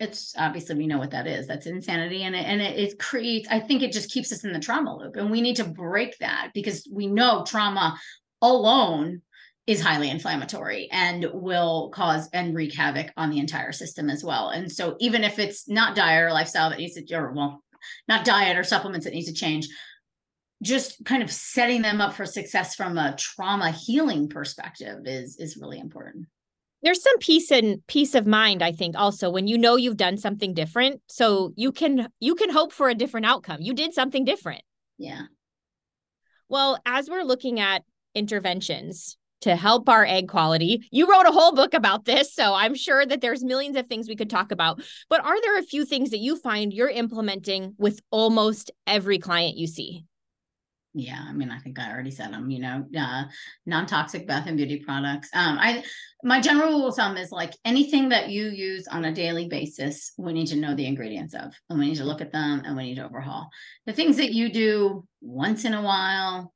it's 0.00 0.34
obviously 0.36 0.74
we 0.76 0.86
know 0.86 0.98
what 0.98 1.10
that 1.10 1.26
is. 1.26 1.46
That's 1.46 1.66
insanity 1.66 2.22
and 2.24 2.34
it, 2.34 2.46
and 2.46 2.60
it, 2.60 2.78
it, 2.78 2.98
creates 2.98 3.48
i 3.50 3.60
think 3.60 3.82
it 3.82 3.92
just 3.92 4.10
keeps 4.10 4.32
us 4.32 4.44
in 4.44 4.52
the 4.52 4.58
trauma 4.58 4.96
loop 4.96 5.16
and 5.16 5.30
we 5.30 5.40
need 5.40 5.56
to 5.56 5.64
break 5.64 6.18
that 6.18 6.50
because 6.54 6.88
we 6.90 7.06
know 7.06 7.44
trauma 7.46 7.98
alone 8.42 9.22
is 9.66 9.80
highly 9.80 10.10
inflammatory 10.10 10.88
and 10.90 11.26
will 11.32 11.90
cause 11.90 12.28
and 12.32 12.56
wreak 12.56 12.74
havoc 12.74 13.12
on 13.16 13.30
the 13.30 13.38
entire 13.38 13.70
system 13.70 14.10
as 14.10 14.24
well. 14.24 14.48
And 14.48 14.70
so 14.70 14.96
even 14.98 15.22
if 15.22 15.38
it's 15.38 15.68
not 15.68 15.94
diet 15.94 16.24
or 16.24 16.32
lifestyle 16.32 16.70
that 16.70 16.78
needs 16.78 16.94
to 16.94 17.14
or 17.14 17.32
well 17.32 17.62
not 18.08 18.24
diet 18.24 18.56
or 18.56 18.64
supplements 18.64 19.04
that 19.04 19.14
needs 19.14 19.28
to 19.28 19.32
change 19.32 19.68
just 20.62 21.04
kind 21.04 21.22
of 21.22 21.30
setting 21.30 21.82
them 21.82 22.00
up 22.00 22.14
for 22.14 22.26
success 22.26 22.74
from 22.74 22.98
a 22.98 23.16
trauma 23.16 23.70
healing 23.70 24.28
perspective 24.28 25.06
is 25.06 25.36
is 25.38 25.56
really 25.56 25.78
important 25.78 26.26
there's 26.82 27.02
some 27.02 27.18
peace 27.18 27.50
and 27.50 27.86
peace 27.86 28.14
of 28.14 28.26
mind 28.26 28.62
i 28.62 28.72
think 28.72 28.96
also 28.96 29.30
when 29.30 29.46
you 29.46 29.58
know 29.58 29.76
you've 29.76 29.96
done 29.96 30.16
something 30.16 30.54
different 30.54 31.00
so 31.06 31.52
you 31.56 31.72
can 31.72 32.08
you 32.20 32.34
can 32.34 32.50
hope 32.50 32.72
for 32.72 32.88
a 32.88 32.94
different 32.94 33.26
outcome 33.26 33.58
you 33.60 33.74
did 33.74 33.94
something 33.94 34.24
different 34.24 34.62
yeah 34.98 35.22
Well, 36.48 36.78
as 36.84 37.08
we're 37.08 37.22
looking 37.22 37.60
at 37.60 37.84
interventions 38.14 39.16
to 39.42 39.56
help 39.56 39.88
our 39.88 40.04
egg 40.04 40.28
quality, 40.28 40.86
you 40.90 41.10
wrote 41.10 41.26
a 41.26 41.32
whole 41.32 41.54
book 41.54 41.74
about 41.74 42.04
this. 42.04 42.34
So 42.34 42.52
I'm 42.52 42.74
sure 42.74 43.06
that 43.06 43.20
there's 43.20 43.42
millions 43.42 43.76
of 43.76 43.86
things 43.86 44.08
we 44.08 44.16
could 44.16 44.28
talk 44.28 44.50
about. 44.52 44.82
But 45.08 45.24
are 45.24 45.40
there 45.40 45.58
a 45.58 45.62
few 45.62 45.84
things 45.84 46.10
that 46.10 46.18
you 46.18 46.36
find 46.36 46.72
you're 46.72 46.90
implementing 46.90 47.74
with 47.78 48.00
almost 48.10 48.70
every 48.86 49.18
client 49.18 49.56
you 49.56 49.66
see? 49.66 50.04
Yeah, 50.92 51.20
I 51.24 51.32
mean, 51.32 51.50
I 51.50 51.58
think 51.60 51.78
I 51.78 51.92
already 51.92 52.10
said 52.10 52.32
them, 52.32 52.50
you 52.50 52.58
know, 52.58 52.84
uh, 52.98 53.24
non-toxic 53.64 54.26
bath 54.26 54.48
and 54.48 54.56
beauty 54.56 54.82
products. 54.84 55.28
Um, 55.32 55.56
I 55.56 55.84
my 56.24 56.40
general 56.40 56.70
rule 56.70 56.88
of 56.88 56.96
thumb 56.96 57.16
is 57.16 57.30
like 57.30 57.54
anything 57.64 58.08
that 58.08 58.28
you 58.28 58.48
use 58.48 58.88
on 58.88 59.04
a 59.04 59.14
daily 59.14 59.46
basis, 59.46 60.12
we 60.18 60.32
need 60.32 60.48
to 60.48 60.56
know 60.56 60.74
the 60.74 60.86
ingredients 60.86 61.34
of, 61.34 61.54
and 61.68 61.78
we 61.78 61.86
need 61.86 61.96
to 61.98 62.04
look 62.04 62.20
at 62.20 62.32
them 62.32 62.62
and 62.64 62.76
we 62.76 62.84
need 62.84 62.96
to 62.96 63.04
overhaul. 63.04 63.48
The 63.86 63.92
things 63.92 64.16
that 64.16 64.32
you 64.32 64.52
do 64.52 65.06
once 65.20 65.64
in 65.64 65.74
a 65.74 65.82
while, 65.82 66.52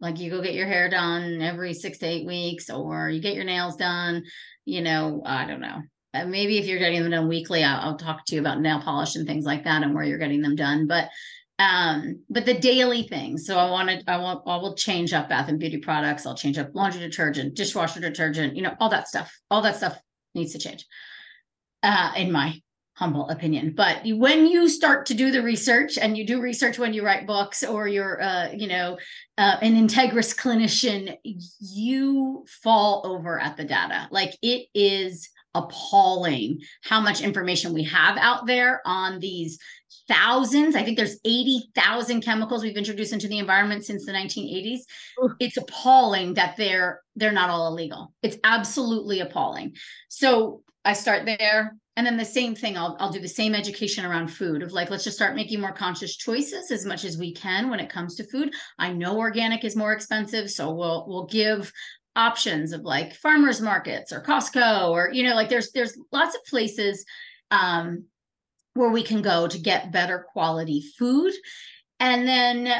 like 0.00 0.20
you 0.20 0.30
go 0.30 0.42
get 0.42 0.54
your 0.54 0.66
hair 0.66 0.90
done 0.90 1.40
every 1.40 1.72
six 1.72 1.96
to 1.98 2.06
eight 2.06 2.26
weeks, 2.26 2.68
or 2.68 3.08
you 3.08 3.22
get 3.22 3.34
your 3.34 3.44
nails 3.44 3.76
done, 3.76 4.24
you 4.66 4.82
know, 4.82 5.22
I 5.24 5.46
don't 5.46 5.60
know. 5.60 5.80
Uh, 6.14 6.26
maybe 6.26 6.58
if 6.58 6.66
you're 6.66 6.78
getting 6.78 7.02
them 7.02 7.10
done 7.10 7.28
weekly, 7.28 7.64
I'll, 7.64 7.80
I'll 7.80 7.98
talk 7.98 8.24
to 8.26 8.34
you 8.34 8.40
about 8.40 8.60
nail 8.60 8.80
polish 8.80 9.16
and 9.16 9.26
things 9.26 9.44
like 9.44 9.64
that 9.64 9.82
and 9.82 9.94
where 9.94 10.04
you're 10.04 10.18
getting 10.18 10.42
them 10.42 10.56
done. 10.56 10.86
But 10.86 11.08
um 11.58 12.20
but 12.30 12.46
the 12.46 12.58
daily 12.58 13.02
things. 13.02 13.46
So 13.46 13.58
i 13.58 13.70
wanted 13.70 14.04
i 14.08 14.16
want 14.18 14.42
i 14.46 14.56
will 14.56 14.74
change 14.74 15.12
up 15.12 15.28
bath 15.28 15.48
and 15.48 15.58
beauty 15.58 15.78
products. 15.78 16.26
I'll 16.26 16.36
change 16.36 16.58
up 16.58 16.74
laundry 16.74 17.00
detergent 17.00 17.54
dishwasher 17.54 18.00
detergent 18.00 18.56
you 18.56 18.62
know 18.62 18.74
all 18.80 18.90
that 18.90 19.08
stuff. 19.08 19.36
All 19.50 19.62
that 19.62 19.76
stuff 19.76 19.98
needs 20.34 20.52
to 20.52 20.58
change. 20.58 20.86
Uh 21.82 22.12
in 22.16 22.32
my 22.32 22.60
humble 22.94 23.28
opinion. 23.28 23.74
But 23.76 24.00
when 24.04 24.48
you 24.48 24.68
start 24.68 25.06
to 25.06 25.14
do 25.14 25.30
the 25.30 25.40
research 25.40 25.98
and 25.98 26.18
you 26.18 26.26
do 26.26 26.40
research 26.40 26.80
when 26.80 26.92
you 26.92 27.04
write 27.04 27.28
books 27.28 27.62
or 27.62 27.86
you're 27.86 28.20
uh 28.20 28.50
you 28.50 28.66
know 28.66 28.98
uh, 29.36 29.56
an 29.62 29.74
integrous 29.74 30.36
clinician 30.36 31.16
you 31.60 32.44
fall 32.62 33.02
over 33.04 33.40
at 33.40 33.56
the 33.56 33.64
data. 33.64 34.08
Like 34.10 34.36
it 34.42 34.66
is 34.74 35.28
appalling 35.54 36.60
how 36.82 37.00
much 37.00 37.20
information 37.20 37.72
we 37.72 37.84
have 37.84 38.16
out 38.16 38.46
there 38.46 38.82
on 38.84 39.18
these 39.18 39.58
thousands 40.08 40.74
i 40.74 40.82
think 40.82 40.96
there's 40.96 41.18
80,000 41.24 42.22
chemicals 42.22 42.62
we've 42.62 42.76
introduced 42.76 43.12
into 43.12 43.28
the 43.28 43.38
environment 43.38 43.84
since 43.84 44.06
the 44.06 44.12
1980s 44.12 44.80
Ooh. 45.22 45.34
it's 45.38 45.56
appalling 45.56 46.34
that 46.34 46.56
they're 46.56 47.02
they're 47.18 47.32
not 47.32 47.50
all 47.50 47.66
illegal. 47.68 48.12
It's 48.22 48.38
absolutely 48.44 49.20
appalling. 49.20 49.74
So 50.08 50.62
i 50.84 50.92
start 50.92 51.26
there 51.26 51.76
and 51.96 52.06
then 52.06 52.16
the 52.16 52.24
same 52.24 52.54
thing 52.54 52.78
I'll, 52.78 52.96
I'll 53.00 53.10
do 53.10 53.20
the 53.20 53.28
same 53.28 53.54
education 53.54 54.06
around 54.06 54.28
food 54.28 54.62
of 54.62 54.72
like 54.72 54.88
let's 54.88 55.04
just 55.04 55.16
start 55.16 55.34
making 55.34 55.60
more 55.60 55.72
conscious 55.72 56.16
choices 56.16 56.70
as 56.70 56.86
much 56.86 57.04
as 57.04 57.18
we 57.18 57.34
can 57.34 57.68
when 57.68 57.80
it 57.80 57.90
comes 57.90 58.14
to 58.14 58.24
food. 58.24 58.54
I 58.78 58.92
know 58.92 59.18
organic 59.18 59.64
is 59.64 59.76
more 59.76 59.92
expensive 59.92 60.50
so 60.50 60.72
we'll 60.72 61.06
we'll 61.08 61.26
give 61.26 61.72
options 62.14 62.72
of 62.72 62.82
like 62.82 63.14
farmers 63.14 63.60
markets 63.60 64.12
or 64.12 64.22
Costco 64.22 64.90
or 64.90 65.10
you 65.12 65.24
know 65.24 65.34
like 65.34 65.48
there's 65.48 65.72
there's 65.72 65.98
lots 66.12 66.34
of 66.34 66.44
places 66.44 67.04
um 67.50 68.04
where 68.78 68.90
we 68.90 69.02
can 69.02 69.20
go 69.20 69.48
to 69.48 69.58
get 69.58 69.92
better 69.92 70.24
quality 70.32 70.82
food. 70.96 71.32
And 71.98 72.26
then 72.26 72.72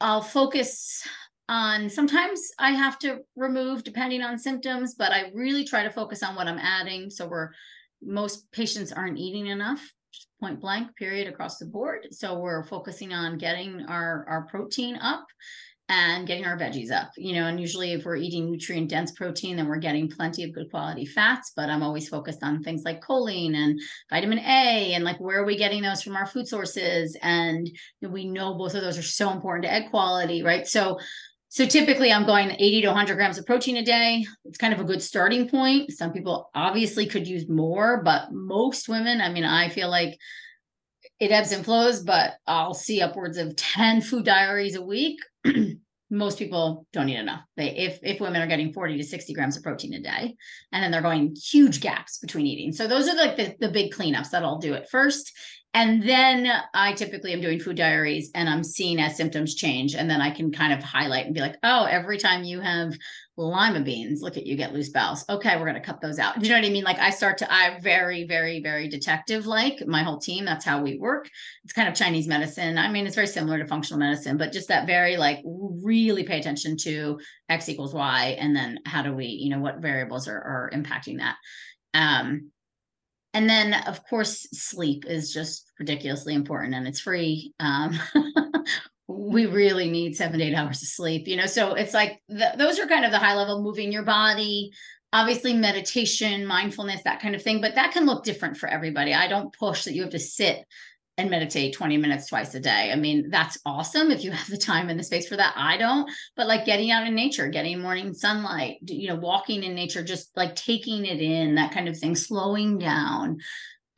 I'll 0.00 0.22
focus 0.22 1.06
on 1.48 1.90
sometimes 1.90 2.52
I 2.58 2.70
have 2.70 2.98
to 3.00 3.18
remove 3.34 3.82
depending 3.82 4.22
on 4.22 4.38
symptoms 4.38 4.94
but 4.94 5.10
I 5.10 5.32
really 5.34 5.64
try 5.64 5.82
to 5.82 5.90
focus 5.90 6.22
on 6.22 6.36
what 6.36 6.46
I'm 6.46 6.58
adding. 6.58 7.10
So 7.10 7.26
we're 7.26 7.50
most 8.00 8.50
patients 8.52 8.92
aren't 8.92 9.18
eating 9.18 9.48
enough 9.48 9.92
point 10.40 10.60
blank 10.60 10.96
period 10.96 11.26
across 11.28 11.58
the 11.58 11.66
board. 11.66 12.06
So 12.12 12.38
we're 12.38 12.64
focusing 12.64 13.12
on 13.12 13.38
getting 13.38 13.84
our 13.86 14.24
our 14.28 14.42
protein 14.42 14.96
up 14.96 15.26
and 15.92 16.26
getting 16.26 16.46
our 16.46 16.56
veggies 16.56 16.90
up, 16.90 17.10
you 17.18 17.34
know, 17.34 17.48
and 17.48 17.60
usually 17.60 17.92
if 17.92 18.06
we're 18.06 18.16
eating 18.16 18.50
nutrient 18.50 18.88
dense 18.88 19.12
protein, 19.12 19.56
then 19.56 19.68
we're 19.68 19.76
getting 19.76 20.08
plenty 20.08 20.42
of 20.42 20.54
good 20.54 20.70
quality 20.70 21.04
fats, 21.04 21.52
but 21.54 21.68
I'm 21.68 21.82
always 21.82 22.08
focused 22.08 22.42
on 22.42 22.62
things 22.62 22.82
like 22.82 23.02
choline 23.02 23.54
and 23.54 23.78
vitamin 24.08 24.38
A 24.38 24.94
and 24.94 25.04
like 25.04 25.20
where 25.20 25.42
are 25.42 25.44
we 25.44 25.58
getting 25.58 25.82
those 25.82 26.02
from 26.02 26.16
our 26.16 26.24
food 26.24 26.48
sources? 26.48 27.14
And 27.20 27.70
we 28.00 28.24
know 28.24 28.54
both 28.54 28.74
of 28.74 28.80
those 28.80 28.96
are 28.96 29.02
so 29.02 29.32
important 29.32 29.64
to 29.64 29.72
egg 29.72 29.90
quality, 29.90 30.42
right? 30.42 30.66
So 30.66 30.98
so 31.50 31.66
typically 31.66 32.10
I'm 32.10 32.24
going 32.24 32.52
80 32.52 32.80
to 32.80 32.86
100 32.88 33.14
grams 33.16 33.36
of 33.36 33.44
protein 33.44 33.76
a 33.76 33.84
day. 33.84 34.24
It's 34.46 34.56
kind 34.56 34.72
of 34.72 34.80
a 34.80 34.84
good 34.84 35.02
starting 35.02 35.46
point. 35.46 35.92
Some 35.92 36.10
people 36.10 36.48
obviously 36.54 37.04
could 37.04 37.26
use 37.26 37.50
more, 37.50 38.02
but 38.02 38.32
most 38.32 38.88
women, 38.88 39.20
I 39.20 39.28
mean, 39.28 39.44
I 39.44 39.68
feel 39.68 39.90
like 39.90 40.18
it 41.20 41.30
ebbs 41.30 41.52
and 41.52 41.62
flows, 41.62 42.02
but 42.02 42.32
I'll 42.46 42.72
see 42.72 43.02
upwards 43.02 43.36
of 43.36 43.54
10 43.56 44.00
food 44.00 44.24
diaries 44.24 44.76
a 44.76 44.82
week 44.82 45.20
most 46.12 46.38
people 46.38 46.86
don't 46.92 47.08
eat 47.08 47.18
enough. 47.18 47.40
They 47.56 47.70
if 47.70 47.98
if 48.02 48.20
women 48.20 48.42
are 48.42 48.46
getting 48.46 48.72
40 48.72 48.98
to 48.98 49.02
60 49.02 49.32
grams 49.32 49.56
of 49.56 49.62
protein 49.62 49.94
a 49.94 50.00
day, 50.00 50.36
and 50.70 50.84
then 50.84 50.90
they're 50.90 51.00
going 51.00 51.34
huge 51.34 51.80
gaps 51.80 52.18
between 52.18 52.46
eating. 52.46 52.72
So 52.72 52.86
those 52.86 53.08
are 53.08 53.16
like 53.16 53.36
the, 53.36 53.56
the 53.58 53.70
big 53.70 53.94
cleanups 53.94 54.30
that 54.30 54.44
I'll 54.44 54.58
do 54.58 54.74
it 54.74 54.90
first. 54.90 55.32
And 55.74 56.06
then 56.06 56.52
I 56.74 56.92
typically 56.92 57.32
am 57.32 57.40
doing 57.40 57.58
food 57.58 57.78
diaries 57.78 58.30
and 58.34 58.46
I'm 58.46 58.62
seeing 58.62 59.00
as 59.00 59.16
symptoms 59.16 59.54
change. 59.54 59.94
And 59.94 60.08
then 60.08 60.20
I 60.20 60.30
can 60.30 60.52
kind 60.52 60.72
of 60.72 60.82
highlight 60.82 61.24
and 61.24 61.34
be 61.34 61.40
like, 61.40 61.56
oh, 61.62 61.84
every 61.84 62.18
time 62.18 62.44
you 62.44 62.60
have 62.60 62.92
lima 63.38 63.80
beans, 63.80 64.20
look 64.20 64.36
at 64.36 64.46
you 64.46 64.54
get 64.54 64.74
loose 64.74 64.90
bowels. 64.90 65.24
Okay, 65.30 65.56
we're 65.56 65.64
going 65.64 65.74
to 65.74 65.80
cut 65.80 66.02
those 66.02 66.18
out. 66.18 66.38
Do 66.38 66.44
you 66.44 66.50
know 66.50 66.58
what 66.60 66.66
I 66.66 66.70
mean? 66.70 66.84
Like 66.84 66.98
I 66.98 67.08
start 67.08 67.38
to, 67.38 67.50
I 67.50 67.78
very, 67.80 68.24
very, 68.24 68.60
very 68.60 68.86
detective 68.86 69.46
like 69.46 69.86
my 69.86 70.02
whole 70.02 70.18
team. 70.18 70.44
That's 70.44 70.64
how 70.64 70.82
we 70.82 70.98
work. 70.98 71.30
It's 71.64 71.72
kind 71.72 71.88
of 71.88 71.94
Chinese 71.94 72.28
medicine. 72.28 72.76
I 72.76 72.90
mean, 72.90 73.06
it's 73.06 73.14
very 73.14 73.26
similar 73.26 73.58
to 73.58 73.66
functional 73.66 73.98
medicine, 73.98 74.36
but 74.36 74.52
just 74.52 74.68
that 74.68 74.86
very 74.86 75.16
like 75.16 75.40
really 75.44 76.24
pay 76.24 76.38
attention 76.38 76.76
to 76.82 77.18
X 77.48 77.70
equals 77.70 77.94
Y. 77.94 78.36
And 78.38 78.54
then 78.54 78.80
how 78.84 79.00
do 79.00 79.14
we, 79.14 79.24
you 79.24 79.48
know, 79.48 79.60
what 79.60 79.80
variables 79.80 80.28
are, 80.28 80.36
are 80.38 80.70
impacting 80.74 81.18
that. 81.18 81.36
Um, 81.94 82.50
and 83.34 83.48
then 83.48 83.74
of 83.86 84.04
course 84.06 84.46
sleep 84.52 85.04
is 85.06 85.32
just 85.32 85.70
ridiculously 85.78 86.34
important 86.34 86.74
and 86.74 86.86
it's 86.86 87.00
free. 87.00 87.52
Um, 87.60 87.98
we 89.08 89.46
really 89.46 89.90
need 89.90 90.16
seven 90.16 90.38
to 90.38 90.44
eight 90.44 90.54
hours 90.54 90.82
of 90.82 90.88
sleep 90.88 91.28
you 91.28 91.36
know? 91.36 91.46
So 91.46 91.74
it's 91.74 91.94
like 91.94 92.20
the, 92.28 92.52
those 92.56 92.78
are 92.78 92.86
kind 92.86 93.04
of 93.04 93.10
the 93.10 93.18
high 93.18 93.34
level 93.34 93.62
moving 93.62 93.92
your 93.92 94.04
body 94.04 94.72
obviously 95.14 95.52
meditation 95.52 96.46
mindfulness 96.46 97.02
that 97.02 97.20
kind 97.20 97.34
of 97.34 97.42
thing 97.42 97.60
but 97.60 97.74
that 97.74 97.92
can 97.92 98.06
look 98.06 98.24
different 98.24 98.56
for 98.56 98.68
everybody. 98.68 99.12
I 99.14 99.28
don't 99.28 99.52
push 99.52 99.84
that 99.84 99.94
you 99.94 100.02
have 100.02 100.12
to 100.12 100.18
sit 100.18 100.64
and 101.18 101.30
meditate 101.30 101.74
20 101.74 101.98
minutes 101.98 102.28
twice 102.28 102.54
a 102.54 102.60
day. 102.60 102.90
I 102.90 102.96
mean, 102.96 103.28
that's 103.30 103.58
awesome 103.66 104.10
if 104.10 104.24
you 104.24 104.30
have 104.30 104.48
the 104.48 104.56
time 104.56 104.88
and 104.88 104.98
the 104.98 105.04
space 105.04 105.28
for 105.28 105.36
that. 105.36 105.52
I 105.56 105.76
don't, 105.76 106.10
but 106.36 106.46
like 106.46 106.64
getting 106.64 106.90
out 106.90 107.06
in 107.06 107.14
nature, 107.14 107.48
getting 107.48 107.80
morning 107.80 108.14
sunlight, 108.14 108.78
you 108.82 109.08
know, 109.08 109.16
walking 109.16 109.62
in 109.62 109.74
nature, 109.74 110.02
just 110.02 110.34
like 110.36 110.56
taking 110.56 111.04
it 111.04 111.20
in, 111.20 111.56
that 111.56 111.72
kind 111.72 111.88
of 111.88 111.98
thing, 111.98 112.16
slowing 112.16 112.78
down. 112.78 113.38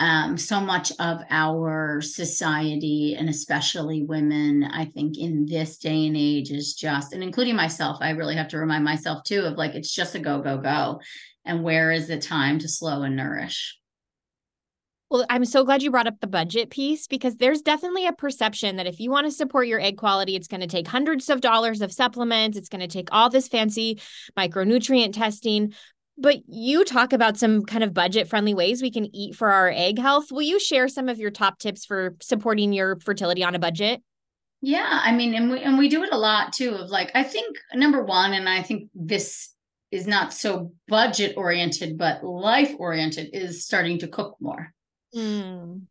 Um, 0.00 0.36
so 0.36 0.58
much 0.58 0.90
of 0.98 1.20
our 1.30 2.00
society 2.02 3.14
and 3.16 3.28
especially 3.28 4.02
women, 4.02 4.64
I 4.64 4.86
think 4.86 5.16
in 5.16 5.46
this 5.46 5.78
day 5.78 6.08
and 6.08 6.16
age 6.16 6.50
is 6.50 6.74
just, 6.74 7.12
and 7.12 7.22
including 7.22 7.54
myself, 7.54 7.98
I 8.00 8.10
really 8.10 8.34
have 8.34 8.48
to 8.48 8.58
remind 8.58 8.82
myself 8.82 9.22
too 9.22 9.42
of 9.42 9.56
like, 9.56 9.76
it's 9.76 9.94
just 9.94 10.16
a 10.16 10.18
go, 10.18 10.42
go, 10.42 10.58
go. 10.58 11.00
And 11.44 11.62
where 11.62 11.92
is 11.92 12.08
the 12.08 12.18
time 12.18 12.58
to 12.58 12.68
slow 12.68 13.02
and 13.02 13.14
nourish? 13.14 13.78
Well, 15.10 15.26
I'm 15.30 15.44
so 15.44 15.64
glad 15.64 15.82
you 15.82 15.90
brought 15.90 16.06
up 16.06 16.20
the 16.20 16.26
budget 16.26 16.70
piece 16.70 17.06
because 17.06 17.36
there's 17.36 17.62
definitely 17.62 18.06
a 18.06 18.12
perception 18.12 18.76
that 18.76 18.86
if 18.86 18.98
you 18.98 19.10
want 19.10 19.26
to 19.26 19.30
support 19.30 19.68
your 19.68 19.80
egg 19.80 19.96
quality, 19.96 20.34
it's 20.34 20.48
going 20.48 20.62
to 20.62 20.66
take 20.66 20.88
hundreds 20.88 21.30
of 21.30 21.40
dollars 21.40 21.82
of 21.82 21.92
supplements. 21.92 22.56
It's 22.56 22.68
going 22.68 22.80
to 22.80 22.88
take 22.88 23.08
all 23.12 23.30
this 23.30 23.46
fancy 23.46 24.00
micronutrient 24.36 25.12
testing. 25.12 25.74
But 26.16 26.48
you 26.48 26.84
talk 26.84 27.12
about 27.12 27.36
some 27.36 27.64
kind 27.64 27.84
of 27.84 27.92
budget 27.92 28.28
friendly 28.28 28.54
ways 28.54 28.80
we 28.80 28.90
can 28.90 29.14
eat 29.14 29.34
for 29.34 29.50
our 29.50 29.70
egg 29.70 29.98
health. 29.98 30.32
Will 30.32 30.42
you 30.42 30.58
share 30.58 30.88
some 30.88 31.08
of 31.08 31.18
your 31.18 31.30
top 31.30 31.58
tips 31.58 31.84
for 31.84 32.14
supporting 32.20 32.72
your 32.72 32.98
fertility 33.00 33.44
on 33.44 33.54
a 33.54 33.58
budget? 33.58 34.02
Yeah, 34.62 35.00
I 35.02 35.12
mean, 35.12 35.34
and 35.34 35.50
we 35.50 35.60
and 35.60 35.76
we 35.76 35.88
do 35.88 36.02
it 36.04 36.10
a 36.12 36.18
lot 36.18 36.52
too. 36.52 36.70
Of 36.70 36.88
like, 36.88 37.10
I 37.14 37.22
think 37.22 37.56
number 37.74 38.02
one, 38.02 38.32
and 38.32 38.48
I 38.48 38.62
think 38.62 38.90
this 38.94 39.52
is 39.90 40.06
not 40.06 40.32
so 40.32 40.72
budget 40.88 41.36
oriented, 41.36 41.98
but 41.98 42.24
life 42.24 42.74
oriented, 42.78 43.30
is 43.32 43.64
starting 43.64 43.98
to 43.98 44.08
cook 44.08 44.36
more. 44.40 44.73
Mm. 45.14 45.82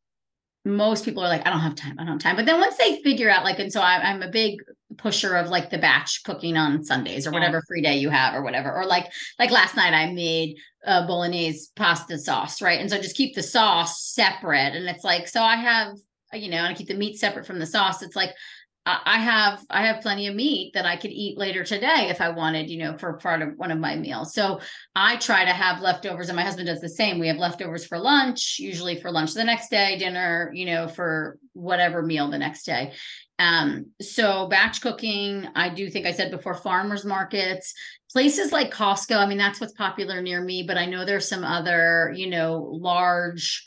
Most 0.66 1.04
people 1.04 1.24
are 1.24 1.28
like, 1.28 1.46
I 1.46 1.50
don't 1.50 1.60
have 1.60 1.76
time. 1.76 1.96
I 2.00 2.04
don't 2.04 2.14
have 2.14 2.22
time. 2.22 2.36
But 2.38 2.46
then 2.46 2.60
once 2.60 2.78
they 2.78 3.02
figure 3.02 3.30
out, 3.30 3.44
like, 3.44 3.60
and 3.60 3.72
so 3.72 3.82
I, 3.82 4.10
am 4.10 4.22
a 4.22 4.30
big 4.30 4.60
pusher 4.98 5.36
of 5.36 5.50
like 5.50 5.70
the 5.70 5.78
batch 5.78 6.24
cooking 6.24 6.56
on 6.56 6.84
Sundays 6.84 7.28
or 7.28 7.32
yeah. 7.32 7.40
whatever 7.40 7.62
free 7.68 7.82
day 7.82 7.98
you 7.98 8.10
have 8.10 8.34
or 8.34 8.44
whatever. 8.44 8.74
Or 8.74 8.86
like, 8.86 9.12
like 9.40 9.52
last 9.52 9.76
night 9.76 9.94
I 9.94 10.12
made 10.14 10.56
a 10.86 11.06
bolognese 11.06 11.68
pasta 11.76 12.18
sauce, 12.18 12.62
right? 12.62 12.80
And 12.80 12.90
so 12.90 12.98
just 12.98 13.18
keep 13.18 13.36
the 13.36 13.44
sauce 13.44 14.06
separate. 14.14 14.74
And 14.74 14.88
it's 14.88 15.04
like, 15.04 15.28
so 15.28 15.42
I 15.42 15.58
have, 15.58 15.98
you 16.34 16.50
know, 16.50 16.58
and 16.58 16.68
I 16.68 16.74
keep 16.74 16.88
the 16.88 16.94
meat 16.94 17.18
separate 17.18 17.46
from 17.46 17.60
the 17.60 17.66
sauce. 17.66 18.02
It's 18.02 18.16
like, 18.16 18.34
I 18.86 19.18
have 19.18 19.62
I 19.70 19.86
have 19.86 20.02
plenty 20.02 20.28
of 20.28 20.36
meat 20.36 20.74
that 20.74 20.86
I 20.86 20.98
could 20.98 21.12
eat 21.12 21.38
later 21.38 21.64
today 21.64 22.08
if 22.10 22.20
I 22.20 22.30
wanted, 22.30 22.70
you 22.70 22.80
know, 22.80 22.98
for 22.98 23.14
part 23.14 23.42
of 23.42 23.54
one 23.56 23.72
of 23.72 23.80
my 23.80 23.96
meals. 23.96 24.34
So 24.34 24.60
I 24.94 25.16
try 25.16 25.46
to 25.46 25.52
have 25.52 25.80
leftovers, 25.80 26.28
and 26.28 26.36
my 26.36 26.44
husband 26.44 26.68
does 26.68 26.82
the 26.82 26.90
same. 26.90 27.18
We 27.18 27.30
have 27.30 27.38
leftovers 27.38 27.86
for 27.86 27.98
lunch, 27.98 28.58
usually 28.60 29.00
for 29.00 29.10
lunch 29.10 29.34
the 29.34 29.44
next 29.46 29.70
day, 29.70 29.98
dinner, 29.98 30.52
you 30.54 30.66
know, 30.66 30.90
for 30.90 31.38
whatever 31.54 32.02
meal 32.02 32.30
the 32.30 32.38
next 32.38 32.66
day. 32.66 32.92
Um, 33.40 33.88
so 34.02 34.48
batch 34.48 34.82
cooking, 34.82 35.48
I 35.56 35.70
do 35.70 35.90
think 35.90 36.06
I 36.06 36.12
said 36.12 36.30
before 36.30 36.54
farmers 36.54 37.06
markets, 37.06 37.74
places 38.12 38.52
like 38.52 38.74
Costco. 38.74 39.16
I 39.16 39.26
mean, 39.26 39.38
that's 39.38 39.62
what's 39.62 39.74
popular 39.74 40.22
near 40.22 40.42
me, 40.42 40.64
but 40.64 40.78
I 40.78 40.86
know 40.86 41.06
there's 41.06 41.28
some 41.28 41.46
other, 41.46 42.14
you 42.16 42.30
know, 42.30 42.70
large 42.70 43.64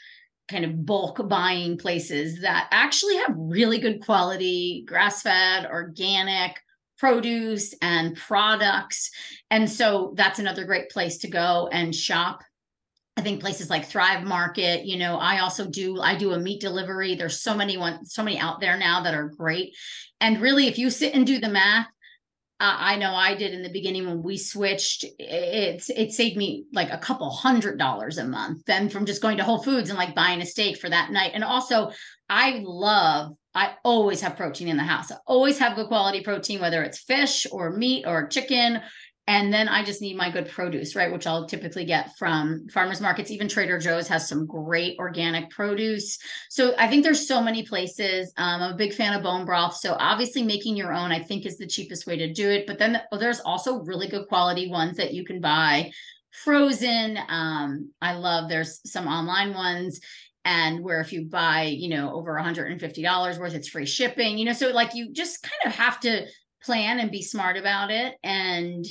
kind 0.49 0.65
of 0.65 0.87
bulk 0.87 1.29
buying 1.29 1.77
places 1.77 2.41
that 2.41 2.69
actually 2.71 3.17
have 3.17 3.35
really 3.37 3.79
good 3.79 4.05
quality 4.05 4.85
grass 4.87 5.23
fed, 5.23 5.67
organic 5.67 6.61
produce 6.99 7.75
and 7.83 8.17
products. 8.17 9.11
And 9.51 9.71
so 9.71 10.15
that's 10.17 10.39
another 10.39 10.65
great 10.65 10.91
place 10.91 11.19
to 11.19 11.29
go 11.29 11.69
and 11.73 11.95
shop. 11.95 12.43
I 13.19 13.23
think 13.23 13.41
places 13.41 13.71
like 13.71 13.87
Thrive 13.87 14.25
Market, 14.25 14.85
you 14.85 14.99
know, 14.99 15.17
I 15.17 15.39
also 15.41 15.67
do 15.67 16.01
I 16.01 16.17
do 16.17 16.33
a 16.33 16.39
meat 16.39 16.61
delivery. 16.61 17.15
There's 17.15 17.41
so 17.41 17.55
many 17.55 17.79
one 17.79 18.05
so 18.05 18.23
many 18.23 18.39
out 18.39 18.61
there 18.61 18.77
now 18.77 19.03
that 19.03 19.15
are 19.15 19.29
great. 19.29 19.75
And 20.21 20.41
really 20.41 20.67
if 20.67 20.79
you 20.79 20.91
sit 20.91 21.15
and 21.15 21.27
do 21.27 21.39
the 21.39 21.49
math, 21.49 21.87
uh, 22.59 22.77
I 22.79 22.97
know 22.97 23.15
I 23.15 23.35
did 23.35 23.53
in 23.53 23.63
the 23.63 23.69
beginning 23.69 24.07
when 24.07 24.23
we 24.23 24.39
switched. 24.39 25.05
It's 25.19 25.91
it 25.91 26.13
saved 26.13 26.39
me 26.39 26.65
like 26.73 26.91
a 26.91 26.97
couple 26.97 27.29
hundred 27.29 27.79
dollars 27.79 28.17
a 28.17 28.25
month 28.25 28.65
then 28.65 28.89
from 28.89 29.05
just 29.05 29.21
going 29.21 29.37
to 29.37 29.45
Whole 29.45 29.63
Foods 29.63 29.91
and 29.91 29.99
like 29.99 30.15
buying 30.15 30.41
a 30.41 30.47
steak 30.47 30.79
for 30.79 30.89
that 30.89 31.11
night. 31.11 31.33
And 31.35 31.45
also, 31.45 31.91
I 32.31 32.63
love. 32.65 33.37
I 33.55 33.75
always 33.85 34.21
have 34.23 34.37
protein 34.37 34.69
in 34.69 34.77
the 34.77 34.83
house. 34.83 35.11
I 35.13 35.17
always 35.27 35.59
have 35.59 35.77
good 35.77 35.89
quality 35.89 36.23
protein, 36.23 36.61
whether 36.61 36.83
it's 36.83 36.99
fish 36.99 37.47
or 37.51 37.71
meat 37.71 38.05
or 38.07 38.27
chicken 38.27 38.81
and 39.29 39.53
then 39.53 39.69
I 39.69 39.85
just 39.85 40.01
need 40.01 40.17
my 40.17 40.31
good 40.31 40.49
produce, 40.49 40.95
right? 40.95 41.13
Which 41.13 41.27
I'll 41.27 41.47
typically 41.47 41.85
get 41.85 42.17
from 42.17 42.69
farmers 42.69 43.01
markets. 43.01 43.31
Even 43.33 43.49
Trader 43.49 43.79
Joe's 43.79 44.07
has 44.07 44.29
some 44.29 44.47
great 44.47 44.97
organic 45.01 45.51
produce. 45.51 46.19
So 46.49 46.75
I 46.79 46.87
think 46.87 47.03
there's 47.03 47.27
so 47.27 47.43
many 47.43 47.65
places. 47.65 48.33
Um, 48.37 48.63
I'm 48.63 48.75
a 48.75 48.77
big 48.77 48.95
fan 48.95 49.15
of 49.15 49.25
bone 49.25 49.45
broth. 49.45 49.77
So 49.77 49.97
obviously 49.99 50.45
making 50.45 50.77
your 50.77 50.93
own, 50.93 51.11
I 51.11 51.19
think, 51.19 51.45
is 51.45 51.59
the 51.59 51.67
cheapest 51.67 52.07
way 52.07 52.17
to 52.19 52.33
do 52.33 52.49
it. 52.49 52.69
But 52.69 52.79
then 52.79 53.01
there's 53.19 53.41
also 53.41 53.81
really 53.81 54.07
good 54.07 54.29
quality 54.29 54.71
ones 54.71 54.97
that 54.99 55.13
you 55.13 55.25
can 55.25 55.41
buy 55.41 55.91
frozen. 56.31 57.19
Um, 57.29 57.91
I 58.01 58.15
love 58.15 58.49
there's 58.49 58.81
some 58.89 59.09
online 59.09 59.55
ones 59.55 60.01
and 60.45 60.85
where 60.85 61.01
if 61.01 61.13
you 61.13 61.25
buy, 61.25 61.63
you 61.63 61.89
know, 61.89 62.15
over 62.15 62.33
$150 62.41 63.39
worth, 63.41 63.55
it's 63.55 63.69
free 63.69 63.87
shipping, 63.87 64.39
you 64.39 64.45
know, 64.45 64.53
so 64.53 64.69
like 64.69 64.95
you 64.95 65.13
just 65.13 65.43
kind 65.43 65.61
of 65.67 65.73
have 65.75 65.99
to 66.01 66.27
plan 66.63 67.01
and 67.01 67.11
be 67.11 67.23
smart 67.23 67.57
about 67.57 67.91
it. 67.91 68.15
And 68.23 68.85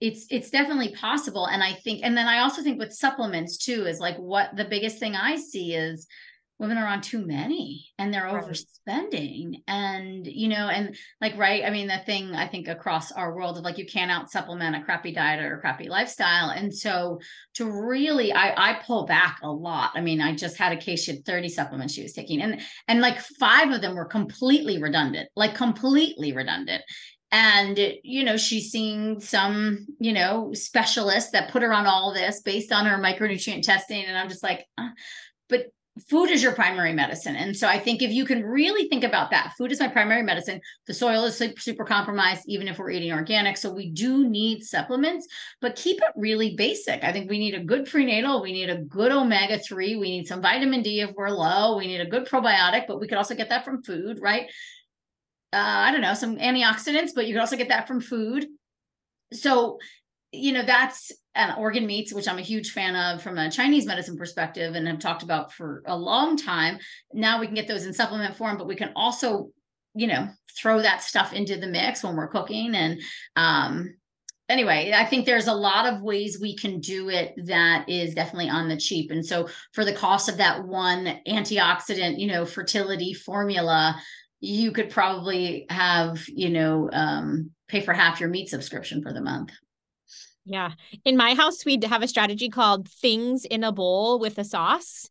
it's 0.00 0.26
it's 0.30 0.50
definitely 0.50 0.94
possible. 0.94 1.46
And 1.46 1.62
i 1.62 1.72
think 1.72 2.00
and 2.02 2.16
then 2.16 2.26
i 2.26 2.40
also 2.40 2.62
think 2.62 2.78
with 2.78 2.92
supplements 2.92 3.56
too 3.56 3.86
is 3.86 4.00
like 4.00 4.16
what 4.16 4.54
the 4.56 4.64
biggest 4.64 4.98
thing 4.98 5.14
i 5.14 5.36
see 5.36 5.74
is 5.74 6.06
women 6.58 6.76
are 6.76 6.88
on 6.88 7.00
too 7.00 7.24
many 7.24 7.86
and 7.98 8.12
they're 8.12 8.24
right. 8.24 8.42
overspending. 8.42 9.62
And 9.68 10.26
you 10.26 10.48
know 10.48 10.68
and 10.68 10.96
like 11.20 11.36
right 11.36 11.64
i 11.64 11.70
mean 11.70 11.86
the 11.86 11.98
thing 11.98 12.34
i 12.34 12.46
think 12.46 12.68
across 12.68 13.12
our 13.12 13.34
world 13.34 13.58
of 13.58 13.64
like 13.64 13.78
you 13.78 13.86
can't 13.86 14.10
out 14.10 14.30
supplement 14.30 14.76
a 14.76 14.82
crappy 14.82 15.12
diet 15.12 15.40
or 15.40 15.56
a 15.56 15.60
crappy 15.60 15.88
lifestyle. 15.88 16.50
And 16.50 16.74
so 16.74 17.20
to 17.54 17.70
really 17.70 18.32
i 18.32 18.70
i 18.70 18.80
pull 18.84 19.06
back 19.06 19.38
a 19.42 19.50
lot. 19.50 19.92
I 19.94 20.00
mean 20.00 20.20
i 20.20 20.34
just 20.34 20.56
had 20.56 20.72
a 20.72 20.76
case 20.76 21.04
she 21.04 21.12
had 21.12 21.24
30 21.24 21.48
supplements 21.48 21.94
she 21.94 22.02
was 22.02 22.12
taking 22.12 22.40
and 22.42 22.60
and 22.88 23.00
like 23.00 23.20
five 23.20 23.70
of 23.70 23.80
them 23.80 23.94
were 23.94 24.04
completely 24.04 24.80
redundant 24.80 25.28
like 25.36 25.54
completely 25.54 26.32
redundant 26.32 26.82
and 27.30 27.78
you 28.02 28.24
know 28.24 28.36
she's 28.36 28.70
seeing 28.70 29.20
some 29.20 29.86
you 30.00 30.12
know 30.12 30.50
specialists 30.54 31.30
that 31.32 31.50
put 31.50 31.62
her 31.62 31.72
on 31.72 31.86
all 31.86 32.12
this 32.12 32.40
based 32.40 32.72
on 32.72 32.86
her 32.86 32.98
micronutrient 32.98 33.62
testing. 33.62 34.04
And 34.04 34.16
i'm 34.16 34.28
just 34.28 34.42
like 34.42 34.66
uh, 34.78 34.88
but 35.48 35.66
food 36.08 36.30
is 36.30 36.40
your 36.40 36.52
primary 36.52 36.92
medicine. 36.92 37.34
And 37.36 37.56
so 37.56 37.68
i 37.68 37.78
think 37.78 38.00
if 38.00 38.12
you 38.12 38.24
can 38.24 38.42
really 38.44 38.88
think 38.88 39.04
about 39.04 39.30
that 39.32 39.52
food 39.58 39.72
is 39.72 39.80
my 39.80 39.88
primary 39.88 40.22
medicine. 40.22 40.60
The 40.86 40.94
soil 40.94 41.24
is 41.24 41.42
super 41.58 41.84
compromised 41.84 42.44
even 42.46 42.66
if 42.66 42.78
we're 42.78 42.90
eating 42.90 43.12
organic. 43.12 43.58
So 43.58 43.74
we 43.74 43.90
do 43.90 44.26
need 44.26 44.62
supplements 44.62 45.26
but 45.60 45.76
keep 45.76 45.98
it 45.98 46.12
really 46.16 46.56
basic. 46.56 47.04
I 47.04 47.12
think 47.12 47.28
we 47.28 47.38
need 47.38 47.54
a 47.54 47.64
good 47.64 47.84
prenatal. 47.86 48.40
We 48.40 48.52
need 48.52 48.70
a 48.70 48.78
good 48.78 49.12
omega-3 49.12 50.00
we 50.00 50.10
need 50.10 50.26
some 50.26 50.40
vitamin 50.40 50.82
d 50.82 51.00
if 51.00 51.10
we're 51.14 51.28
low. 51.28 51.76
We 51.76 51.88
need 51.88 52.00
a 52.00 52.06
good 52.06 52.26
probiotic 52.26 52.86
but 52.86 53.00
we 53.00 53.06
could 53.06 53.18
also 53.18 53.34
get 53.34 53.50
that 53.50 53.66
from 53.66 53.82
food 53.82 54.18
right 54.22 54.48
I 55.52 55.92
don't 55.92 56.02
know, 56.02 56.14
some 56.14 56.36
antioxidants, 56.36 57.10
but 57.14 57.26
you 57.26 57.34
can 57.34 57.40
also 57.40 57.56
get 57.56 57.68
that 57.68 57.88
from 57.88 58.00
food. 58.00 58.46
So, 59.32 59.78
you 60.32 60.52
know, 60.52 60.62
that's 60.62 61.12
an 61.34 61.54
organ 61.56 61.86
meats, 61.86 62.12
which 62.12 62.28
I'm 62.28 62.38
a 62.38 62.42
huge 62.42 62.72
fan 62.72 62.96
of 62.96 63.22
from 63.22 63.38
a 63.38 63.50
Chinese 63.50 63.86
medicine 63.86 64.16
perspective 64.16 64.74
and 64.74 64.86
have 64.86 64.98
talked 64.98 65.22
about 65.22 65.52
for 65.52 65.82
a 65.86 65.96
long 65.96 66.36
time. 66.36 66.78
Now 67.12 67.40
we 67.40 67.46
can 67.46 67.54
get 67.54 67.68
those 67.68 67.86
in 67.86 67.94
supplement 67.94 68.36
form, 68.36 68.58
but 68.58 68.66
we 68.66 68.76
can 68.76 68.92
also, 68.94 69.50
you 69.94 70.06
know, 70.06 70.28
throw 70.58 70.82
that 70.82 71.02
stuff 71.02 71.32
into 71.32 71.56
the 71.56 71.66
mix 71.66 72.02
when 72.02 72.16
we're 72.16 72.28
cooking. 72.28 72.74
And 72.74 73.00
um, 73.36 73.94
anyway, 74.48 74.92
I 74.94 75.04
think 75.04 75.24
there's 75.24 75.46
a 75.46 75.54
lot 75.54 75.86
of 75.86 76.02
ways 76.02 76.38
we 76.40 76.56
can 76.56 76.80
do 76.80 77.08
it 77.08 77.34
that 77.46 77.88
is 77.88 78.14
definitely 78.14 78.50
on 78.50 78.68
the 78.68 78.76
cheap. 78.76 79.10
And 79.10 79.24
so 79.24 79.48
for 79.72 79.84
the 79.84 79.94
cost 79.94 80.28
of 80.28 80.38
that 80.38 80.64
one 80.64 81.20
antioxidant, 81.26 82.18
you 82.18 82.26
know, 82.26 82.44
fertility 82.44 83.14
formula, 83.14 84.00
you 84.40 84.72
could 84.72 84.90
probably 84.90 85.66
have, 85.68 86.26
you 86.28 86.50
know, 86.50 86.88
um, 86.92 87.50
pay 87.68 87.80
for 87.80 87.92
half 87.92 88.20
your 88.20 88.28
meat 88.28 88.48
subscription 88.48 89.02
for 89.02 89.12
the 89.12 89.20
month. 89.20 89.50
Yeah. 90.44 90.72
In 91.04 91.16
my 91.16 91.34
house, 91.34 91.64
we'd 91.64 91.84
have 91.84 92.02
a 92.02 92.08
strategy 92.08 92.48
called 92.48 92.88
things 92.88 93.44
in 93.44 93.64
a 93.64 93.72
bowl 93.72 94.18
with 94.18 94.38
a 94.38 94.44
sauce 94.44 95.10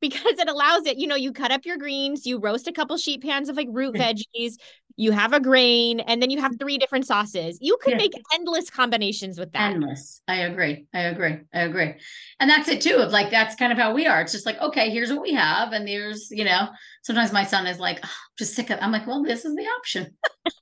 because 0.00 0.38
it 0.38 0.48
allows 0.48 0.86
it, 0.86 0.98
you 0.98 1.06
know, 1.06 1.16
you 1.16 1.32
cut 1.32 1.50
up 1.50 1.64
your 1.64 1.76
greens, 1.76 2.26
you 2.26 2.38
roast 2.38 2.68
a 2.68 2.72
couple 2.72 2.96
sheet 2.96 3.22
pans 3.22 3.48
of 3.48 3.56
like 3.56 3.68
root 3.70 3.94
mm. 3.94 4.00
veggies, 4.00 4.54
you 4.96 5.12
have 5.12 5.32
a 5.32 5.40
grain, 5.40 6.00
and 6.00 6.22
then 6.22 6.30
you 6.30 6.40
have 6.40 6.58
three 6.58 6.78
different 6.78 7.06
sauces. 7.06 7.58
You 7.60 7.76
could 7.82 7.92
yeah. 7.92 7.98
make 7.98 8.12
endless 8.34 8.70
combinations 8.70 9.38
with 9.38 9.52
that. 9.52 9.72
Endless. 9.72 10.22
I 10.26 10.36
agree. 10.36 10.86
I 10.94 11.00
agree. 11.02 11.38
I 11.52 11.60
agree. 11.60 11.94
And 12.40 12.48
that's 12.48 12.68
it 12.68 12.80
too, 12.80 12.96
of 12.96 13.12
like 13.12 13.30
that's 13.30 13.54
kind 13.56 13.72
of 13.72 13.78
how 13.78 13.92
we 13.92 14.06
are. 14.06 14.22
It's 14.22 14.32
just 14.32 14.46
like, 14.46 14.60
okay, 14.60 14.90
here's 14.90 15.10
what 15.10 15.22
we 15.22 15.34
have. 15.34 15.72
And 15.72 15.86
there's, 15.86 16.30
you 16.30 16.44
know, 16.44 16.68
sometimes 17.02 17.32
my 17.32 17.44
son 17.44 17.66
is 17.66 17.78
like, 17.78 18.00
oh, 18.02 18.10
just 18.38 18.54
sick 18.54 18.70
of 18.70 18.78
I'm 18.80 18.92
like, 18.92 19.06
well, 19.06 19.22
this 19.22 19.44
is 19.44 19.54
the 19.54 19.66
option. 19.78 20.14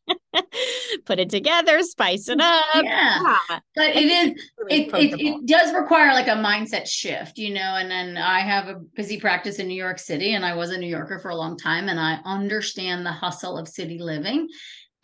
Put 1.04 1.18
it 1.18 1.30
together, 1.30 1.82
spice 1.82 2.28
it 2.28 2.40
up. 2.40 2.64
Yeah. 2.74 3.20
yeah. 3.22 3.58
But 3.74 3.96
it 3.96 4.06
is 4.06 4.42
it, 4.68 4.88
it, 4.94 5.20
it 5.20 5.46
does 5.46 5.74
require 5.74 6.12
like 6.12 6.28
a 6.28 6.30
mindset 6.30 6.86
shift, 6.86 7.38
you 7.38 7.52
know. 7.52 7.76
And 7.76 7.90
then 7.90 8.16
I 8.16 8.40
have 8.40 8.68
a 8.68 8.80
busy 8.94 9.20
practice 9.20 9.58
in 9.58 9.68
New 9.68 9.74
York 9.74 9.98
City 9.98 10.34
and 10.34 10.44
I 10.44 10.54
was 10.54 10.70
a 10.70 10.78
New 10.78 10.88
Yorker 10.88 11.18
for 11.18 11.30
a 11.30 11.36
long 11.36 11.56
time 11.56 11.88
and 11.88 12.00
I 12.00 12.18
understand 12.24 13.04
the 13.04 13.12
hustle 13.12 13.58
of 13.58 13.68
city 13.68 13.98
living. 13.98 14.48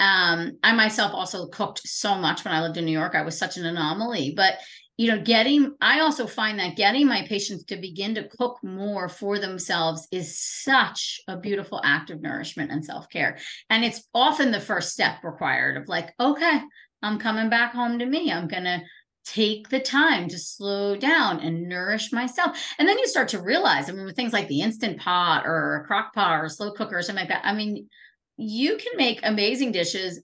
Um, 0.01 0.53
I 0.63 0.73
myself 0.73 1.13
also 1.13 1.47
cooked 1.49 1.83
so 1.85 2.15
much 2.15 2.45
when 2.45 2.55
I 2.55 2.63
lived 2.63 2.79
in 2.79 2.87
New 2.87 2.99
York. 2.99 3.15
I 3.15 3.23
was 3.23 3.39
such 3.39 3.59
an 3.59 3.67
anomaly, 3.67 4.33
but 4.35 4.55
you 5.01 5.07
know, 5.07 5.19
getting, 5.19 5.75
I 5.81 6.01
also 6.01 6.27
find 6.27 6.59
that 6.59 6.77
getting 6.77 7.07
my 7.07 7.25
patients 7.27 7.65
to 7.65 7.79
begin 7.79 8.15
to 8.17 8.29
cook 8.29 8.59
more 8.63 9.09
for 9.09 9.39
themselves 9.39 10.07
is 10.13 10.39
such 10.39 11.23
a 11.27 11.39
beautiful 11.39 11.81
act 11.83 12.11
of 12.11 12.21
nourishment 12.21 12.71
and 12.71 12.85
self 12.85 13.09
care. 13.09 13.39
And 13.71 13.83
it's 13.83 14.07
often 14.13 14.51
the 14.51 14.61
first 14.61 14.93
step 14.93 15.25
required 15.25 15.79
of 15.79 15.89
like, 15.89 16.13
okay, 16.21 16.61
I'm 17.03 17.19
coming 17.19 17.49
back 17.49 17.73
home 17.73 17.99
to 17.99 18.05
me. 18.05 18.31
I'm 18.31 18.47
going 18.47 18.65
to 18.65 18.83
take 19.25 19.71
the 19.71 19.81
time 19.81 20.29
to 20.29 20.39
slow 20.39 20.97
down 20.97 21.41
and 21.41 21.67
nourish 21.67 22.13
myself. 22.13 22.63
And 22.79 22.87
then 22.87 22.99
you 22.99 23.07
start 23.07 23.29
to 23.29 23.41
realize, 23.41 23.89
I 23.89 23.93
mean, 23.93 24.05
with 24.05 24.17
things 24.17 24.35
like 24.35 24.49
the 24.49 24.61
instant 24.61 25.01
pot 25.01 25.47
or 25.47 25.77
a 25.77 25.87
crock 25.87 26.13
pot 26.13 26.45
or 26.45 26.51
slow 26.51 26.73
cooker 26.73 26.99
or 26.99 27.03
something 27.03 27.23
like 27.23 27.31
that, 27.31 27.47
I 27.47 27.55
mean, 27.55 27.89
you 28.37 28.77
can 28.77 28.99
make 28.99 29.21
amazing 29.23 29.73
dishes 29.73 30.23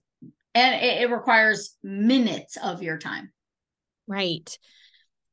and 0.53 0.75
it, 0.75 1.01
it 1.01 1.09
requires 1.09 1.75
minutes 1.81 2.57
of 2.57 2.83
your 2.83 2.99
time. 2.99 3.31
Right. 4.07 4.57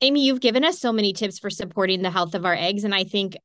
Aimee, 0.00 0.24
you've 0.24 0.40
given 0.40 0.64
us 0.64 0.78
so 0.78 0.92
many 0.92 1.12
tips 1.12 1.38
for 1.38 1.50
supporting 1.50 2.02
the 2.02 2.10
health 2.10 2.34
of 2.34 2.44
our 2.44 2.54
eggs. 2.54 2.84
And 2.84 2.94
I 2.94 3.04
think 3.04 3.36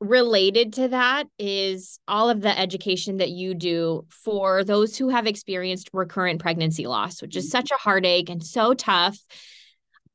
related 0.00 0.72
to 0.74 0.88
that 0.88 1.24
is 1.38 1.98
all 2.08 2.30
of 2.30 2.40
the 2.40 2.58
education 2.58 3.18
that 3.18 3.30
you 3.30 3.54
do 3.54 4.06
for 4.08 4.64
those 4.64 4.96
who 4.96 5.10
have 5.10 5.26
experienced 5.26 5.90
recurrent 5.92 6.40
pregnancy 6.40 6.86
loss, 6.86 7.20
which 7.20 7.36
is 7.36 7.50
such 7.50 7.70
a 7.70 7.76
heartache 7.78 8.30
and 8.30 8.42
so 8.42 8.72
tough. 8.72 9.18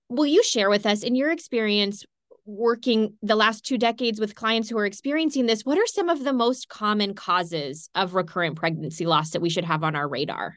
Will 0.10 0.26
you 0.26 0.44
share 0.44 0.70
with 0.70 0.86
us, 0.86 1.04
in 1.04 1.16
your 1.16 1.32
experience 1.32 2.04
working 2.46 3.16
the 3.22 3.36
last 3.36 3.66
two 3.66 3.78
decades 3.78 4.20
with 4.20 4.36
clients 4.36 4.70
who 4.70 4.78
are 4.78 4.86
experiencing 4.86 5.46
this, 5.46 5.64
what 5.64 5.78
are 5.78 5.88
some 5.88 6.10
of 6.10 6.24
the 6.24 6.34
most 6.34 6.70
common 6.70 7.14
causes 7.14 7.90
of 7.96 8.16
recurrent 8.16 8.56
pregnancy 8.56 9.06
loss 9.06 9.32
that 9.32 9.42
we 9.42 9.50
should 9.50 9.66
have 9.66 9.84
on 9.84 9.96
our 9.96 10.08
radar? 10.08 10.56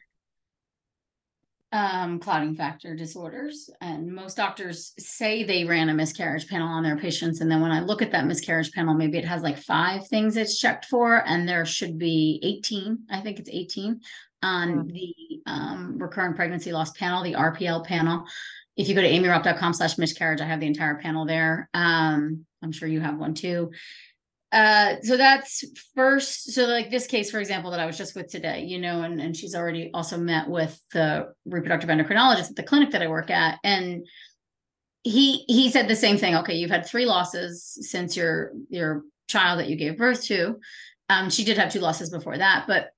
Um, 1.71 2.19
clotting 2.19 2.55
factor 2.55 2.95
disorders. 2.95 3.69
And 3.83 4.11
most 4.11 4.39
doctors 4.39 4.95
say 4.99 5.45
they 5.45 5.67
ran 5.67 5.91
a 5.91 5.95
miscarriage 5.95 6.49
panel 6.49 6.67
on 6.67 6.83
their 6.83 6.97
patients. 6.97 7.43
And 7.43 7.51
then 7.51 7.61
when 7.61 7.71
I 7.71 7.81
look 7.81 8.01
at 8.01 8.11
that 8.13 8.27
miscarriage 8.27 8.73
panel, 8.73 8.95
maybe 8.95 9.19
it 9.19 9.27
has 9.27 9.43
like 9.43 9.59
five 9.59 10.07
things 10.09 10.39
it's 10.39 10.59
checked 10.59 10.87
for, 10.87 11.23
and 11.29 11.47
there 11.47 11.67
should 11.67 11.99
be 11.99 12.41
18. 12.43 13.01
I 13.11 13.21
think 13.21 13.39
it's 13.39 13.51
18 13.53 14.01
on 14.43 14.69
mm. 14.69 14.93
the 14.93 15.15
um, 15.45 15.99
recurrent 15.99 16.37
pregnancy 16.37 16.73
loss 16.73 16.93
panel, 16.93 17.23
the 17.23 17.35
RPL 17.35 17.85
panel. 17.85 18.25
If 18.79 18.89
you 18.89 18.95
go 18.95 19.03
to 19.03 19.11
aimeeraupp.com 19.11 19.75
slash 19.75 19.99
miscarriage, 19.99 20.41
I 20.41 20.47
have 20.47 20.61
the 20.61 20.67
entire 20.67 20.95
panel 20.97 21.27
there. 21.27 21.69
Um, 21.75 22.47
I'm 22.63 22.73
sure 22.73 22.89
you 22.89 23.01
have 23.01 23.19
one 23.19 23.35
too 23.35 23.73
uh 24.53 24.95
so 25.03 25.17
that's 25.17 25.63
first 25.95 26.53
so 26.53 26.65
like 26.65 26.91
this 26.91 27.07
case 27.07 27.31
for 27.31 27.39
example 27.39 27.71
that 27.71 27.81
i 27.81 27.87
was 27.87 27.99
just 27.99 28.15
with 28.15 28.29
today 28.29 28.65
you 28.65 28.79
know 28.79 29.03
and, 29.03 29.21
and 29.21 29.37
she's 29.37 29.55
already 29.55 29.91
also 29.93 30.17
met 30.17 30.49
with 30.49 30.81
the 30.93 31.27
reproductive 31.45 31.91
endocrinologist 31.91 32.51
at 32.51 32.57
the 32.57 32.63
clinic 32.63 32.91
that 32.91 33.03
i 33.03 33.09
work 33.09 33.31
at 33.31 33.59
and 33.63 34.07
he 35.03 35.45
he 35.49 35.71
said 35.71 35.89
the 35.89 35.97
same 35.97 36.17
thing 36.17 36.35
okay 36.35 36.55
you've 36.55 36.71
had 36.71 36.87
three 36.87 37.07
losses 37.07 37.79
since 37.83 38.17
your 38.17 38.53
your 38.69 39.03
child 39.29 39.61
that 39.61 39.69
you 39.69 39.77
gave 39.77 39.99
birth 39.99 40.25
to. 40.25 40.59
Um 41.09 41.31
she 41.31 41.45
did 41.45 41.59
have 41.59 41.73
two 41.73 41.81
losses 41.81 42.11
before 42.11 42.39
that 42.39 42.65
but 42.67 42.91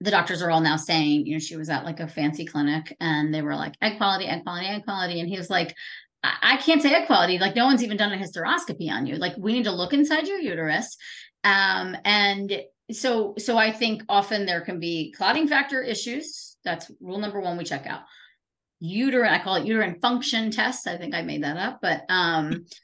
the 0.00 0.10
doctors 0.10 0.42
are 0.42 0.50
all 0.50 0.60
now 0.60 0.76
saying 0.76 1.26
you 1.26 1.32
know 1.32 1.38
she 1.38 1.56
was 1.56 1.70
at 1.70 1.84
like 1.84 2.00
a 2.00 2.08
fancy 2.08 2.44
clinic 2.44 2.96
and 3.00 3.34
they 3.34 3.42
were 3.42 3.56
like 3.56 3.74
egg 3.82 3.96
quality 3.96 4.26
egg 4.26 4.44
quality 4.44 4.66
egg 4.66 4.84
quality 4.84 5.20
and 5.20 5.28
he 5.28 5.38
was 5.38 5.50
like 5.50 5.74
I 6.24 6.56
can't 6.56 6.82
say 6.82 7.00
equality. 7.00 7.38
Like 7.38 7.54
no 7.54 7.66
one's 7.66 7.82
even 7.82 7.96
done 7.96 8.12
a 8.12 8.16
hysteroscopy 8.16 8.90
on 8.90 9.06
you. 9.06 9.16
Like 9.16 9.34
we 9.38 9.52
need 9.52 9.64
to 9.64 9.72
look 9.72 9.92
inside 9.92 10.26
your 10.26 10.38
uterus. 10.38 10.96
Um, 11.44 11.96
and 12.04 12.60
so 12.90 13.34
so 13.38 13.56
I 13.56 13.72
think 13.72 14.02
often 14.08 14.46
there 14.46 14.62
can 14.62 14.80
be 14.80 15.14
clotting 15.16 15.46
factor 15.46 15.82
issues. 15.82 16.56
That's 16.64 16.90
rule 17.00 17.18
number 17.18 17.40
one 17.40 17.56
we 17.56 17.64
check 17.64 17.86
out. 17.86 18.00
Uterine, 18.80 19.32
I 19.32 19.42
call 19.42 19.56
it 19.56 19.66
uterine 19.66 20.00
function 20.00 20.50
tests. 20.50 20.86
I 20.86 20.96
think 20.96 21.14
I 21.14 21.22
made 21.22 21.44
that 21.44 21.56
up, 21.56 21.78
but 21.80 22.02
um 22.08 22.66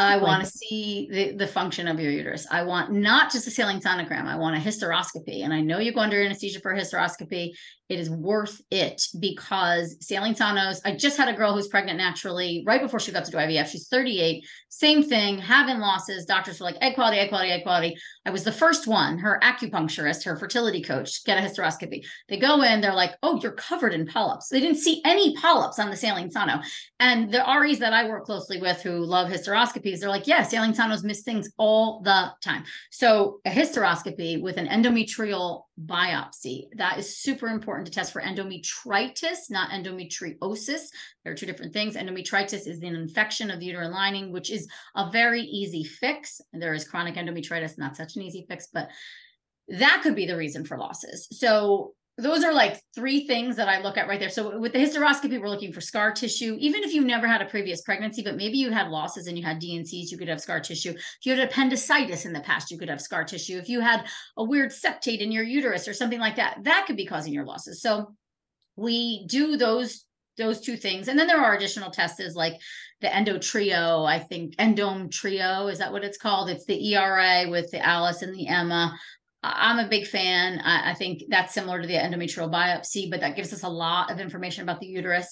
I 0.00 0.16
want 0.16 0.42
to 0.42 0.50
see 0.50 1.08
the, 1.10 1.36
the 1.36 1.46
function 1.46 1.86
of 1.86 2.00
your 2.00 2.10
uterus. 2.10 2.46
I 2.50 2.62
want 2.62 2.90
not 2.90 3.30
just 3.30 3.46
a 3.46 3.50
saline 3.50 3.80
sonogram. 3.80 4.24
I 4.24 4.36
want 4.36 4.56
a 4.56 4.58
hysteroscopy. 4.58 5.44
And 5.44 5.52
I 5.52 5.60
know 5.60 5.78
you 5.78 5.92
go 5.92 6.00
under 6.00 6.22
anesthesia 6.22 6.60
for 6.60 6.72
a 6.72 6.80
hysteroscopy. 6.80 7.50
It 7.90 7.98
is 7.98 8.08
worth 8.08 8.62
it 8.70 9.02
because 9.18 9.96
saline 10.00 10.34
sonos. 10.34 10.80
I 10.84 10.94
just 10.94 11.16
had 11.16 11.28
a 11.28 11.36
girl 11.36 11.52
who's 11.52 11.66
pregnant 11.66 11.98
naturally 11.98 12.62
right 12.64 12.80
before 12.80 13.00
she 13.00 13.10
got 13.10 13.24
to 13.24 13.32
do 13.32 13.36
IVF. 13.36 13.66
She's 13.66 13.88
38. 13.88 14.46
Same 14.68 15.02
thing, 15.02 15.38
having 15.38 15.78
losses. 15.78 16.24
Doctors 16.24 16.60
were 16.60 16.66
like, 16.66 16.76
egg 16.80 16.94
quality, 16.94 17.18
egg 17.18 17.30
quality, 17.30 17.50
egg 17.50 17.64
quality. 17.64 17.96
I 18.24 18.30
was 18.30 18.44
the 18.44 18.52
first 18.52 18.86
one, 18.86 19.18
her 19.18 19.40
acupuncturist, 19.42 20.24
her 20.24 20.36
fertility 20.36 20.82
coach, 20.82 21.24
get 21.24 21.36
a 21.36 21.40
hysteroscopy. 21.40 22.06
They 22.28 22.38
go 22.38 22.62
in, 22.62 22.80
they're 22.80 22.94
like, 22.94 23.16
oh, 23.24 23.40
you're 23.42 23.52
covered 23.52 23.92
in 23.92 24.06
polyps. 24.06 24.48
They 24.48 24.60
didn't 24.60 24.78
see 24.78 25.02
any 25.04 25.34
polyps 25.36 25.80
on 25.80 25.90
the 25.90 25.96
saline 25.96 26.30
sono. 26.30 26.60
And 27.00 27.32
the 27.32 27.44
REs 27.44 27.80
that 27.80 27.92
I 27.92 28.08
work 28.08 28.24
closely 28.24 28.60
with 28.60 28.80
who 28.82 29.04
love 29.04 29.28
hysteroscopies, 29.28 29.98
they're 29.98 30.08
like, 30.08 30.28
yeah, 30.28 30.44
saline 30.44 30.74
sonos 30.74 31.02
miss 31.02 31.22
things 31.22 31.50
all 31.56 32.02
the 32.02 32.32
time. 32.40 32.62
So 32.92 33.40
a 33.44 33.50
hysteroscopy 33.50 34.40
with 34.40 34.58
an 34.58 34.68
endometrial 34.68 35.64
biopsy. 35.86 36.64
That 36.76 36.98
is 36.98 37.18
super 37.18 37.48
important 37.48 37.86
to 37.86 37.92
test 37.92 38.12
for 38.12 38.20
endometritis, 38.20 39.50
not 39.50 39.70
endometriosis. 39.70 40.88
There 41.24 41.32
are 41.32 41.36
two 41.36 41.46
different 41.46 41.72
things. 41.72 41.96
Endometritis 41.96 42.66
is 42.66 42.78
an 42.78 42.94
infection 42.94 43.50
of 43.50 43.60
the 43.60 43.66
uterine 43.66 43.92
lining, 43.92 44.32
which 44.32 44.50
is 44.50 44.68
a 44.96 45.10
very 45.10 45.42
easy 45.42 45.84
fix. 45.84 46.40
There 46.52 46.74
is 46.74 46.88
chronic 46.88 47.14
endometritis, 47.14 47.78
not 47.78 47.96
such 47.96 48.16
an 48.16 48.22
easy 48.22 48.46
fix, 48.48 48.68
but 48.72 48.90
that 49.68 50.00
could 50.02 50.16
be 50.16 50.26
the 50.26 50.36
reason 50.36 50.64
for 50.64 50.76
losses. 50.76 51.28
So 51.30 51.94
those 52.20 52.44
are 52.44 52.52
like 52.52 52.80
three 52.94 53.26
things 53.26 53.56
that 53.56 53.68
I 53.68 53.80
look 53.80 53.96
at 53.96 54.08
right 54.08 54.20
there. 54.20 54.28
So 54.28 54.58
with 54.58 54.72
the 54.72 54.78
hysteroscopy, 54.78 55.40
we're 55.40 55.48
looking 55.48 55.72
for 55.72 55.80
scar 55.80 56.12
tissue. 56.12 56.56
Even 56.60 56.82
if 56.82 56.92
you've 56.92 57.04
never 57.04 57.26
had 57.26 57.42
a 57.42 57.46
previous 57.46 57.82
pregnancy, 57.82 58.22
but 58.22 58.36
maybe 58.36 58.58
you 58.58 58.70
had 58.70 58.88
losses 58.88 59.26
and 59.26 59.38
you 59.38 59.44
had 59.44 59.58
D&Cs, 59.58 60.10
you 60.10 60.18
could 60.18 60.28
have 60.28 60.40
scar 60.40 60.60
tissue. 60.60 60.90
If 60.90 61.18
you 61.24 61.34
had 61.34 61.48
appendicitis 61.48 62.26
in 62.26 62.32
the 62.32 62.40
past, 62.40 62.70
you 62.70 62.78
could 62.78 62.88
have 62.88 63.00
scar 63.00 63.24
tissue. 63.24 63.58
If 63.58 63.68
you 63.68 63.80
had 63.80 64.06
a 64.36 64.44
weird 64.44 64.70
septate 64.70 65.20
in 65.20 65.32
your 65.32 65.44
uterus 65.44 65.88
or 65.88 65.94
something 65.94 66.20
like 66.20 66.36
that, 66.36 66.58
that 66.62 66.86
could 66.86 66.96
be 66.96 67.06
causing 67.06 67.32
your 67.32 67.44
losses. 67.44 67.82
So 67.82 68.14
we 68.76 69.26
do 69.26 69.56
those 69.56 70.04
those 70.36 70.60
two 70.60 70.76
things. 70.76 71.08
And 71.08 71.18
then 71.18 71.26
there 71.26 71.40
are 71.40 71.54
additional 71.54 71.90
tests 71.90 72.34
like 72.34 72.54
the 73.00 73.08
endotrio, 73.08 74.08
I 74.08 74.18
think 74.18 74.56
EndomeTRIO, 74.56 75.70
is 75.70 75.78
that 75.78 75.92
what 75.92 76.04
it's 76.04 76.18
called? 76.18 76.50
It's 76.50 76.64
the 76.64 76.94
ERA 76.94 77.48
with 77.48 77.70
the 77.70 77.78
ALICE 77.78 78.22
and 78.22 78.34
the 78.34 78.46
EMMA. 78.46 78.98
I'm 79.42 79.78
a 79.78 79.88
big 79.88 80.06
fan. 80.06 80.60
I, 80.60 80.90
I, 80.90 80.94
think 80.94 81.22
that's 81.28 81.54
similar 81.54 81.80
to 81.80 81.88
the 81.88 81.94
endometrial 81.94 82.52
biopsy, 82.52 83.10
but 83.10 83.20
that 83.20 83.36
gives 83.36 83.52
us 83.52 83.62
a 83.62 83.68
lot 83.68 84.10
of 84.10 84.20
information 84.20 84.62
about 84.62 84.80
the 84.80 84.86
uterus. 84.86 85.28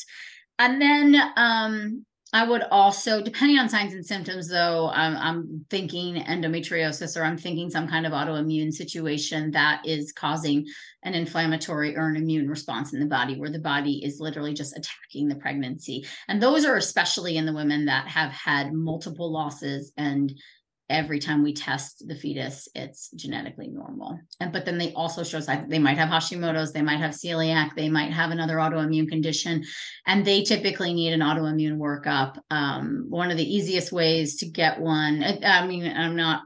And 0.59 0.81
then 0.81 1.21
um, 1.37 2.07
I 2.33 2.47
would 2.47 2.63
also, 2.71 3.23
depending 3.23 3.59
on 3.59 3.71
signs 3.71 3.95
and 3.95 4.05
symptoms, 4.05 4.49
though, 4.49 4.91
I'm, 4.91 5.17
I'm 5.17 5.67
thinking 5.71 6.17
endometriosis 6.25 7.19
or 7.19 7.25
I'm 7.25 7.39
thinking 7.39 7.71
some 7.71 7.89
kind 7.89 8.05
of 8.05 8.13
autoimmune 8.13 8.73
situation 8.73 9.51
that 9.53 9.83
is 9.87 10.13
causing 10.13 10.67
an 11.05 11.15
inflammatory 11.15 11.97
or 11.97 12.09
an 12.09 12.17
immune 12.17 12.49
response 12.49 12.93
in 12.93 13.01
the 13.01 13.07
body 13.07 13.39
where 13.39 13.51
the 13.51 13.59
body 13.59 14.05
is 14.05 14.21
literally 14.21 14.53
just 14.53 14.77
attacking 14.77 15.29
the 15.29 15.37
pregnancy. 15.37 16.07
And 16.29 16.43
those 16.43 16.67
are 16.67 16.77
especially 16.77 17.39
in 17.39 17.47
the 17.47 17.55
women 17.55 17.87
that 17.87 18.09
have 18.09 18.33
had 18.33 18.75
multiple 18.75 19.33
losses 19.33 19.93
and 19.97 20.33
every 20.91 21.19
time 21.19 21.43
we 21.43 21.53
test 21.53 22.07
the 22.07 22.15
fetus, 22.15 22.69
it's 22.75 23.11
genetically 23.11 23.69
normal. 23.69 24.19
And 24.41 24.53
but 24.53 24.65
then 24.65 24.79
they 24.79 24.93
also 24.95 25.23
show 25.23 25.41
that 25.41 25.69
they 25.69 25.79
might 25.79 25.99
have 25.99 26.09
Hashimoto's, 26.09 26.73
they 26.73 26.83
might 26.83 26.99
have 27.01 27.13
celiac, 27.13 27.75
they 27.75 27.89
might 27.89 28.13
have 28.13 28.31
another 28.31 28.57
autoimmune 28.57 29.09
condition, 29.09 29.65
and 30.07 30.25
they 30.25 30.43
typically 30.43 30.95
need 30.95 31.13
an 31.13 31.21
autoimmune 31.21 31.77
workup. 31.77 32.39
Um, 32.51 33.07
one 33.09 33.31
of 33.31 33.37
the 33.37 33.55
easiest 33.55 33.93
ways 33.93 34.37
to 34.37 34.47
get 34.47 34.81
one, 34.81 35.23
I, 35.23 35.39
I 35.45 35.67
mean, 35.67 35.87
I'm 35.87 36.17
not 36.17 36.43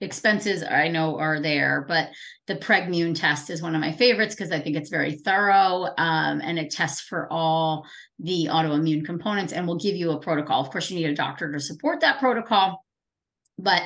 expenses 0.00 0.62
I 0.62 0.88
know 0.88 1.18
are 1.18 1.40
there, 1.40 1.84
but 1.88 2.10
the 2.46 2.56
Pregmune 2.56 3.18
test 3.18 3.50
is 3.50 3.62
one 3.62 3.74
of 3.74 3.80
my 3.80 3.92
favorites 3.92 4.34
because 4.34 4.52
I 4.52 4.60
think 4.60 4.76
it's 4.76 4.90
very 4.90 5.12
thorough 5.12 5.86
um, 5.96 6.40
and 6.42 6.58
it 6.58 6.70
tests 6.70 7.00
for 7.00 7.32
all 7.32 7.86
the 8.18 8.48
autoimmune 8.50 9.04
components 9.04 9.52
and 9.52 9.66
will 9.66 9.78
give 9.78 9.96
you 9.96 10.10
a 10.10 10.20
protocol. 10.20 10.60
Of 10.60 10.70
course, 10.70 10.90
you 10.90 10.96
need 10.96 11.10
a 11.10 11.14
doctor 11.14 11.50
to 11.50 11.60
support 11.60 12.00
that 12.00 12.18
protocol 12.18 12.85
but 13.58 13.82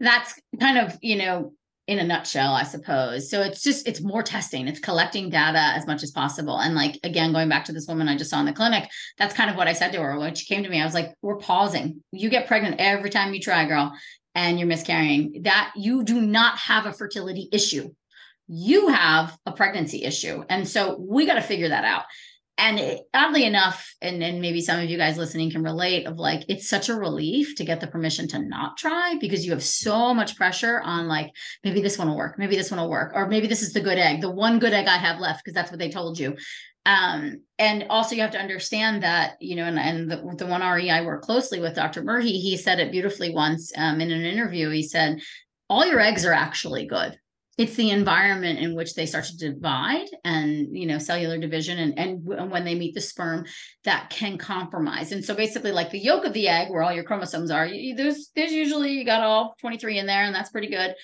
that's 0.00 0.38
kind 0.60 0.78
of 0.78 0.98
you 1.02 1.16
know 1.16 1.52
in 1.86 1.98
a 1.98 2.04
nutshell 2.04 2.54
i 2.54 2.62
suppose. 2.62 3.30
So 3.30 3.42
it's 3.42 3.62
just 3.62 3.86
it's 3.86 4.00
more 4.00 4.22
testing. 4.22 4.68
It's 4.68 4.80
collecting 4.80 5.28
data 5.28 5.58
as 5.58 5.86
much 5.86 6.02
as 6.02 6.10
possible. 6.10 6.58
And 6.58 6.74
like 6.74 6.98
again 7.02 7.32
going 7.32 7.48
back 7.48 7.66
to 7.66 7.72
this 7.72 7.86
woman 7.86 8.08
i 8.08 8.16
just 8.16 8.30
saw 8.30 8.40
in 8.40 8.46
the 8.46 8.52
clinic 8.52 8.88
that's 9.18 9.34
kind 9.34 9.50
of 9.50 9.56
what 9.56 9.68
i 9.68 9.74
said 9.74 9.92
to 9.92 10.00
her 10.00 10.18
when 10.18 10.34
she 10.34 10.46
came 10.46 10.62
to 10.62 10.70
me. 10.70 10.80
I 10.80 10.84
was 10.84 10.94
like 10.94 11.14
we're 11.22 11.36
pausing. 11.36 12.02
You 12.12 12.30
get 12.30 12.46
pregnant 12.46 12.76
every 12.78 13.10
time 13.10 13.34
you 13.34 13.40
try 13.40 13.66
girl 13.66 13.92
and 14.34 14.58
you're 14.58 14.68
miscarrying. 14.68 15.42
That 15.42 15.72
you 15.76 16.04
do 16.04 16.20
not 16.20 16.58
have 16.58 16.86
a 16.86 16.92
fertility 16.92 17.48
issue. 17.52 17.92
You 18.48 18.88
have 18.88 19.36
a 19.46 19.52
pregnancy 19.52 20.04
issue. 20.04 20.44
And 20.48 20.68
so 20.68 20.96
we 20.98 21.26
got 21.26 21.34
to 21.34 21.42
figure 21.42 21.68
that 21.68 21.84
out 21.84 22.04
and 22.56 22.78
it, 22.78 23.00
oddly 23.12 23.44
enough 23.44 23.94
and, 24.00 24.22
and 24.22 24.40
maybe 24.40 24.60
some 24.60 24.78
of 24.78 24.88
you 24.88 24.96
guys 24.96 25.18
listening 25.18 25.50
can 25.50 25.62
relate 25.62 26.06
of 26.06 26.18
like 26.18 26.44
it's 26.48 26.68
such 26.68 26.88
a 26.88 26.94
relief 26.94 27.56
to 27.56 27.64
get 27.64 27.80
the 27.80 27.86
permission 27.86 28.28
to 28.28 28.38
not 28.38 28.76
try 28.76 29.16
because 29.20 29.44
you 29.44 29.50
have 29.50 29.62
so 29.62 30.14
much 30.14 30.36
pressure 30.36 30.80
on 30.80 31.08
like 31.08 31.30
maybe 31.64 31.80
this 31.80 31.98
one 31.98 32.08
will 32.08 32.16
work 32.16 32.38
maybe 32.38 32.56
this 32.56 32.70
one 32.70 32.80
will 32.80 32.90
work 32.90 33.12
or 33.14 33.28
maybe 33.28 33.46
this 33.46 33.62
is 33.62 33.72
the 33.72 33.80
good 33.80 33.98
egg 33.98 34.20
the 34.20 34.30
one 34.30 34.58
good 34.58 34.72
egg 34.72 34.86
i 34.86 34.96
have 34.96 35.20
left 35.20 35.44
because 35.44 35.54
that's 35.54 35.70
what 35.70 35.78
they 35.78 35.90
told 35.90 36.18
you. 36.18 36.36
Um, 36.86 37.40
and 37.58 37.86
also 37.88 38.14
you 38.14 38.20
have 38.20 38.32
to 38.32 38.38
understand 38.38 39.02
that 39.04 39.36
you 39.40 39.56
know 39.56 39.64
and, 39.64 39.78
and 39.78 40.10
the, 40.10 40.16
the 40.36 40.46
one 40.46 40.60
re 40.60 40.90
i 40.90 41.00
work 41.00 41.22
closely 41.22 41.58
with 41.58 41.74
dr 41.74 42.02
murphy 42.02 42.38
he 42.38 42.58
said 42.58 42.78
it 42.78 42.92
beautifully 42.92 43.32
once 43.32 43.72
um, 43.76 44.02
in 44.02 44.10
an 44.10 44.22
interview. 44.22 44.68
He 44.68 44.82
said 44.82 45.20
all 45.70 45.86
your 45.86 46.00
eggs 46.00 46.26
are 46.26 46.32
actually 46.32 46.86
good 46.86 47.18
it's 47.56 47.76
the 47.76 47.90
environment 47.90 48.58
in 48.58 48.74
which 48.74 48.94
they 48.94 49.06
start 49.06 49.24
to 49.24 49.36
divide 49.36 50.06
and 50.24 50.76
you 50.76 50.86
know 50.86 50.98
cellular 50.98 51.38
division 51.38 51.78
and, 51.78 51.98
and 51.98 52.50
when 52.50 52.64
they 52.64 52.74
meet 52.74 52.94
the 52.94 53.00
sperm 53.00 53.46
that 53.84 54.10
can 54.10 54.38
compromise. 54.38 55.12
And 55.12 55.24
so 55.24 55.34
basically 55.34 55.72
like 55.72 55.90
the 55.90 55.98
yolk 55.98 56.24
of 56.24 56.32
the 56.32 56.48
egg 56.48 56.70
where 56.70 56.82
all 56.82 56.92
your 56.92 57.04
chromosomes 57.04 57.50
are 57.50 57.66
you, 57.66 57.94
there's 57.94 58.30
there's 58.34 58.52
usually 58.52 58.92
you 58.92 59.04
got 59.04 59.22
all 59.22 59.54
23 59.60 59.98
in 59.98 60.06
there 60.06 60.24
and 60.24 60.34
that's 60.34 60.50
pretty 60.50 60.68
good. 60.70 60.94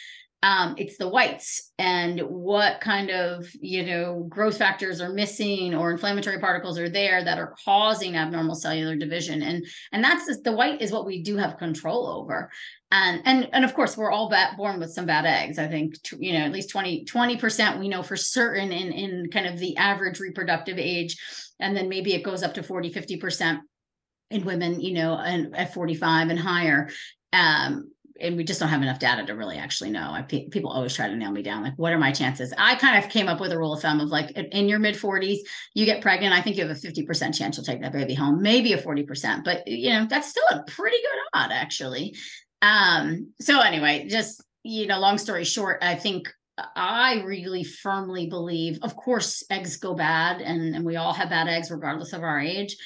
Um, 0.43 0.75
it's 0.79 0.97
the 0.97 1.09
whites 1.09 1.71
and 1.79 2.19
what 2.21 2.81
kind 2.81 3.11
of 3.11 3.47
you 3.61 3.85
know 3.85 4.27
growth 4.29 4.57
factors 4.57 5.01
are 5.03 5.13
missing 5.13 5.75
or 5.75 5.91
inflammatory 5.91 6.41
particles 6.41 6.79
are 6.79 6.89
there 6.89 7.23
that 7.23 7.39
are 7.39 7.55
causing 7.63 8.17
abnormal 8.17 8.55
cellular 8.55 8.97
division. 8.97 9.43
And 9.43 9.67
and 9.93 10.03
that's 10.03 10.41
the 10.41 10.53
white 10.53 10.81
is 10.81 10.93
what 10.93 11.07
we 11.07 11.23
do 11.23 11.37
have 11.37 11.59
control 11.59 12.07
over 12.07 12.51
and 12.93 13.23
and 13.25 13.49
and 13.53 13.65
of 13.65 13.75
course 13.75 13.97
we're 13.97 14.11
all 14.11 14.29
bad, 14.29 14.57
born 14.57 14.81
with 14.81 14.93
some 14.93 15.07
bad 15.07 15.25
eggs 15.25 15.59
i 15.59 15.67
think 15.67 15.95
you 16.19 16.33
know 16.33 16.41
at 16.41 16.53
least 16.53 16.71
20 16.71 17.05
20% 17.05 17.79
we 17.79 17.89
know 17.89 18.03
for 18.03 18.17
certain 18.17 18.73
in 18.73 18.93
in 18.93 19.31
kind 19.31 19.47
of 19.47 19.59
the 19.59 19.77
average 19.77 20.21
reproductive 20.21 20.79
age 20.79 21.17
and 21.61 21.77
then 21.77 21.89
maybe 21.89 22.15
it 22.15 22.25
goes 22.25 22.43
up 22.43 22.55
to 22.55 22.63
40 22.63 22.93
50% 22.93 23.61
in 24.31 24.45
women 24.45 24.81
you 24.81 24.93
know 24.93 25.17
and 25.17 25.57
at 25.57 25.75
45 25.75 26.31
and 26.31 26.39
higher 26.39 26.91
um 27.33 27.91
and 28.21 28.37
we 28.37 28.45
just 28.45 28.61
don't 28.61 28.69
have 28.69 28.83
enough 28.83 28.99
data 28.99 29.25
to 29.25 29.35
really 29.35 29.57
actually 29.57 29.91
know. 29.91 30.11
I, 30.13 30.23
people 30.23 30.71
always 30.71 30.95
try 30.95 31.09
to 31.09 31.17
nail 31.17 31.31
me 31.31 31.43
down. 31.43 31.63
Like, 31.63 31.73
what 31.77 31.93
are 31.93 31.99
my 31.99 32.13
chances? 32.13 32.53
I 32.59 32.75
kind 32.75 33.03
of 33.03 33.11
came 33.11 33.29
up 33.29 33.41
with 33.41 33.51
a 33.51 33.59
rule 33.59 33.73
of 33.73 33.81
thumb 33.81 33.99
of 34.01 34.11
like, 34.11 34.31
in 34.33 34.69
your 34.69 34.79
mid 34.79 34.95
40s, 34.95 35.39
you 35.75 35.87
get 35.87 36.03
pregnant. 36.03 36.35
I 36.35 36.43
think 36.43 36.57
you 36.57 36.67
have 36.67 36.77
a 36.77 36.79
50% 36.79 37.35
chance 37.35 37.57
you'll 37.57 37.65
take 37.65 37.81
that 37.81 37.93
baby 37.93 38.15
home, 38.15 38.43
maybe 38.43 38.75
a 38.75 38.79
40%, 38.79 39.43
but 39.43 39.67
you 39.67 39.91
know, 39.91 40.07
that's 40.09 40.29
still 40.29 40.45
a 40.51 40.63
pretty 40.65 40.99
good 40.99 41.21
odd 41.33 41.51
actually. 41.51 42.15
Um, 42.63 43.33
so 43.41 43.61
anyway, 43.61 44.07
just, 44.09 44.45
you 44.63 44.87
know, 44.87 44.99
long 44.99 45.19
story 45.19 45.45
short, 45.45 45.79
I 45.83 45.95
think 45.95 46.29
I 46.77 47.23
really 47.25 47.65
firmly 47.65 48.27
believe, 48.27 48.79
of 48.83 48.97
course, 48.97 49.43
eggs 49.51 49.77
go 49.77 49.95
bad 49.95 50.41
and, 50.41 50.75
and 50.75 50.85
we 50.85 50.97
all 50.97 51.15
have 51.15 51.31
bad 51.31 51.49
eggs 51.49 51.71
regardless 51.71 52.13
of 52.13 52.23
our 52.23 52.41
age 52.41 52.77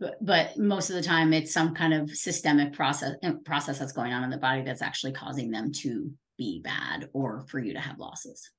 but, 0.00 0.16
but 0.24 0.56
most 0.56 0.88
of 0.88 0.96
the 0.96 1.02
time 1.02 1.32
it's 1.32 1.52
some 1.52 1.74
kind 1.74 1.92
of 1.92 2.10
systemic 2.10 2.72
process 2.72 3.14
uh, 3.22 3.32
process 3.44 3.78
that's 3.78 3.92
going 3.92 4.12
on 4.12 4.24
in 4.24 4.30
the 4.30 4.38
body 4.38 4.62
that's 4.62 4.82
actually 4.82 5.12
causing 5.12 5.50
them 5.50 5.70
to 5.72 6.10
be 6.38 6.60
bad 6.64 7.08
or 7.12 7.44
for 7.48 7.60
you 7.60 7.74
to 7.74 7.80
have 7.80 7.98
losses. 7.98 8.50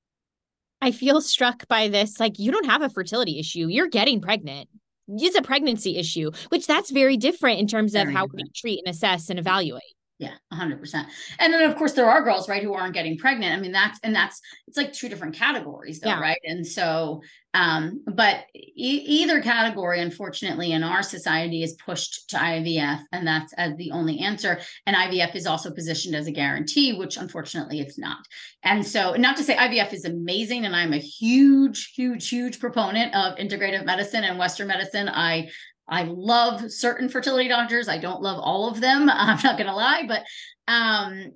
I 0.83 0.91
feel 0.91 1.19
struck 1.21 1.67
by 1.67 1.89
this. 1.89 2.19
Like, 2.19 2.39
you 2.39 2.51
don't 2.51 2.65
have 2.65 2.81
a 2.81 2.89
fertility 2.89 3.39
issue, 3.39 3.67
you're 3.67 3.89
getting 3.89 4.21
pregnant. 4.21 4.69
It's 5.07 5.35
a 5.35 5.41
pregnancy 5.41 5.97
issue, 5.97 6.31
which 6.49 6.67
that's 6.67 6.89
very 6.89 7.17
different 7.17 7.59
in 7.59 7.67
terms 7.67 7.95
of 7.95 8.03
very 8.03 8.13
how 8.13 8.27
different. 8.27 8.47
we 8.47 8.51
treat 8.55 8.81
and 8.85 8.93
assess 8.93 9.29
and 9.29 9.37
evaluate. 9.37 9.81
Yeah, 10.21 10.35
100%. 10.53 11.03
And 11.39 11.51
then 11.51 11.67
of 11.67 11.75
course 11.75 11.93
there 11.93 12.07
are 12.07 12.21
girls, 12.21 12.47
right, 12.47 12.61
who 12.61 12.75
aren't 12.75 12.93
getting 12.93 13.17
pregnant. 13.17 13.57
I 13.57 13.59
mean, 13.59 13.71
that's 13.71 13.99
and 14.03 14.15
that's 14.15 14.39
it's 14.67 14.77
like 14.77 14.93
two 14.93 15.09
different 15.09 15.33
categories 15.33 15.99
though, 15.99 16.09
yeah. 16.09 16.19
right? 16.19 16.37
And 16.43 16.65
so 16.65 17.23
um 17.55 18.03
but 18.05 18.45
e- 18.55 19.03
either 19.07 19.41
category 19.41 19.99
unfortunately 19.99 20.73
in 20.73 20.83
our 20.83 21.01
society 21.01 21.63
is 21.63 21.73
pushed 21.73 22.29
to 22.29 22.37
IVF 22.37 23.01
and 23.11 23.27
that's 23.27 23.51
as 23.53 23.75
the 23.75 23.91
only 23.91 24.19
answer 24.19 24.59
and 24.85 24.95
IVF 24.95 25.35
is 25.35 25.47
also 25.47 25.71
positioned 25.71 26.15
as 26.15 26.27
a 26.27 26.31
guarantee, 26.31 26.93
which 26.93 27.17
unfortunately 27.17 27.79
it's 27.79 27.97
not. 27.97 28.19
And 28.61 28.85
so 28.85 29.15
not 29.15 29.37
to 29.37 29.43
say 29.43 29.55
IVF 29.55 29.91
is 29.91 30.05
amazing 30.05 30.65
and 30.65 30.75
I'm 30.75 30.93
a 30.93 30.99
huge 30.99 31.93
huge 31.95 32.29
huge 32.29 32.59
proponent 32.59 33.15
of 33.15 33.39
integrative 33.39 33.85
medicine 33.85 34.23
and 34.23 34.37
western 34.37 34.67
medicine. 34.67 35.09
I 35.09 35.49
I 35.91 36.03
love 36.03 36.71
certain 36.71 37.09
fertility 37.09 37.49
doctors. 37.49 37.89
I 37.89 37.97
don't 37.97 38.21
love 38.21 38.39
all 38.39 38.69
of 38.69 38.79
them. 38.79 39.09
I'm 39.13 39.39
not 39.43 39.57
going 39.57 39.67
to 39.67 39.75
lie, 39.75 40.05
but 40.07 40.23
um, 40.67 41.33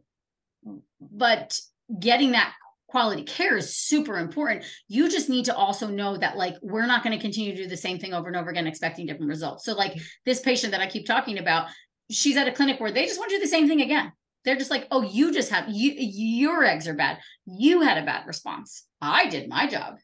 but 1.02 1.60
getting 2.00 2.32
that 2.32 2.54
quality 2.88 3.24
care 3.24 3.58
is 3.58 3.76
super 3.76 4.18
important. 4.18 4.64
You 4.88 5.10
just 5.10 5.30
need 5.30 5.46
to 5.46 5.56
also 5.56 5.88
know 5.88 6.16
that 6.18 6.38
like 6.38 6.56
we're 6.62 6.86
not 6.86 7.04
going 7.04 7.16
to 7.16 7.22
continue 7.22 7.54
to 7.54 7.64
do 7.64 7.70
the 7.70 7.76
same 7.76 8.00
thing 8.00 8.14
over 8.14 8.28
and 8.28 8.38
over 8.38 8.50
again 8.50 8.68
expecting 8.68 9.06
different 9.06 9.28
results. 9.28 9.66
So 9.66 9.74
like 9.74 10.00
this 10.26 10.40
patient 10.40 10.72
that 10.72 10.82
I 10.82 10.88
keep 10.88 11.06
talking 11.06 11.38
about, 11.38 11.68
she's 12.10 12.38
at 12.38 12.48
a 12.48 12.54
clinic 12.54 12.80
where 12.80 12.92
they 12.92 13.06
just 13.06 13.20
want 13.20 13.32
to 13.32 13.36
do 13.36 13.42
the 13.42 13.50
same 13.50 13.68
thing 13.68 13.82
again. 13.82 14.14
They're 14.46 14.56
just 14.56 14.72
like, 14.72 14.88
"Oh, 14.92 15.02
you 15.02 15.34
just 15.34 15.50
have 15.50 15.66
you 15.70 15.92
your 15.98 16.64
eggs 16.64 16.88
are 16.88 16.94
bad. 16.94 17.18
You 17.46 17.82
had 17.82 17.98
a 17.98 18.06
bad 18.06 18.28
response. 18.28 18.86
I 19.02 19.28
did 19.28 19.50
my 19.50 19.68
job 19.68 19.98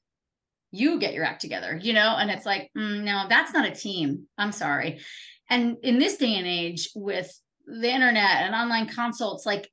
you 0.71 0.99
get 0.99 1.13
your 1.13 1.25
act 1.25 1.41
together, 1.41 1.79
you 1.81 1.93
know? 1.93 2.15
And 2.17 2.31
it's 2.31 2.45
like, 2.45 2.71
mm, 2.77 3.03
no, 3.03 3.25
that's 3.29 3.53
not 3.53 3.67
a 3.67 3.75
team. 3.75 4.27
I'm 4.37 4.51
sorry. 4.51 4.99
And 5.49 5.77
in 5.83 5.99
this 5.99 6.17
day 6.17 6.35
and 6.35 6.47
age 6.47 6.89
with 6.95 7.31
the 7.67 7.89
internet 7.91 8.43
and 8.43 8.55
online 8.55 8.87
consults, 8.87 9.45
like 9.45 9.69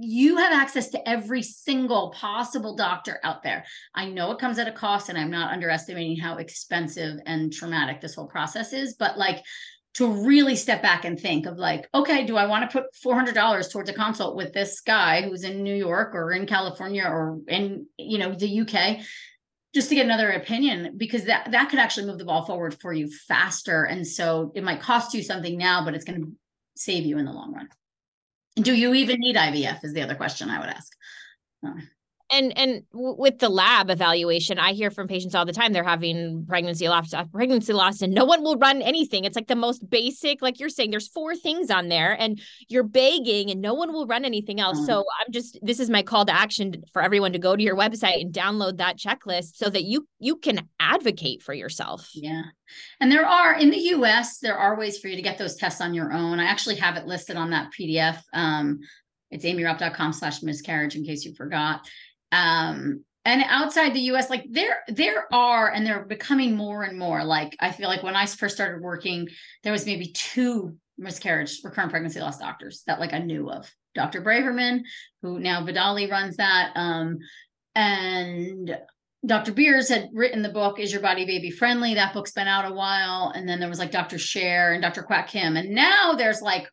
you 0.00 0.36
have 0.36 0.52
access 0.52 0.88
to 0.90 1.08
every 1.08 1.42
single 1.42 2.10
possible 2.10 2.74
doctor 2.74 3.20
out 3.22 3.42
there. 3.42 3.64
I 3.94 4.06
know 4.06 4.32
it 4.32 4.38
comes 4.38 4.58
at 4.58 4.66
a 4.66 4.72
cost, 4.72 5.08
and 5.08 5.18
I'm 5.18 5.30
not 5.30 5.52
underestimating 5.52 6.16
how 6.16 6.38
expensive 6.38 7.20
and 7.26 7.52
traumatic 7.52 8.00
this 8.00 8.14
whole 8.14 8.26
process 8.26 8.72
is, 8.72 8.94
but 8.94 9.16
like 9.16 9.44
to 9.92 10.06
really 10.06 10.54
step 10.56 10.82
back 10.82 11.04
and 11.04 11.18
think 11.18 11.46
of 11.46 11.58
like, 11.58 11.88
okay, 11.94 12.24
do 12.24 12.36
I 12.36 12.46
want 12.46 12.68
to 12.68 12.80
put 12.80 12.94
$400 13.04 13.72
towards 13.72 13.90
a 13.90 13.92
consult 13.92 14.36
with 14.36 14.52
this 14.52 14.80
guy 14.80 15.22
who's 15.22 15.42
in 15.44 15.62
New 15.62 15.74
York 15.74 16.14
or 16.14 16.32
in 16.32 16.46
California 16.46 17.04
or 17.04 17.40
in, 17.48 17.86
you 17.96 18.18
know, 18.18 18.32
the 18.32 18.60
UK? 18.60 19.04
Just 19.74 19.88
to 19.88 19.94
get 19.94 20.04
another 20.04 20.30
opinion 20.30 20.94
because 20.96 21.24
that 21.24 21.50
that 21.52 21.70
could 21.70 21.78
actually 21.78 22.06
move 22.06 22.18
the 22.18 22.24
ball 22.24 22.44
forward 22.44 22.74
for 22.80 22.92
you 22.92 23.10
faster. 23.10 23.84
And 23.84 24.06
so 24.06 24.52
it 24.54 24.64
might 24.64 24.80
cost 24.80 25.14
you 25.14 25.22
something 25.22 25.56
now 25.56 25.84
but 25.84 25.94
it's 25.94 26.04
going 26.04 26.20
to 26.20 26.32
save 26.76 27.04
you 27.04 27.18
in 27.18 27.24
the 27.24 27.32
long 27.32 27.54
run. 27.54 27.68
Do 28.56 28.74
you 28.74 28.94
even 28.94 29.20
need 29.20 29.36
ivf 29.36 29.84
is 29.84 29.92
the 29.92 30.02
other 30.02 30.14
question 30.14 30.50
i 30.50 30.58
would 30.58 30.68
ask. 30.68 30.92
Uh, 31.66 31.72
and 32.32 32.56
and 32.56 32.82
with 32.92 33.38
the 33.38 33.48
lab 33.48 33.90
evaluation 33.90 34.58
i 34.58 34.72
hear 34.72 34.90
from 34.90 35.08
patients 35.08 35.34
all 35.34 35.44
the 35.44 35.52
time 35.52 35.72
they're 35.72 35.84
having 35.84 36.44
pregnancy 36.46 36.88
loss 36.88 37.12
uh, 37.14 37.24
pregnancy 37.26 37.72
loss 37.72 38.02
and 38.02 38.14
no 38.14 38.24
one 38.24 38.42
will 38.42 38.56
run 38.56 38.82
anything. 38.82 39.24
It's 39.24 39.36
like 39.36 39.48
the 39.48 39.56
most 39.56 39.88
basic 39.88 40.42
like 40.42 40.60
you're 40.60 40.68
saying 40.68 40.90
there's 40.90 41.08
four 41.08 41.34
things 41.34 41.70
on 41.70 41.88
there 41.88 42.12
and 42.18 42.40
you're 42.68 42.82
begging 42.82 43.50
and 43.50 43.60
no 43.60 43.74
one 43.74 43.92
will 43.92 44.06
run 44.06 44.24
anything 44.24 44.60
else. 44.60 44.78
Mm-hmm. 44.78 44.86
so 44.86 45.04
i'm 45.20 45.32
just 45.32 45.58
this 45.62 45.80
is 45.80 45.90
my 45.90 46.02
call 46.02 46.24
to 46.26 46.32
action 46.32 46.82
for 46.92 47.02
everyone 47.02 47.32
to 47.32 47.38
go 47.38 47.56
to 47.56 47.62
your 47.62 47.76
website 47.76 48.20
and 48.20 48.32
download 48.32 48.78
that 48.78 48.98
checklist 48.98 49.56
so 49.56 49.70
that 49.70 49.84
you 49.84 50.06
you 50.18 50.36
can 50.36 50.68
advocate 50.78 51.42
for 51.42 51.54
yourself. 51.54 52.08
Yeah. 52.14 52.42
And 53.00 53.10
there 53.10 53.26
are 53.26 53.54
in 53.54 53.70
the 53.70 53.78
us 53.78 54.38
there 54.38 54.56
are 54.56 54.78
ways 54.78 54.98
for 54.98 55.08
you 55.08 55.16
to 55.16 55.22
get 55.22 55.38
those 55.38 55.56
tests 55.56 55.80
on 55.80 55.94
your 55.94 56.12
own. 56.12 56.38
I 56.40 56.44
actually 56.44 56.76
have 56.76 56.96
it 56.96 57.06
listed 57.06 57.36
on 57.36 57.50
that 57.50 57.70
pdf 57.78 58.18
um 58.32 58.80
it's 59.30 59.44
aimeeraupp.com 59.44 60.12
slash 60.12 60.42
miscarriage 60.42 60.96
in 60.96 61.04
case 61.04 61.24
you 61.24 61.34
forgot 61.34 61.88
um 62.32 63.04
and 63.24 63.44
outside 63.46 63.94
the 63.94 64.00
US 64.12 64.30
like 64.30 64.44
there 64.50 64.78
there 64.88 65.32
are 65.32 65.70
and 65.70 65.86
they're 65.86 66.04
becoming 66.04 66.56
more 66.56 66.84
and 66.84 66.98
more 66.98 67.24
like 67.24 67.56
I 67.60 67.70
feel 67.70 67.88
like 67.88 68.02
when 68.02 68.16
I 68.16 68.26
first 68.26 68.54
started 68.54 68.82
working 68.82 69.28
there 69.62 69.72
was 69.72 69.86
maybe 69.86 70.12
two 70.12 70.76
miscarriage 70.98 71.60
recurrent 71.64 71.90
pregnancy 71.90 72.20
loss 72.20 72.38
doctors 72.38 72.82
that 72.86 73.00
like 73.00 73.12
I 73.12 73.18
knew 73.18 73.50
of 73.50 73.70
Dr. 73.94 74.22
Braverman 74.22 74.82
who 75.22 75.38
now 75.38 75.64
Vidali 75.64 76.10
runs 76.10 76.36
that 76.36 76.72
um 76.74 77.18
and 77.74 78.76
Dr. 79.26 79.52
Beers 79.52 79.90
had 79.90 80.08
written 80.14 80.40
the 80.40 80.48
book 80.48 80.80
Is 80.80 80.92
Your 80.92 81.02
Body 81.02 81.26
Baby 81.26 81.50
Friendly 81.50 81.94
that 81.94 82.14
book's 82.14 82.32
been 82.32 82.48
out 82.48 82.70
a 82.70 82.74
while 82.74 83.32
and 83.34 83.48
then 83.48 83.60
there 83.60 83.68
was 83.68 83.78
like 83.78 83.90
Dr. 83.90 84.18
Sher 84.18 84.72
and 84.72 84.82
Dr. 84.82 85.02
Kwak 85.02 85.28
Kim 85.28 85.56
and 85.56 85.70
now 85.70 86.14
there's 86.14 86.40
like 86.40 86.68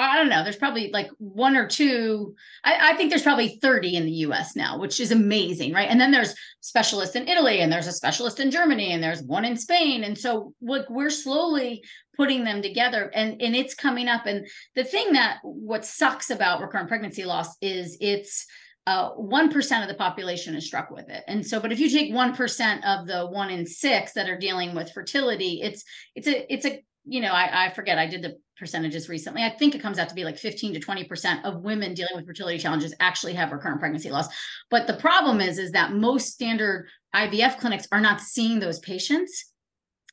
I 0.00 0.16
don't 0.16 0.28
know. 0.28 0.42
There's 0.42 0.56
probably 0.56 0.90
like 0.92 1.10
one 1.18 1.56
or 1.56 1.66
two. 1.66 2.34
I, 2.64 2.92
I, 2.92 2.96
think 2.96 3.10
there's 3.10 3.22
probably 3.22 3.58
30 3.60 3.96
in 3.96 4.04
the 4.06 4.12
US 4.12 4.56
now, 4.56 4.78
which 4.78 4.98
is 4.98 5.12
amazing, 5.12 5.72
right? 5.72 5.88
And 5.88 6.00
then 6.00 6.10
there's 6.10 6.34
specialists 6.60 7.16
in 7.16 7.28
Italy, 7.28 7.60
and 7.60 7.70
there's 7.70 7.86
a 7.86 7.92
specialist 7.92 8.40
in 8.40 8.50
Germany, 8.50 8.92
and 8.92 9.02
there's 9.02 9.22
one 9.22 9.44
in 9.44 9.56
Spain. 9.56 10.04
And 10.04 10.16
so 10.16 10.54
like 10.62 10.88
we're 10.88 11.10
slowly 11.10 11.84
putting 12.16 12.44
them 12.44 12.60
together 12.60 13.10
and, 13.14 13.40
and 13.40 13.56
it's 13.56 13.74
coming 13.74 14.08
up. 14.08 14.26
And 14.26 14.46
the 14.74 14.84
thing 14.84 15.14
that 15.14 15.38
what 15.42 15.84
sucks 15.84 16.30
about 16.30 16.60
recurrent 16.60 16.88
pregnancy 16.88 17.24
loss 17.24 17.56
is 17.62 17.96
it's 18.00 18.46
uh, 18.86 19.12
1% 19.14 19.82
of 19.82 19.88
the 19.88 19.94
population 19.94 20.54
is 20.54 20.66
struck 20.66 20.90
with 20.90 21.08
it. 21.08 21.22
And 21.28 21.46
so, 21.46 21.60
but 21.60 21.72
if 21.72 21.78
you 21.78 21.88
take 21.88 22.12
1% 22.12 22.84
of 22.84 23.06
the 23.06 23.26
one 23.26 23.50
in 23.50 23.64
six 23.64 24.12
that 24.12 24.28
are 24.28 24.38
dealing 24.38 24.74
with 24.74 24.92
fertility, 24.92 25.60
it's, 25.62 25.84
it's 26.14 26.26
a, 26.26 26.52
it's 26.52 26.66
a, 26.66 26.82
you 27.04 27.20
know, 27.20 27.32
I, 27.32 27.66
I 27.66 27.70
forget, 27.70 27.98
I 27.98 28.06
did 28.06 28.22
the 28.22 28.38
percentages 28.58 29.08
recently. 29.08 29.42
I 29.42 29.50
think 29.50 29.74
it 29.74 29.82
comes 29.82 29.98
out 29.98 30.08
to 30.10 30.14
be 30.14 30.24
like 30.24 30.38
15 30.38 30.74
to 30.74 30.80
20% 30.80 31.44
of 31.44 31.62
women 31.62 31.94
dealing 31.94 32.14
with 32.14 32.26
fertility 32.26 32.58
challenges 32.58 32.94
actually 33.00 33.32
have 33.34 33.52
recurrent 33.52 33.80
pregnancy 33.80 34.10
loss. 34.10 34.28
But 34.70 34.86
the 34.86 34.94
problem 34.94 35.40
is, 35.40 35.58
is 35.58 35.72
that 35.72 35.92
most 35.92 36.28
standard 36.28 36.86
IVF 37.14 37.58
clinics 37.58 37.88
are 37.90 38.00
not 38.00 38.20
seeing 38.20 38.60
those 38.60 38.78
patients. 38.80 39.46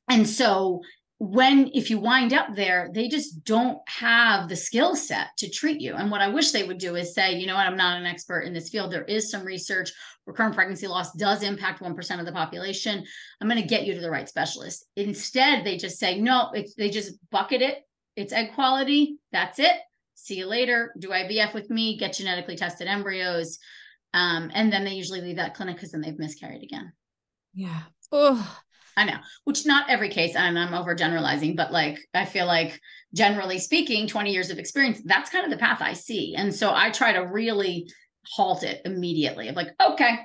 And 0.10 0.28
so 0.28 0.82
when 1.20 1.72
if 1.74 1.90
you 1.90 1.98
wind 1.98 2.32
up 2.32 2.56
there 2.56 2.92
they 2.94 3.08
just 3.08 3.44
don't 3.44 3.80
have 3.88 4.48
the 4.48 4.56
skill 4.56 4.96
set 4.96 5.30
to 5.36 5.50
treat 5.50 5.82
you 5.82 5.96
and 5.96 6.12
what 6.12 6.22
i 6.22 6.28
wish 6.28 6.52
they 6.52 6.64
would 6.64 6.78
do 6.78 6.96
is 6.96 7.16
say 7.16 7.34
you 7.34 7.48
know 7.48 7.56
what 7.56 7.66
i'm 7.66 7.76
not 7.76 8.00
an 8.00 8.06
expert 8.06 8.42
in 8.42 8.54
this 8.54 8.70
field 8.70 8.92
there 8.92 9.04
is 9.06 9.32
some 9.32 9.44
research 9.44 9.92
recurrent 10.28 10.54
pregnancy 10.54 10.86
loss 10.86 11.12
does 11.14 11.42
impact 11.42 11.82
1% 11.82 12.20
of 12.20 12.26
the 12.28 12.32
population 12.32 13.04
i'm 13.42 13.48
going 13.50 13.60
to 13.60 13.68
get 13.68 13.86
you 13.86 13.96
to 13.96 14.00
the 14.00 14.12
right 14.12 14.30
specialist 14.30 14.86
instead 14.96 15.66
they 15.66 15.76
just 15.76 15.98
say 15.98 16.22
no 16.22 16.54
they 16.78 16.90
just 16.92 17.14
bucket 17.32 17.64
it 17.64 17.84
it's 18.18 18.34
egg 18.34 18.54
quality. 18.54 19.20
That's 19.32 19.60
it. 19.60 19.78
See 20.16 20.36
you 20.36 20.48
later. 20.48 20.94
Do 20.98 21.10
IVF 21.10 21.54
with 21.54 21.70
me, 21.70 21.98
get 21.98 22.14
genetically 22.14 22.58
tested 22.58 22.88
embryos. 22.88 23.60
Um, 24.14 24.50
and 24.54 24.74
then 24.74 24.84
they 24.84 24.96
usually 24.96 25.22
leave 25.22 25.36
that 25.36 25.54
clinic 25.54 25.76
because 25.76 25.92
then 25.92 26.02
they've 26.02 26.18
miscarried 26.18 26.64
again. 26.64 26.92
Yeah. 27.54 27.84
Oh, 28.12 28.60
I 28.98 29.06
know, 29.06 29.18
which 29.44 29.66
not 29.66 29.90
every 29.90 30.10
case, 30.10 30.36
and 30.36 30.58
I'm 30.58 30.74
overgeneralizing, 30.74 31.56
but 31.56 31.72
like 31.72 32.00
I 32.16 32.26
feel 32.26 32.48
like 32.48 32.82
generally 33.14 33.60
speaking, 33.60 34.08
20 34.08 34.34
years 34.34 34.50
of 34.50 34.58
experience, 34.58 35.00
that's 35.06 35.30
kind 35.30 35.46
of 35.46 35.52
the 35.52 35.58
path 35.58 35.82
I 35.82 35.94
see. 35.94 36.36
And 36.36 36.54
so 36.54 36.74
I 36.74 36.90
try 36.90 37.14
to 37.14 37.20
really 37.20 37.90
halt 38.26 38.64
it 38.64 38.82
immediately 38.84 39.48
of 39.48 39.56
like, 39.56 39.70
okay, 39.82 40.18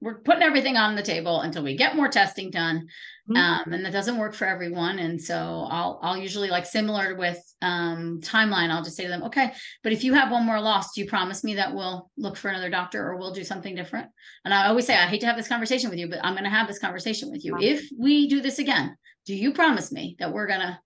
we're 0.00 0.20
putting 0.20 0.42
everything 0.42 0.76
on 0.76 0.96
the 0.96 1.02
table 1.02 1.42
until 1.42 1.62
we 1.62 1.76
get 1.76 1.96
more 1.96 2.08
testing 2.08 2.50
done 2.50 2.88
mm-hmm. 3.28 3.36
um, 3.36 3.72
and 3.72 3.84
that 3.84 3.92
doesn't 3.92 4.16
work 4.16 4.34
for 4.34 4.46
everyone. 4.46 4.98
And 4.98 5.20
so 5.20 5.66
i'll 5.70 5.98
i'll 6.02 6.16
usually 6.16 6.48
like 6.48 6.66
similar 6.66 7.14
with 7.14 7.38
um, 7.62 8.20
timeline 8.22 8.70
i'll 8.70 8.82
just 8.82 8.96
say 8.96 9.04
to 9.04 9.08
them 9.08 9.24
okay 9.24 9.52
but 9.82 9.92
if 9.92 10.02
you 10.02 10.14
have 10.14 10.30
one 10.30 10.46
more 10.46 10.60
loss 10.60 10.94
do 10.94 11.02
you 11.02 11.06
promise 11.06 11.44
me 11.44 11.54
that 11.54 11.74
we'll 11.74 12.10
look 12.16 12.36
for 12.36 12.48
another 12.48 12.70
doctor 12.70 13.06
or 13.06 13.16
we'll 13.16 13.32
do 13.32 13.44
something 13.44 13.74
different? 13.74 14.08
And 14.44 14.54
i 14.54 14.66
always 14.66 14.86
say 14.86 14.94
i 14.94 15.06
hate 15.06 15.20
to 15.20 15.26
have 15.26 15.36
this 15.36 15.48
conversation 15.48 15.90
with 15.90 15.98
you 15.98 16.08
but 16.08 16.20
i'm 16.24 16.34
going 16.34 16.44
to 16.44 16.50
have 16.50 16.68
this 16.68 16.78
conversation 16.78 17.30
with 17.30 17.44
you. 17.44 17.58
If 17.58 17.88
we 17.98 18.28
do 18.28 18.40
this 18.40 18.58
again 18.58 18.96
do 19.26 19.34
you 19.34 19.52
promise 19.52 19.92
me 19.92 20.16
that 20.18 20.32
we're 20.32 20.46
going 20.46 20.60
to 20.60 20.78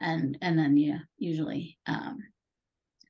and 0.00 0.36
and 0.42 0.58
then 0.58 0.76
yeah 0.76 0.98
usually 1.18 1.78
um 1.86 2.18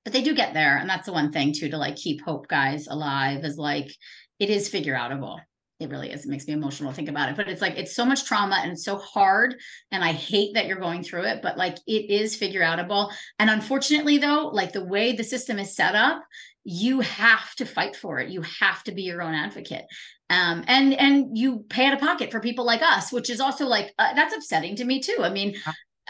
but 0.05 0.13
they 0.13 0.23
do 0.23 0.35
get 0.35 0.53
there. 0.55 0.79
And 0.79 0.89
that's 0.89 1.07
the 1.07 1.13
one 1.13 1.33
thing 1.33 1.53
too, 1.53 1.69
to 1.71 1.77
like 1.77 1.97
keep 1.97 2.23
hope 2.23 2.49
guys 2.49 2.89
alive 2.89 3.45
is 3.45 3.57
like, 3.57 3.95
it 4.43 4.51
is 4.51 4.69
figure 4.69 4.95
outable. 4.95 5.39
It 5.79 5.89
really 5.89 6.11
is. 6.11 6.25
It 6.25 6.29
makes 6.29 6.47
me 6.47 6.53
emotional 6.53 6.91
to 6.91 6.97
think 6.97 7.09
about 7.09 7.29
it, 7.29 7.37
but 7.37 7.49
it's 7.49 7.63
like, 7.63 7.77
it's 7.77 7.95
so 7.95 8.05
much 8.05 8.25
trauma 8.25 8.61
and 8.63 8.79
so 8.79 8.97
hard. 8.97 9.55
And 9.93 10.03
I 10.03 10.13
hate 10.13 10.55
that 10.55 10.67
you're 10.67 10.79
going 10.79 11.03
through 11.03 11.25
it, 11.25 11.43
but 11.43 11.57
like 11.57 11.77
it 11.87 12.11
is 12.11 12.37
figure 12.37 12.63
outable. 12.63 13.13
And 13.39 13.49
unfortunately 13.49 14.19
though, 14.19 14.51
like 14.53 14.73
the 14.73 14.85
way 14.85 15.13
the 15.13 15.25
system 15.25 15.59
is 15.59 15.77
set 15.77 15.95
up, 15.95 16.23
you 16.65 17.01
have 17.01 17.55
to 17.57 17.65
fight 17.65 17.95
for 17.97 18.19
it. 18.19 18.31
You 18.31 18.43
have 18.61 18.83
to 18.85 18.93
be 18.93 19.03
your 19.03 19.23
own 19.23 19.35
advocate. 19.35 19.85
Um, 20.31 20.65
and 20.67 20.95
and 20.95 21.37
you 21.37 21.65
pay 21.69 21.87
out 21.87 21.95
of 21.95 22.01
pocket 22.01 22.31
for 22.31 22.41
people 22.41 22.65
like 22.65 22.83
us, 22.83 23.13
which 23.13 23.29
is 23.29 23.41
also 23.41 23.67
like 23.67 23.93
uh, 23.99 24.15
that's 24.15 24.35
upsetting 24.35 24.77
to 24.77 24.85
me 24.85 25.01
too. 25.01 25.19
I 25.21 25.31
mean, 25.31 25.55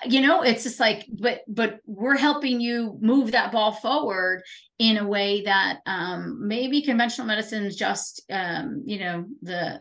you 0.05 0.21
know 0.21 0.43
it's 0.43 0.65
just 0.65 0.81
like 0.81 1.07
but 1.21 1.43
but 1.49 1.79
we're 1.87 2.17
helping 2.17 2.61
you 2.61 2.99
move 3.01 3.33
that 3.33 3.53
ball 3.53 3.73
forward 3.73 4.43
in 4.79 4.97
a 4.97 5.07
way 5.07 5.43
that 5.43 5.79
um 5.87 6.47
maybe 6.47 6.83
conventional 6.83 7.27
medicine 7.27 7.65
is 7.65 7.77
just 7.77 8.23
um 8.31 8.83
you 8.85 8.99
know 8.99 9.25
the 9.43 9.81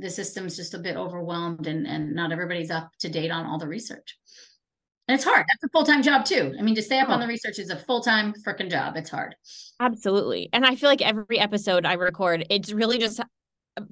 the 0.00 0.10
system's 0.10 0.56
just 0.56 0.74
a 0.74 0.78
bit 0.78 0.96
overwhelmed 0.96 1.66
and 1.66 1.86
and 1.86 2.14
not 2.14 2.32
everybody's 2.32 2.70
up 2.70 2.90
to 3.00 3.08
date 3.08 3.30
on 3.30 3.46
all 3.46 3.58
the 3.58 3.68
research. 3.68 4.18
And 5.08 5.16
it's 5.16 5.24
hard. 5.24 5.44
That's 5.48 5.64
a 5.64 5.68
full-time 5.70 6.02
job 6.02 6.24
too. 6.24 6.54
I 6.58 6.62
mean 6.62 6.74
to 6.76 6.82
stay 6.82 7.00
up 7.00 7.08
oh. 7.08 7.12
on 7.12 7.20
the 7.20 7.26
research 7.26 7.58
is 7.58 7.70
a 7.70 7.76
full-time 7.76 8.32
freaking 8.46 8.70
job. 8.70 8.96
It's 8.96 9.10
hard. 9.10 9.34
Absolutely. 9.78 10.48
And 10.52 10.64
i 10.64 10.74
feel 10.76 10.88
like 10.88 11.02
every 11.02 11.38
episode 11.38 11.86
i 11.86 11.94
record 11.94 12.46
it's 12.50 12.72
really 12.72 12.98
just 12.98 13.20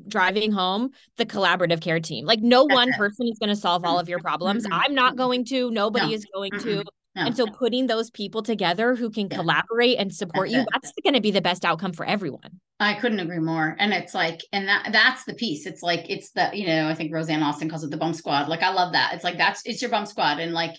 driving 0.07 0.53
home 0.53 0.91
the 1.17 1.27
collaborative 1.27 1.81
care 1.81 2.01
team. 2.01 2.25
Like 2.25 2.41
no 2.41 2.67
That's 2.67 2.77
one 2.77 2.89
it. 2.91 2.97
person 2.97 3.27
is 3.29 3.39
going 3.39 3.51
to 3.51 3.57
solve 3.57 3.85
all 3.85 3.99
of 3.99 4.09
your 4.09 4.21
problems. 4.21 4.65
Mm-hmm. 4.65 4.75
I'm 4.75 4.95
not 4.95 5.17
going 5.17 5.45
to, 5.47 5.71
nobody 5.71 6.09
no. 6.09 6.13
is 6.13 6.27
going 6.33 6.53
mm-hmm. 6.53 6.69
to. 6.69 6.85
No. 7.17 7.25
And 7.25 7.37
so 7.37 7.47
putting 7.47 7.89
those 7.89 8.11
people 8.11 8.43
together 8.43 8.95
who 8.95 9.11
can 9.11 9.29
yeah. 9.29 9.39
collaborate 9.39 9.99
and 9.99 10.15
support 10.15 10.51
that's 10.51 10.57
you, 10.57 10.67
that's 10.73 10.93
going 11.03 11.15
to 11.15 11.21
be 11.21 11.33
the 11.33 11.41
best 11.41 11.65
outcome 11.65 11.93
for 11.93 12.07
everyone. 12.07 12.61
I 12.79 12.95
couldn't 12.95 13.19
agree 13.19 13.41
more. 13.41 13.75
And 13.81 13.93
it's 13.93 14.15
like, 14.15 14.41
and 14.53 14.69
that 14.69 14.91
that's 14.93 15.25
the 15.25 15.35
piece. 15.35 15.67
It's 15.67 15.83
like 15.83 16.09
it's 16.09 16.31
the, 16.31 16.51
you 16.53 16.67
know, 16.69 16.89
I 16.89 16.95
think 16.95 17.13
Rosanne 17.13 17.43
Austin 17.43 17.69
calls 17.69 17.83
it 17.83 17.91
the 17.91 17.97
bump 17.97 18.15
squad. 18.15 18.49
Like 18.49 18.63
I 18.63 18.73
love 18.73 18.93
that. 18.93 19.15
It's 19.15 19.25
like 19.25 19.37
that's 19.37 19.63
it's 19.65 19.83
your 19.83 19.91
bump 19.91 20.07
squad. 20.07 20.39
And 20.39 20.53
like 20.53 20.77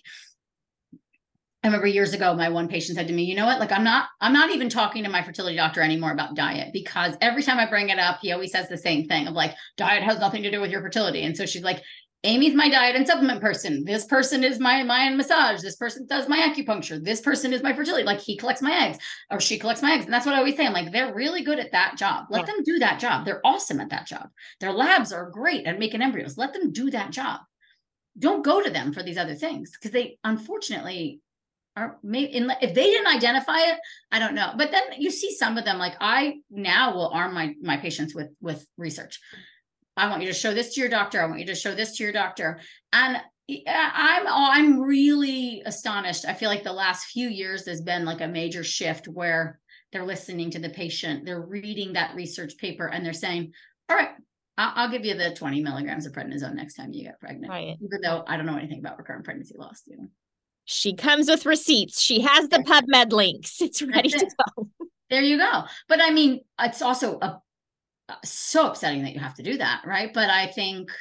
I 1.63 1.67
remember 1.67 1.87
years 1.87 2.13
ago, 2.13 2.33
my 2.33 2.47
one 2.47 2.69
patient 2.69 2.97
said 2.97 3.07
to 3.07 3.13
me, 3.13 3.23
you 3.23 3.35
know 3.35 3.45
what? 3.45 3.59
Like, 3.59 3.73
I'm 3.73 3.83
not, 3.83 4.07
I'm 4.21 4.31
not 4.31 4.51
even 4.51 4.69
talking 4.69 5.03
to 5.03 5.09
my 5.09 5.21
fertility 5.21 5.57
doctor 5.57 5.81
anymore 5.81 6.11
about 6.11 6.35
diet 6.35 6.69
because 6.71 7.15
every 7.19 7.43
time 7.43 7.59
I 7.59 7.69
bring 7.69 7.89
it 7.89 7.99
up, 7.99 8.19
he 8.21 8.31
always 8.31 8.53
says 8.53 8.69
the 8.69 8.77
same 8.77 9.07
thing 9.07 9.27
of 9.27 9.33
like, 9.33 9.53
diet 9.75 10.03
has 10.03 10.19
nothing 10.19 10.41
to 10.43 10.51
do 10.51 10.61
with 10.61 10.71
your 10.71 10.81
fertility. 10.81 11.23
And 11.23 11.35
so 11.35 11.45
she's 11.45 11.63
like, 11.63 11.81
Aimee's 12.25 12.53
my 12.53 12.69
diet 12.69 12.97
and 12.97 13.07
supplement 13.07 13.39
person. 13.39 13.85
This 13.85 14.03
person 14.03 14.43
is 14.43 14.59
my 14.59 14.83
my 14.83 15.09
massage. 15.09 15.61
This 15.61 15.77
person 15.77 16.05
does 16.05 16.27
my 16.27 16.37
acupuncture. 16.37 17.01
This 17.01 17.21
person 17.21 17.53
is 17.53 17.63
my 17.63 17.73
fertility. 17.73 18.03
Like 18.03 18.19
he 18.19 18.35
collects 18.35 18.61
my 18.61 18.87
eggs 18.87 18.97
or 19.31 19.39
she 19.39 19.57
collects 19.57 19.81
my 19.81 19.93
eggs. 19.93 20.03
And 20.03 20.13
that's 20.13 20.25
what 20.25 20.35
I 20.35 20.39
always 20.39 20.57
say. 20.57 20.65
I'm 20.65 20.73
like, 20.73 20.91
they're 20.91 21.15
really 21.15 21.43
good 21.43 21.59
at 21.59 21.71
that 21.71 21.97
job. 21.97 22.25
Let 22.29 22.41
yeah. 22.41 22.53
them 22.53 22.63
do 22.65 22.79
that 22.79 22.99
job. 22.99 23.23
They're 23.23 23.45
awesome 23.45 23.79
at 23.79 23.89
that 23.91 24.05
job. 24.05 24.27
Their 24.59 24.73
labs 24.73 25.13
are 25.13 25.29
great 25.29 25.65
at 25.65 25.79
making 25.79 26.01
embryos. 26.01 26.37
Let 26.37 26.51
them 26.51 26.73
do 26.73 26.91
that 26.91 27.11
job. 27.11 27.39
Don't 28.17 28.43
go 28.43 28.61
to 28.61 28.69
them 28.69 28.91
for 28.91 29.01
these 29.01 29.17
other 29.17 29.35
things 29.35 29.71
because 29.71 29.91
they 29.91 30.17
unfortunately 30.25 31.21
or 31.79 31.99
maybe 32.03 32.31
if 32.61 32.73
they 32.73 32.85
didn't 32.85 33.15
identify 33.15 33.59
it 33.59 33.77
i 34.11 34.19
don't 34.19 34.35
know. 34.35 34.53
But 34.57 34.71
then 34.71 34.83
you 34.97 35.11
see 35.11 35.35
some 35.35 35.57
of 35.57 35.65
them 35.65 35.77
like 35.77 35.95
i 35.99 36.35
now 36.49 36.93
will 36.93 37.09
arm 37.09 37.33
my 37.33 37.55
my 37.61 37.77
patients 37.77 38.13
with 38.13 38.29
with 38.41 38.65
research. 38.77 39.19
I 39.97 40.09
want 40.09 40.21
you 40.21 40.27
to 40.27 40.33
show 40.33 40.53
this 40.53 40.73
to 40.73 40.81
your 40.81 40.89
doctor. 40.89 41.21
I 41.21 41.25
want 41.25 41.39
you 41.39 41.47
to 41.47 41.55
show 41.55 41.75
this 41.75 41.97
to 41.97 42.03
your 42.03 42.13
doctor. 42.13 42.59
And 42.93 43.17
uh, 43.17 43.21
i'm 43.67 44.27
i'm 44.27 44.79
really 44.79 45.61
astonished. 45.65 46.25
I 46.25 46.33
feel 46.33 46.49
like 46.49 46.63
the 46.63 46.73
last 46.73 47.05
few 47.05 47.29
years 47.29 47.63
there's 47.63 47.81
been 47.81 48.05
like 48.05 48.21
a 48.21 48.27
major 48.27 48.63
shift 48.63 49.07
where 49.07 49.59
they're 49.91 50.05
listening 50.05 50.51
to 50.51 50.59
the 50.59 50.69
patient 50.69 51.25
they're 51.25 51.41
reading 51.41 51.93
that 51.93 52.15
research 52.15 52.57
paper 52.57 52.87
and 52.87 53.05
they're 53.05 53.13
saying 53.13 53.53
all 53.89 53.95
right 53.95 54.11
I'll, 54.57 54.73
I'll 54.75 54.91
give 54.91 55.05
you 55.05 55.15
the 55.15 55.33
20 55.33 55.61
milligrams 55.61 56.05
of 56.05 56.13
prednisone 56.13 56.53
next 56.53 56.75
time 56.75 56.91
you 56.91 57.05
get 57.05 57.19
pregnant. 57.19 57.49
Right. 57.49 57.77
even 57.81 58.01
though 58.01 58.23
i 58.27 58.37
don't 58.37 58.45
know 58.45 58.57
anything 58.57 58.79
about 58.79 58.97
recurrent 58.97 59.25
pregnancy 59.25 59.55
loss 59.57 59.81
you 59.87 59.97
know? 59.97 60.07
She 60.71 60.93
comes 60.93 61.27
with 61.27 61.47
receipts. 61.47 61.99
She 61.99 62.21
has 62.21 62.47
the 62.49 62.59
PubMed 62.59 63.11
links. 63.11 63.59
It's 63.61 63.81
ready 63.81 64.09
it. 64.09 64.19
to 64.19 64.29
go. 64.55 64.69
There 65.09 65.23
you 65.23 65.39
go. 65.39 65.63
But 65.87 65.99
I 65.99 66.11
mean, 66.11 66.41
it's 66.59 66.83
also 66.83 67.17
a, 67.19 67.41
so 68.23 68.67
upsetting 68.67 69.01
that 69.03 69.13
you 69.13 69.19
have 69.19 69.33
to 69.35 69.43
do 69.43 69.57
that, 69.57 69.81
right? 69.87 70.13
But 70.13 70.29
I 70.29 70.45
think 70.45 70.91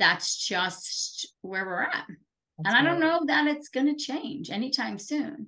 that's 0.00 0.44
just 0.44 1.32
where 1.42 1.64
we're 1.64 1.82
at. 1.82 2.04
That's 2.58 2.74
and 2.74 2.76
I 2.76 2.82
don't 2.82 2.98
know 2.98 3.20
that 3.26 3.46
it's 3.46 3.68
going 3.68 3.86
to 3.86 3.94
change 3.94 4.50
anytime 4.50 4.98
soon. 4.98 5.46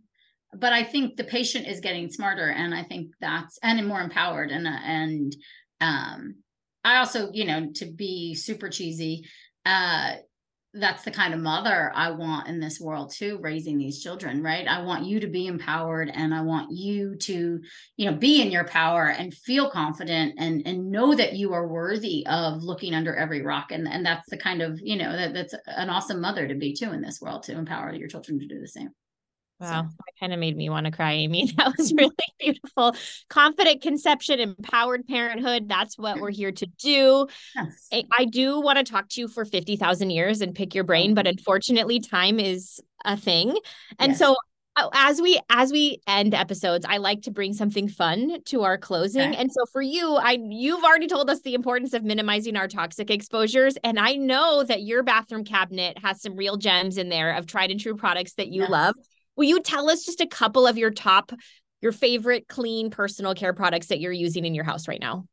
But 0.54 0.72
I 0.72 0.84
think 0.84 1.16
the 1.16 1.24
patient 1.24 1.66
is 1.66 1.80
getting 1.80 2.08
smarter, 2.08 2.50
and 2.50 2.72
I 2.72 2.84
think 2.84 3.10
that's 3.20 3.58
and 3.60 3.84
more 3.88 4.00
empowered. 4.00 4.52
And 4.52 4.68
and 4.68 5.34
um, 5.80 6.36
I 6.84 6.98
also, 6.98 7.32
you 7.32 7.44
know, 7.44 7.70
to 7.74 7.86
be 7.86 8.36
super 8.36 8.68
cheesy, 8.68 9.26
uh, 9.66 10.12
that's 10.74 11.04
the 11.04 11.10
kind 11.10 11.32
of 11.32 11.40
mother 11.40 11.92
I 11.94 12.10
want 12.10 12.48
in 12.48 12.58
this 12.58 12.80
world 12.80 13.12
too, 13.12 13.38
raising 13.40 13.78
these 13.78 14.02
children, 14.02 14.42
right? 14.42 14.66
I 14.66 14.82
want 14.82 15.04
you 15.04 15.20
to 15.20 15.28
be 15.28 15.46
empowered 15.46 16.10
and 16.12 16.34
I 16.34 16.40
want 16.42 16.72
you 16.72 17.14
to, 17.16 17.60
you 17.96 18.10
know, 18.10 18.16
be 18.16 18.42
in 18.42 18.50
your 18.50 18.64
power 18.64 19.06
and 19.06 19.32
feel 19.32 19.70
confident 19.70 20.34
and 20.36 20.62
and 20.66 20.90
know 20.90 21.14
that 21.14 21.34
you 21.34 21.52
are 21.52 21.68
worthy 21.68 22.26
of 22.26 22.62
looking 22.62 22.94
under 22.94 23.14
every 23.14 23.42
rock. 23.42 23.70
And 23.70 23.86
and 23.86 24.04
that's 24.04 24.28
the 24.28 24.36
kind 24.36 24.62
of, 24.62 24.80
you 24.82 24.96
know, 24.96 25.12
that 25.12 25.32
that's 25.32 25.54
an 25.66 25.90
awesome 25.90 26.20
mother 26.20 26.48
to 26.48 26.54
be 26.54 26.74
too 26.74 26.92
in 26.92 27.02
this 27.02 27.20
world 27.20 27.44
to 27.44 27.52
empower 27.52 27.94
your 27.94 28.08
children 28.08 28.40
to 28.40 28.46
do 28.46 28.60
the 28.60 28.68
same. 28.68 28.90
Wow, 29.60 29.82
so. 29.82 29.88
that 29.88 30.20
kind 30.20 30.32
of 30.32 30.38
made 30.38 30.56
me 30.56 30.68
want 30.68 30.86
to 30.86 30.92
cry, 30.92 31.12
Aimee. 31.12 31.52
That 31.56 31.74
was 31.76 31.92
really 31.92 32.14
beautiful. 32.40 32.94
Confident 33.28 33.82
conception, 33.82 34.40
empowered 34.40 35.06
parenthood. 35.06 35.68
That's 35.68 35.96
what 35.96 36.20
we're 36.20 36.30
here 36.30 36.52
to 36.52 36.66
do. 36.66 37.28
Yes. 37.54 37.88
I, 37.92 38.04
I 38.18 38.24
do 38.24 38.60
want 38.60 38.78
to 38.78 38.84
talk 38.84 39.08
to 39.10 39.20
you 39.20 39.28
for 39.28 39.44
50,000 39.44 40.10
years 40.10 40.40
and 40.40 40.54
pick 40.54 40.74
your 40.74 40.84
brain, 40.84 41.14
but 41.14 41.26
unfortunately, 41.26 42.00
time 42.00 42.40
is 42.40 42.80
a 43.04 43.16
thing. 43.16 43.56
And 43.98 44.12
yes. 44.12 44.18
so 44.18 44.36
uh, 44.76 44.88
as 44.92 45.22
we 45.22 45.38
as 45.50 45.70
we 45.70 46.00
end 46.08 46.34
episodes 46.34 46.84
i 46.88 46.96
like 46.96 47.22
to 47.22 47.30
bring 47.30 47.52
something 47.52 47.86
fun 47.86 48.42
to 48.44 48.62
our 48.62 48.76
closing 48.76 49.30
okay. 49.30 49.36
and 49.36 49.52
so 49.52 49.64
for 49.72 49.80
you 49.80 50.16
i 50.16 50.36
you've 50.50 50.82
already 50.82 51.06
told 51.06 51.30
us 51.30 51.40
the 51.42 51.54
importance 51.54 51.94
of 51.94 52.02
minimizing 52.02 52.56
our 52.56 52.66
toxic 52.66 53.08
exposures 53.08 53.76
and 53.84 54.00
i 54.00 54.14
know 54.14 54.64
that 54.64 54.82
your 54.82 55.04
bathroom 55.04 55.44
cabinet 55.44 55.96
has 55.98 56.20
some 56.20 56.34
real 56.34 56.56
gems 56.56 56.98
in 56.98 57.08
there 57.08 57.34
of 57.34 57.46
tried 57.46 57.70
and 57.70 57.78
true 57.78 57.94
products 57.94 58.32
that 58.34 58.48
you 58.48 58.62
yes. 58.62 58.70
love 58.70 58.94
Will 59.36 59.44
you 59.44 59.60
tell 59.60 59.90
us 59.90 60.04
just 60.04 60.20
a 60.20 60.26
couple 60.26 60.66
of 60.66 60.78
your 60.78 60.90
top, 60.90 61.32
your 61.80 61.92
favorite 61.92 62.48
clean 62.48 62.90
personal 62.90 63.34
care 63.34 63.52
products 63.52 63.88
that 63.88 64.00
you're 64.00 64.12
using 64.12 64.44
in 64.44 64.54
your 64.54 64.64
house 64.64 64.88
right 64.88 65.00
now? 65.00 65.24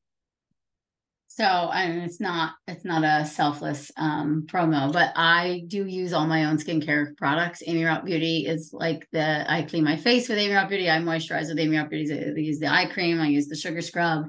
So 1.33 1.45
and 1.45 2.03
it's 2.03 2.19
not 2.19 2.55
it's 2.67 2.83
not 2.83 3.05
a 3.05 3.25
selfless 3.25 3.89
um, 3.95 4.47
promo, 4.47 4.91
but 4.91 5.13
I 5.15 5.63
do 5.65 5.85
use 5.85 6.11
all 6.11 6.27
my 6.27 6.43
own 6.43 6.57
skincare 6.57 7.15
products. 7.15 7.63
Aimee 7.65 7.83
Raupp 7.83 8.03
Beauty 8.03 8.45
is 8.45 8.71
like 8.73 9.07
the 9.13 9.49
I 9.49 9.61
clean 9.61 9.85
my 9.85 9.95
face 9.95 10.27
with 10.27 10.37
Aimee 10.37 10.53
Raupp 10.53 10.67
Beauty. 10.67 10.89
I 10.89 10.97
moisturize 10.97 11.47
with 11.47 11.57
Aimee 11.57 11.77
Raupp 11.77 11.89
Beauty. 11.89 12.13
I 12.13 12.37
use 12.37 12.59
the 12.59 12.67
eye 12.67 12.87
cream. 12.87 13.21
I 13.21 13.27
use 13.27 13.47
the 13.47 13.55
sugar 13.55 13.79
scrub. 13.79 14.25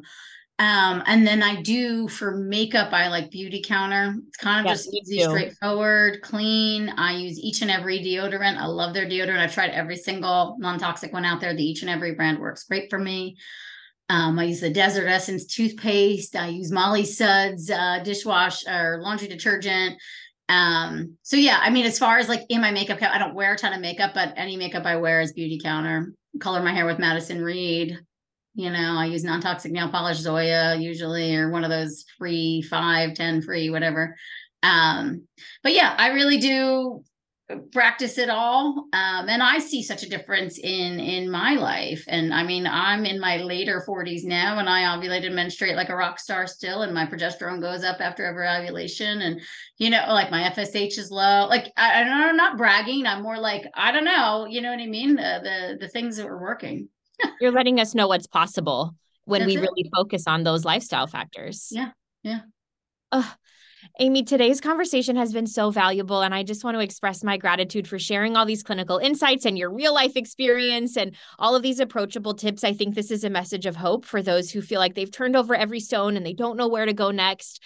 Um, 0.58 1.02
and 1.06 1.26
then 1.26 1.42
I 1.42 1.60
do 1.62 2.06
for 2.06 2.36
makeup, 2.36 2.92
I 2.92 3.08
like 3.08 3.30
Beautycounter. 3.30 4.16
It's 4.28 4.36
kind 4.36 4.60
of 4.60 4.70
yes, 4.70 4.84
just 4.84 4.94
easy, 4.94 5.18
too. 5.18 5.30
straightforward, 5.30 6.22
clean. 6.22 6.90
I 6.90 7.16
use 7.16 7.38
each 7.38 7.62
and 7.62 7.70
every 7.70 7.98
deodorant. 7.98 8.58
I 8.58 8.66
love 8.66 8.94
their 8.94 9.06
deodorant. 9.06 9.38
I've 9.38 9.54
tried 9.54 9.70
every 9.70 9.96
single 9.96 10.56
non-toxic 10.60 11.12
one 11.12 11.24
out 11.24 11.40
there. 11.40 11.54
The 11.54 11.64
each 11.64 11.82
and 11.82 11.90
every 11.90 12.14
brand 12.14 12.38
works 12.38 12.64
great 12.64 12.90
for 12.90 12.98
me. 12.98 13.36
Um, 14.08 14.38
I 14.38 14.44
use 14.44 14.60
the 14.60 14.70
Desert 14.70 15.08
Essence 15.08 15.46
toothpaste. 15.46 16.36
I 16.36 16.48
use 16.48 16.70
Molly 16.70 17.06
Suds 17.06 17.70
uh, 17.70 18.00
dishwash 18.04 18.66
or 18.68 19.00
laundry 19.00 19.26
detergent. 19.26 19.96
Um, 20.48 21.16
so 21.22 21.36
yeah, 21.36 21.58
I 21.62 21.70
mean, 21.70 21.86
as 21.86 21.98
far 21.98 22.18
as 22.18 22.28
like 22.28 22.42
in 22.50 22.60
my 22.60 22.72
makeup, 22.72 22.98
I 23.00 23.18
don't 23.18 23.34
wear 23.34 23.54
a 23.54 23.56
ton 23.56 23.72
of 23.72 23.80
makeup, 23.80 24.12
but 24.14 24.34
any 24.36 24.56
makeup 24.56 24.84
I 24.84 24.96
wear 24.96 25.22
is 25.22 25.32
Beautycounter. 25.32 26.12
Color 26.40 26.62
my 26.62 26.72
hair 26.72 26.84
with 26.84 26.98
Madison 26.98 27.42
Reed. 27.42 27.98
You 28.54 28.70
know, 28.70 28.96
I 28.98 29.06
use 29.06 29.24
non-toxic 29.24 29.72
nail 29.72 29.88
polish 29.88 30.18
Zoya 30.18 30.76
usually, 30.76 31.34
or 31.34 31.50
one 31.50 31.64
of 31.64 31.70
those 31.70 32.04
free 32.18 32.62
five 32.62 33.14
ten 33.14 33.42
free, 33.42 33.70
whatever. 33.70 34.16
Um, 34.62 35.26
but 35.62 35.72
yeah, 35.72 35.94
I 35.98 36.08
really 36.08 36.38
do 36.38 37.02
practice 37.72 38.18
it 38.18 38.30
all. 38.30 38.86
Um, 38.92 39.28
and 39.28 39.42
I 39.42 39.58
see 39.58 39.82
such 39.82 40.02
a 40.02 40.08
difference 40.08 40.58
in 40.58 41.00
in 41.00 41.30
my 41.30 41.54
life. 41.54 42.04
And 42.08 42.32
I 42.32 42.44
mean, 42.44 42.66
I'm 42.66 43.04
in 43.04 43.20
my 43.20 43.38
later 43.38 43.84
40s 43.86 44.24
now, 44.24 44.58
and 44.58 44.68
I 44.68 44.82
ovulate 44.82 45.26
and 45.26 45.34
menstruate 45.34 45.76
like 45.76 45.88
a 45.88 45.96
rock 45.96 46.18
star 46.18 46.46
still, 46.46 46.82
and 46.82 46.94
my 46.94 47.06
progesterone 47.06 47.60
goes 47.60 47.84
up 47.84 48.00
after 48.00 48.24
every 48.24 48.48
ovulation. 48.48 49.22
And 49.22 49.40
you 49.78 49.90
know, 49.90 50.04
like 50.08 50.30
my 50.30 50.42
FSH 50.50 50.98
is 50.98 51.10
low. 51.10 51.46
Like 51.48 51.72
I, 51.76 52.02
I'm 52.02 52.36
not 52.36 52.56
bragging. 52.56 53.06
I'm 53.06 53.22
more 53.22 53.38
like 53.38 53.64
I 53.74 53.92
don't 53.92 54.04
know. 54.04 54.46
You 54.48 54.60
know 54.60 54.70
what 54.70 54.80
I 54.80 54.86
mean? 54.86 55.16
The 55.16 55.40
the 55.42 55.76
the 55.80 55.88
things 55.88 56.16
that 56.16 56.26
were 56.26 56.40
working. 56.40 56.88
You're 57.40 57.52
letting 57.52 57.80
us 57.80 57.94
know 57.94 58.08
what's 58.08 58.26
possible 58.26 58.94
when 59.24 59.40
That's 59.42 59.54
we 59.54 59.56
it. 59.58 59.60
really 59.60 59.90
focus 59.94 60.24
on 60.26 60.44
those 60.44 60.64
lifestyle 60.64 61.06
factors. 61.06 61.68
Yeah. 61.70 61.90
Yeah. 62.22 62.40
Uh, 63.10 63.28
Aimee, 64.00 64.22
today's 64.22 64.60
conversation 64.60 65.16
has 65.16 65.32
been 65.32 65.46
so 65.46 65.70
valuable, 65.70 66.22
and 66.22 66.34
I 66.34 66.44
just 66.44 66.64
want 66.64 66.76
to 66.76 66.82
express 66.82 67.22
my 67.24 67.36
gratitude 67.36 67.86
for 67.88 67.98
sharing 67.98 68.36
all 68.36 68.46
these 68.46 68.62
clinical 68.62 68.98
insights 68.98 69.44
and 69.44 69.58
your 69.58 69.72
real 69.72 69.92
life 69.92 70.16
experience 70.16 70.96
and 70.96 71.16
all 71.38 71.54
of 71.54 71.62
these 71.62 71.80
approachable 71.80 72.34
tips. 72.34 72.64
I 72.64 72.72
think 72.72 72.94
this 72.94 73.10
is 73.10 73.24
a 73.24 73.30
message 73.30 73.66
of 73.66 73.76
hope 73.76 74.04
for 74.04 74.22
those 74.22 74.50
who 74.50 74.62
feel 74.62 74.78
like 74.78 74.94
they've 74.94 75.10
turned 75.10 75.36
over 75.36 75.54
every 75.54 75.80
stone 75.80 76.16
and 76.16 76.24
they 76.24 76.32
don't 76.32 76.56
know 76.56 76.68
where 76.68 76.86
to 76.86 76.92
go 76.92 77.10
next. 77.10 77.62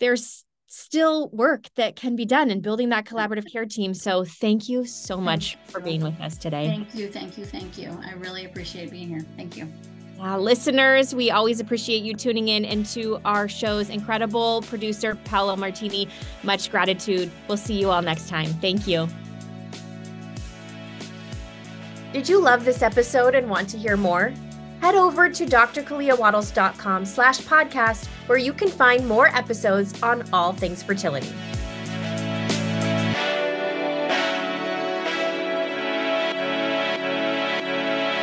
There's 0.00 0.44
still 0.70 1.28
work 1.30 1.66
that 1.74 1.96
can 1.96 2.14
be 2.14 2.24
done 2.24 2.48
in 2.50 2.60
building 2.60 2.88
that 2.90 3.04
collaborative 3.04 3.50
care 3.50 3.66
team. 3.66 3.92
So, 3.92 4.24
thank 4.24 4.68
you 4.68 4.86
so 4.86 5.18
much 5.20 5.58
for 5.66 5.80
being 5.80 6.02
with 6.02 6.18
us 6.20 6.38
today. 6.38 6.66
Thank 6.66 6.94
you, 6.94 7.10
thank 7.10 7.36
you, 7.36 7.44
thank 7.44 7.76
you. 7.76 7.98
I 8.04 8.12
really 8.14 8.44
appreciate 8.44 8.90
being 8.90 9.08
here. 9.08 9.24
Thank 9.36 9.56
you. 9.56 9.68
Uh, 10.20 10.38
listeners, 10.38 11.14
we 11.14 11.30
always 11.30 11.60
appreciate 11.60 12.02
you 12.02 12.14
tuning 12.14 12.48
in 12.48 12.64
into 12.64 13.18
our 13.24 13.48
show's 13.48 13.88
incredible 13.88 14.62
producer, 14.62 15.14
Paolo 15.24 15.56
Martini. 15.56 16.08
Much 16.42 16.70
gratitude. 16.70 17.30
We'll 17.48 17.56
see 17.56 17.80
you 17.80 17.90
all 17.90 18.02
next 18.02 18.28
time. 18.28 18.48
Thank 18.60 18.86
you. 18.86 19.08
Did 22.12 22.28
you 22.28 22.40
love 22.40 22.64
this 22.64 22.82
episode 22.82 23.34
and 23.34 23.48
want 23.48 23.70
to 23.70 23.78
hear 23.78 23.96
more? 23.96 24.34
Head 24.80 24.94
over 24.94 25.28
to 25.28 25.46
drkaleawattles.com 25.46 27.04
slash 27.04 27.40
podcast 27.40 28.06
where 28.26 28.38
you 28.38 28.52
can 28.52 28.68
find 28.68 29.06
more 29.06 29.28
episodes 29.28 30.00
on 30.02 30.28
all 30.32 30.52
things 30.52 30.82
fertility. 30.82 31.32